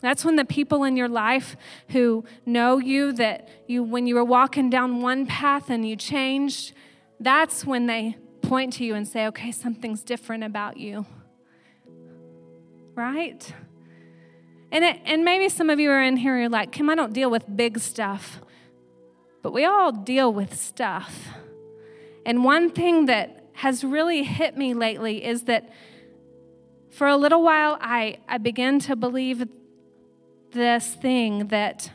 That's 0.00 0.24
when 0.24 0.36
the 0.36 0.44
people 0.44 0.84
in 0.84 0.96
your 0.96 1.08
life 1.08 1.56
who 1.88 2.24
know 2.46 2.78
you 2.78 3.12
that 3.14 3.48
you 3.66 3.82
when 3.82 4.06
you 4.06 4.14
were 4.14 4.24
walking 4.24 4.70
down 4.70 5.02
one 5.02 5.26
path 5.26 5.70
and 5.70 5.88
you 5.88 5.96
changed, 5.96 6.72
that's 7.18 7.64
when 7.64 7.86
they 7.86 8.16
point 8.42 8.74
to 8.74 8.84
you 8.84 8.94
and 8.94 9.06
say, 9.06 9.26
"Okay, 9.26 9.50
something's 9.50 10.02
different 10.02 10.44
about 10.44 10.76
you." 10.76 11.04
Right? 12.94 13.52
And 14.70 14.84
it, 14.84 15.00
and 15.04 15.24
maybe 15.24 15.48
some 15.48 15.70
of 15.70 15.80
you 15.80 15.90
are 15.90 16.02
in 16.02 16.16
here 16.16 16.34
and 16.34 16.42
you're 16.42 16.50
like, 16.50 16.70
"Kim, 16.70 16.88
I 16.90 16.94
don't 16.94 17.12
deal 17.12 17.30
with 17.30 17.44
big 17.56 17.80
stuff." 17.80 18.40
But 19.42 19.52
we 19.52 19.64
all 19.64 19.90
deal 19.90 20.32
with 20.32 20.56
stuff. 20.56 21.28
And 22.24 22.44
one 22.44 22.70
thing 22.70 23.06
that 23.06 23.37
has 23.58 23.82
really 23.82 24.22
hit 24.22 24.56
me 24.56 24.72
lately 24.72 25.24
is 25.24 25.42
that 25.42 25.68
for 26.92 27.08
a 27.08 27.16
little 27.16 27.42
while 27.42 27.76
I, 27.80 28.18
I 28.28 28.38
began 28.38 28.78
to 28.80 28.94
believe 28.94 29.48
this 30.52 30.94
thing 30.94 31.48
that 31.48 31.90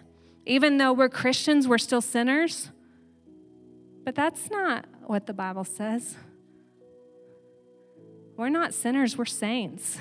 even 0.45 0.77
though 0.77 0.91
we're 0.91 1.07
Christians, 1.07 1.65
we're 1.65 1.77
still 1.77 2.01
sinners. 2.01 2.69
But 4.03 4.13
that's 4.13 4.51
not 4.51 4.83
what 5.05 5.25
the 5.25 5.33
Bible 5.33 5.63
says. 5.63 6.17
We're 8.35 8.49
not 8.49 8.73
sinners, 8.73 9.17
we're 9.17 9.23
saints. 9.23 9.99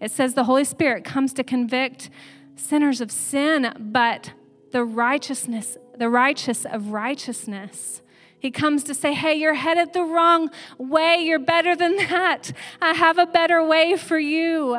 It 0.00 0.10
says 0.10 0.34
the 0.34 0.44
Holy 0.44 0.64
Spirit 0.64 1.04
comes 1.04 1.32
to 1.34 1.44
convict 1.44 2.10
sinners 2.56 3.00
of 3.00 3.12
sin, 3.12 3.72
but 3.78 4.32
the 4.72 4.84
righteousness, 4.84 5.76
the 5.96 6.08
righteous 6.08 6.64
of 6.64 6.88
righteousness. 6.88 8.02
He 8.38 8.50
comes 8.50 8.84
to 8.84 8.94
say, 8.94 9.14
Hey, 9.14 9.34
you're 9.34 9.54
headed 9.54 9.92
the 9.92 10.02
wrong 10.02 10.50
way. 10.78 11.16
You're 11.16 11.38
better 11.38 11.74
than 11.74 11.96
that. 12.08 12.52
I 12.80 12.94
have 12.94 13.18
a 13.18 13.26
better 13.26 13.64
way 13.64 13.96
for 13.96 14.18
you. 14.18 14.76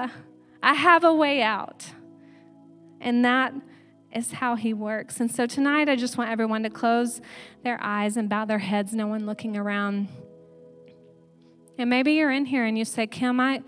I 0.62 0.74
have 0.74 1.03
a 1.03 1.14
way 1.14 1.41
out. 1.41 1.88
And 2.99 3.24
that 3.24 3.53
is 4.14 4.34
how 4.34 4.55
he 4.55 4.74
works. 4.74 5.20
And 5.20 5.32
so 5.32 5.45
tonight, 5.45 5.88
I 5.88 5.95
just 5.95 6.18
want 6.18 6.30
everyone 6.30 6.64
to 6.64 6.70
close 6.70 7.22
their 7.64 7.78
eyes 7.82 8.18
and 8.18 8.28
bow 8.28 8.45
their 8.45 8.60
heads, 8.60 8.93
no 8.93 9.07
one 9.07 9.26
looking 9.26 9.55
around. 9.55 10.07
And 11.78 11.89
maybe 11.89 12.14
you're 12.14 12.32
in 12.32 12.45
here 12.45 12.66
and 12.66 12.78
you 12.78 12.86
say, 12.86 13.07
Kim, 13.07 13.39
I, 13.39 13.62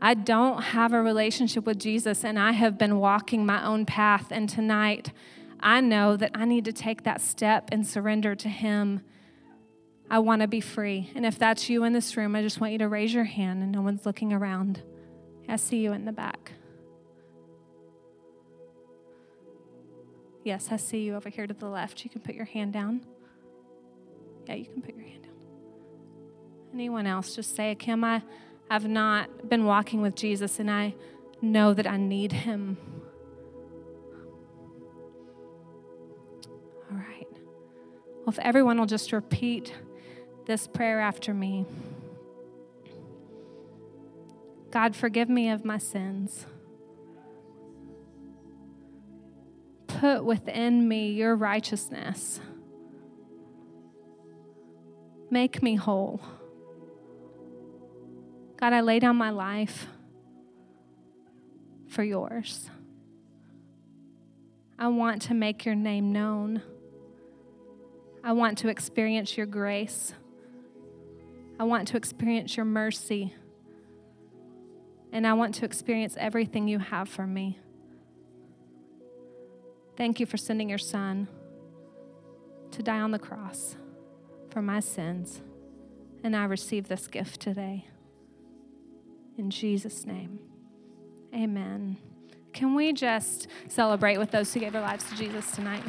I 0.00 0.14
don't 0.14 0.62
have 0.62 0.92
a 0.92 1.02
relationship 1.02 1.66
with 1.66 1.78
Jesus 1.78 2.24
and 2.24 2.38
I 2.38 2.52
have 2.52 2.78
been 2.78 2.98
walking 2.98 3.44
my 3.44 3.64
own 3.64 3.84
path. 3.84 4.28
And 4.30 4.48
tonight, 4.48 5.12
I 5.58 5.80
know 5.80 6.16
that 6.16 6.30
I 6.34 6.46
need 6.46 6.64
to 6.66 6.72
take 6.72 7.02
that 7.02 7.20
step 7.20 7.68
and 7.70 7.86
surrender 7.86 8.34
to 8.34 8.48
Him. 8.48 9.02
I 10.10 10.18
want 10.18 10.42
to 10.42 10.48
be 10.48 10.60
free. 10.60 11.10
And 11.14 11.24
if 11.24 11.38
that's 11.38 11.70
you 11.70 11.84
in 11.84 11.92
this 11.92 12.16
room, 12.16 12.34
I 12.34 12.42
just 12.42 12.60
want 12.60 12.72
you 12.72 12.78
to 12.80 12.88
raise 12.88 13.14
your 13.14 13.24
hand 13.24 13.62
and 13.62 13.70
no 13.70 13.80
one's 13.80 14.04
looking 14.04 14.32
around. 14.32 14.82
I 15.48 15.54
see 15.56 15.78
you 15.78 15.92
in 15.92 16.04
the 16.04 16.12
back. 16.12 16.52
Yes, 20.42 20.68
I 20.72 20.76
see 20.76 21.04
you 21.04 21.14
over 21.14 21.28
here 21.28 21.46
to 21.46 21.54
the 21.54 21.68
left. 21.68 22.02
You 22.02 22.10
can 22.10 22.22
put 22.22 22.34
your 22.34 22.44
hand 22.44 22.72
down. 22.72 23.06
Yeah, 24.46 24.54
you 24.54 24.64
can 24.64 24.82
put 24.82 24.96
your 24.96 25.04
hand 25.04 25.22
down. 25.22 25.32
Anyone 26.74 27.06
else? 27.06 27.36
Just 27.36 27.54
say, 27.54 27.76
Kim, 27.76 28.02
I, 28.02 28.22
I've 28.68 28.88
not 28.88 29.48
been 29.48 29.64
walking 29.64 30.00
with 30.02 30.16
Jesus 30.16 30.58
and 30.58 30.70
I 30.70 30.94
know 31.40 31.72
that 31.72 31.86
I 31.86 31.96
need 31.98 32.32
him. 32.32 32.78
All 36.90 36.96
right. 36.96 37.28
Well, 38.20 38.28
if 38.28 38.38
everyone 38.40 38.78
will 38.78 38.86
just 38.86 39.12
repeat 39.12 39.72
this 40.50 40.66
prayer 40.66 41.00
after 41.00 41.32
me 41.32 41.64
God, 44.72 44.94
forgive 44.94 45.28
me 45.28 45.50
of 45.50 45.64
my 45.64 45.78
sins. 45.78 46.46
put 50.00 50.24
within 50.24 50.88
me 50.88 51.10
your 51.10 51.36
righteousness. 51.36 52.40
Make 55.30 55.62
me 55.62 55.74
whole. 55.74 56.22
God, 58.56 58.72
I 58.72 58.80
lay 58.80 58.98
down 58.98 59.16
my 59.16 59.28
life 59.28 59.86
for 61.86 62.02
yours. 62.02 62.70
I 64.78 64.88
want 64.88 65.20
to 65.22 65.34
make 65.34 65.66
your 65.66 65.74
name 65.74 66.12
known. 66.12 66.62
I 68.24 68.32
want 68.32 68.56
to 68.58 68.68
experience 68.68 69.36
your 69.36 69.46
grace. 69.46 70.14
I 71.60 71.64
want 71.64 71.88
to 71.88 71.98
experience 71.98 72.56
your 72.56 72.64
mercy. 72.64 73.34
And 75.12 75.26
I 75.26 75.34
want 75.34 75.56
to 75.56 75.66
experience 75.66 76.16
everything 76.18 76.66
you 76.66 76.78
have 76.78 77.06
for 77.06 77.26
me. 77.26 77.58
Thank 79.94 80.20
you 80.20 80.24
for 80.24 80.38
sending 80.38 80.70
your 80.70 80.78
son 80.78 81.28
to 82.70 82.82
die 82.82 83.00
on 83.00 83.10
the 83.10 83.18
cross 83.18 83.76
for 84.48 84.62
my 84.62 84.80
sins. 84.80 85.42
And 86.24 86.34
I 86.34 86.44
receive 86.44 86.88
this 86.88 87.06
gift 87.06 87.40
today. 87.42 87.86
In 89.36 89.50
Jesus' 89.50 90.06
name, 90.06 90.38
amen. 91.34 91.98
Can 92.54 92.74
we 92.74 92.94
just 92.94 93.48
celebrate 93.68 94.16
with 94.16 94.30
those 94.30 94.54
who 94.54 94.60
gave 94.60 94.72
their 94.72 94.80
lives 94.80 95.04
to 95.10 95.14
Jesus 95.14 95.50
tonight? 95.52 95.84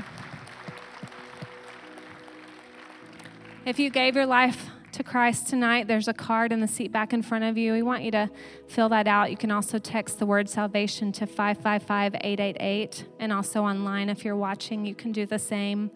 If 3.66 3.80
you 3.80 3.90
gave 3.90 4.18
your 4.18 4.26
life 4.26 4.70
to 4.94 5.04
Christ 5.04 5.48
tonight, 5.48 5.88
there's 5.88 6.08
a 6.08 6.14
card 6.14 6.52
in 6.52 6.60
the 6.60 6.68
seat 6.68 6.92
back 6.92 7.14
in 7.14 7.22
front 7.22 7.44
of 7.44 7.58
you. 7.58 7.74
We 7.74 7.82
want 7.82 8.04
you 8.04 8.12
to 8.12 8.30
fill 8.68 8.90
that 8.90 9.08
out. 9.08 9.32
You 9.32 9.38
can 9.38 9.52
also 9.52 9.80
text 9.80 10.20
the 10.20 10.26
word 10.26 10.50
salvation 10.50 11.12
to 11.14 11.26
555 11.26 12.16
888. 12.16 13.06
And 13.20 13.32
also 13.32 13.64
online, 13.64 14.10
if 14.10 14.26
you're 14.26 14.36
watching, 14.36 14.86
you 14.86 14.94
can 14.94 15.12
do 15.12 15.26
the 15.26 15.40
same. 15.40 15.92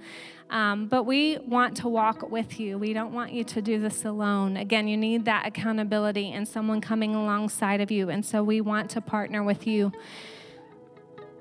Um, 0.50 0.88
but 0.88 1.04
we 1.04 1.38
want 1.40 1.78
to 1.78 1.90
walk 1.90 2.30
with 2.30 2.60
you. 2.60 2.78
We 2.78 2.94
don't 2.94 3.14
want 3.14 3.34
you 3.34 3.44
to 3.44 3.62
do 3.62 3.80
this 3.80 4.06
alone. 4.06 4.58
Again, 4.58 4.88
you 4.88 4.96
need 4.96 5.26
that 5.26 5.46
accountability 5.46 6.32
and 6.32 6.48
someone 6.48 6.82
coming 6.82 7.16
alongside 7.16 7.82
of 7.82 7.92
you. 7.92 8.10
And 8.10 8.26
so 8.26 8.44
we 8.44 8.62
want 8.62 8.90
to 8.92 9.02
partner 9.02 9.44
with 9.44 9.68
you. 9.68 9.92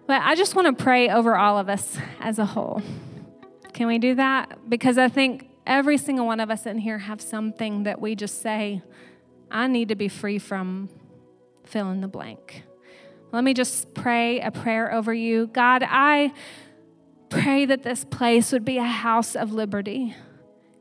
But 0.07 0.23
I 0.23 0.35
just 0.35 0.55
want 0.55 0.77
to 0.77 0.83
pray 0.83 1.09
over 1.09 1.37
all 1.37 1.59
of 1.59 1.69
us 1.69 1.99
as 2.21 2.39
a 2.39 2.47
whole. 2.47 2.83
Can 3.73 3.87
we 3.87 3.99
do 3.99 4.15
that? 4.15 4.69
Because 4.69 4.99
I 4.99 5.09
think 5.09 5.49
every 5.67 5.99
single 5.99 6.27
one 6.27 6.41
of 6.41 6.51
us 6.51 6.67
in 6.67 6.79
here 6.79 6.99
have 6.99 7.21
something 7.21 7.85
that 7.85 8.01
we 8.01 8.15
just 8.15 8.43
say, 8.43 8.83
I 9.51 9.67
need 9.67 9.89
to 9.89 9.95
be 9.95 10.09
free 10.09 10.39
from 10.39 10.89
fill 11.65 11.91
in 11.91 12.01
the 12.01 12.09
blank. 12.09 12.65
Let 13.33 13.45
me 13.45 13.55
just 13.55 13.95
pray 13.95 14.41
a 14.41 14.51
prayer 14.51 14.93
over 14.93 15.13
you. 15.13 15.49
God, 15.49 15.85
I 15.87 16.33
pray 17.31 17.65
that 17.67 17.83
this 17.83 18.05
place 18.05 18.53
would 18.53 18.65
be 18.65 18.79
a 18.79 18.85
house 18.85 19.35
of 19.35 19.53
liberty. 19.53 20.15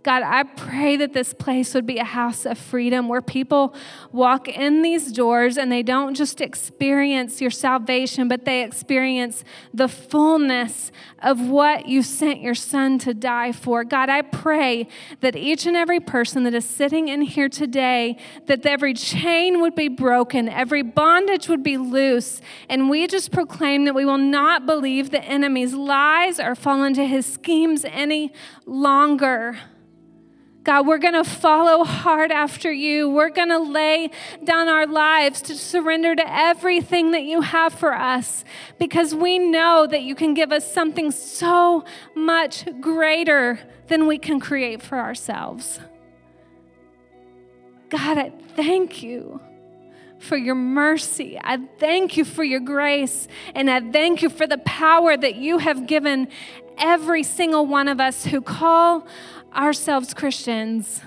God, 0.03 0.21
I 0.21 0.43
pray 0.43 0.97
that 0.97 1.13
this 1.13 1.33
place 1.33 1.73
would 1.73 1.85
be 1.85 1.97
a 1.97 2.03
house 2.03 2.45
of 2.45 2.57
freedom 2.57 3.07
where 3.07 3.21
people 3.21 3.73
walk 4.11 4.49
in 4.49 4.81
these 4.81 5.13
doors 5.13 5.57
and 5.57 5.71
they 5.71 5.81
don't 5.81 6.13
just 6.13 6.41
experience 6.41 7.39
your 7.39 7.51
salvation, 7.51 8.27
but 8.27 8.43
they 8.43 8.63
experience 8.63 9.45
the 9.73 9.87
fullness 9.87 10.91
of 11.19 11.39
what 11.47 11.87
you 11.87 12.03
sent 12.03 12.41
your 12.41 12.53
son 12.53 12.99
to 12.99 13.13
die 13.13 13.53
for. 13.53 13.85
God, 13.85 14.09
I 14.09 14.23
pray 14.23 14.89
that 15.21 15.37
each 15.37 15.65
and 15.65 15.77
every 15.77 16.01
person 16.01 16.43
that 16.43 16.53
is 16.53 16.65
sitting 16.65 17.07
in 17.07 17.21
here 17.21 17.47
today, 17.47 18.17
that 18.47 18.65
every 18.65 18.93
chain 18.93 19.61
would 19.61 19.73
be 19.73 19.87
broken, 19.87 20.49
every 20.49 20.81
bondage 20.81 21.47
would 21.47 21.63
be 21.63 21.77
loose, 21.77 22.41
and 22.67 22.89
we 22.89 23.07
just 23.07 23.31
proclaim 23.31 23.85
that 23.85 23.95
we 23.95 24.03
will 24.03 24.17
not 24.17 24.65
believe 24.65 25.11
the 25.11 25.23
enemy's 25.23 25.73
lies 25.73 26.41
or 26.41 26.55
fall 26.55 26.83
into 26.83 27.05
his 27.05 27.25
schemes 27.25 27.85
any 27.85 28.33
longer. 28.65 29.57
God, 30.63 30.87
we're 30.87 30.97
going 30.97 31.13
to 31.13 31.25
follow 31.25 31.83
hard 31.83 32.31
after 32.31 32.71
you. 32.71 33.09
We're 33.09 33.29
going 33.29 33.49
to 33.49 33.59
lay 33.59 34.09
down 34.45 34.69
our 34.69 34.87
lives 34.87 35.41
to 35.43 35.55
surrender 35.55 36.15
to 36.15 36.23
everything 36.25 37.11
that 37.11 37.23
you 37.23 37.41
have 37.41 37.73
for 37.73 37.93
us 37.93 38.45
because 38.79 39.13
we 39.13 39.39
know 39.39 39.85
that 39.85 40.03
you 40.03 40.15
can 40.15 40.33
give 40.33 40.53
us 40.53 40.71
something 40.71 41.11
so 41.11 41.83
much 42.15 42.65
greater 42.79 43.59
than 43.87 44.07
we 44.07 44.17
can 44.17 44.39
create 44.39 44.81
for 44.81 44.97
ourselves. 44.97 45.81
God, 47.89 48.17
I 48.17 48.31
thank 48.55 49.03
you 49.03 49.41
for 50.19 50.37
your 50.37 50.55
mercy. 50.55 51.37
I 51.43 51.57
thank 51.77 52.15
you 52.15 52.23
for 52.23 52.45
your 52.45 52.61
grace. 52.61 53.27
And 53.53 53.69
I 53.69 53.81
thank 53.81 54.21
you 54.21 54.29
for 54.29 54.47
the 54.47 54.59
power 54.59 55.17
that 55.17 55.35
you 55.35 55.57
have 55.57 55.87
given 55.87 56.29
every 56.77 57.23
single 57.23 57.65
one 57.65 57.89
of 57.89 57.99
us 57.99 58.25
who 58.25 58.41
call 58.41 59.05
ourselves 59.55 60.13
Christians, 60.13 61.01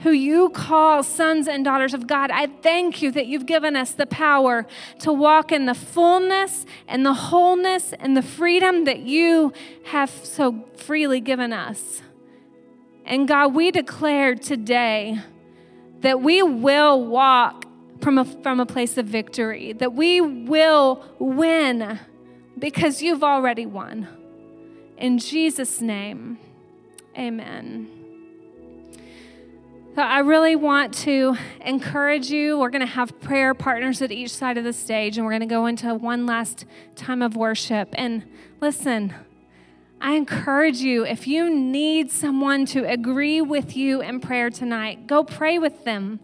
who 0.00 0.10
you 0.10 0.50
call 0.50 1.02
sons 1.02 1.48
and 1.48 1.64
daughters 1.64 1.92
of 1.92 2.06
God, 2.06 2.30
I 2.30 2.46
thank 2.46 3.02
you 3.02 3.10
that 3.12 3.26
you've 3.26 3.46
given 3.46 3.74
us 3.74 3.92
the 3.92 4.06
power 4.06 4.66
to 5.00 5.12
walk 5.12 5.50
in 5.50 5.66
the 5.66 5.74
fullness 5.74 6.64
and 6.86 7.04
the 7.04 7.14
wholeness 7.14 7.92
and 7.98 8.16
the 8.16 8.22
freedom 8.22 8.84
that 8.84 9.00
you 9.00 9.52
have 9.86 10.10
so 10.10 10.64
freely 10.76 11.20
given 11.20 11.52
us. 11.52 12.02
And 13.04 13.26
God, 13.26 13.54
we 13.54 13.70
declare 13.70 14.34
today 14.34 15.18
that 16.00 16.20
we 16.20 16.42
will 16.42 17.04
walk 17.04 17.64
from 18.00 18.18
a, 18.18 18.24
from 18.24 18.60
a 18.60 18.66
place 18.66 18.96
of 18.98 19.06
victory, 19.06 19.72
that 19.72 19.94
we 19.94 20.20
will 20.20 21.04
win 21.18 21.98
because 22.58 23.02
you've 23.02 23.24
already 23.24 23.66
won. 23.66 24.06
In 24.96 25.18
Jesus' 25.18 25.80
name. 25.80 26.38
Amen. 27.18 27.88
So 29.96 30.02
I 30.02 30.20
really 30.20 30.54
want 30.54 30.94
to 30.98 31.36
encourage 31.62 32.30
you. 32.30 32.56
We're 32.56 32.70
going 32.70 32.86
to 32.86 32.86
have 32.86 33.20
prayer 33.20 33.54
partners 33.54 34.00
at 34.00 34.12
each 34.12 34.30
side 34.30 34.56
of 34.56 34.62
the 34.62 34.72
stage, 34.72 35.16
and 35.16 35.26
we're 35.26 35.32
going 35.32 35.40
to 35.40 35.46
go 35.46 35.66
into 35.66 35.92
one 35.94 36.26
last 36.26 36.64
time 36.94 37.20
of 37.20 37.34
worship. 37.34 37.88
And 37.94 38.22
listen, 38.60 39.12
I 40.00 40.12
encourage 40.12 40.78
you 40.78 41.04
if 41.04 41.26
you 41.26 41.52
need 41.52 42.12
someone 42.12 42.66
to 42.66 42.88
agree 42.88 43.40
with 43.40 43.76
you 43.76 44.00
in 44.00 44.20
prayer 44.20 44.48
tonight, 44.48 45.08
go 45.08 45.24
pray 45.24 45.58
with 45.58 45.82
them. 45.84 46.20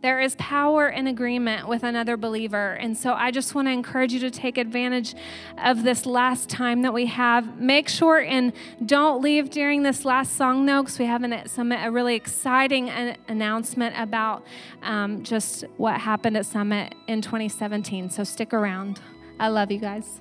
There 0.00 0.20
is 0.20 0.36
power 0.36 0.88
in 0.88 1.08
agreement 1.08 1.66
with 1.66 1.82
another 1.82 2.16
believer. 2.16 2.74
And 2.74 2.96
so 2.96 3.14
I 3.14 3.32
just 3.32 3.54
want 3.54 3.66
to 3.66 3.72
encourage 3.72 4.12
you 4.12 4.20
to 4.20 4.30
take 4.30 4.56
advantage 4.56 5.16
of 5.58 5.82
this 5.82 6.06
last 6.06 6.48
time 6.48 6.82
that 6.82 6.94
we 6.94 7.06
have. 7.06 7.58
Make 7.60 7.88
sure 7.88 8.18
and 8.20 8.52
don't 8.86 9.20
leave 9.20 9.50
during 9.50 9.82
this 9.82 10.04
last 10.04 10.36
song, 10.36 10.66
though, 10.66 10.82
because 10.82 11.00
we 11.00 11.06
have 11.06 11.24
an, 11.24 11.48
Summit 11.48 11.80
a 11.82 11.90
really 11.90 12.14
exciting 12.14 12.90
announcement 13.26 13.94
about 13.98 14.44
um, 14.82 15.24
just 15.24 15.64
what 15.78 16.00
happened 16.00 16.36
at 16.36 16.46
Summit 16.46 16.94
in 17.08 17.20
2017. 17.20 18.10
So 18.10 18.22
stick 18.22 18.54
around. 18.54 19.00
I 19.40 19.48
love 19.48 19.72
you 19.72 19.78
guys. 19.78 20.20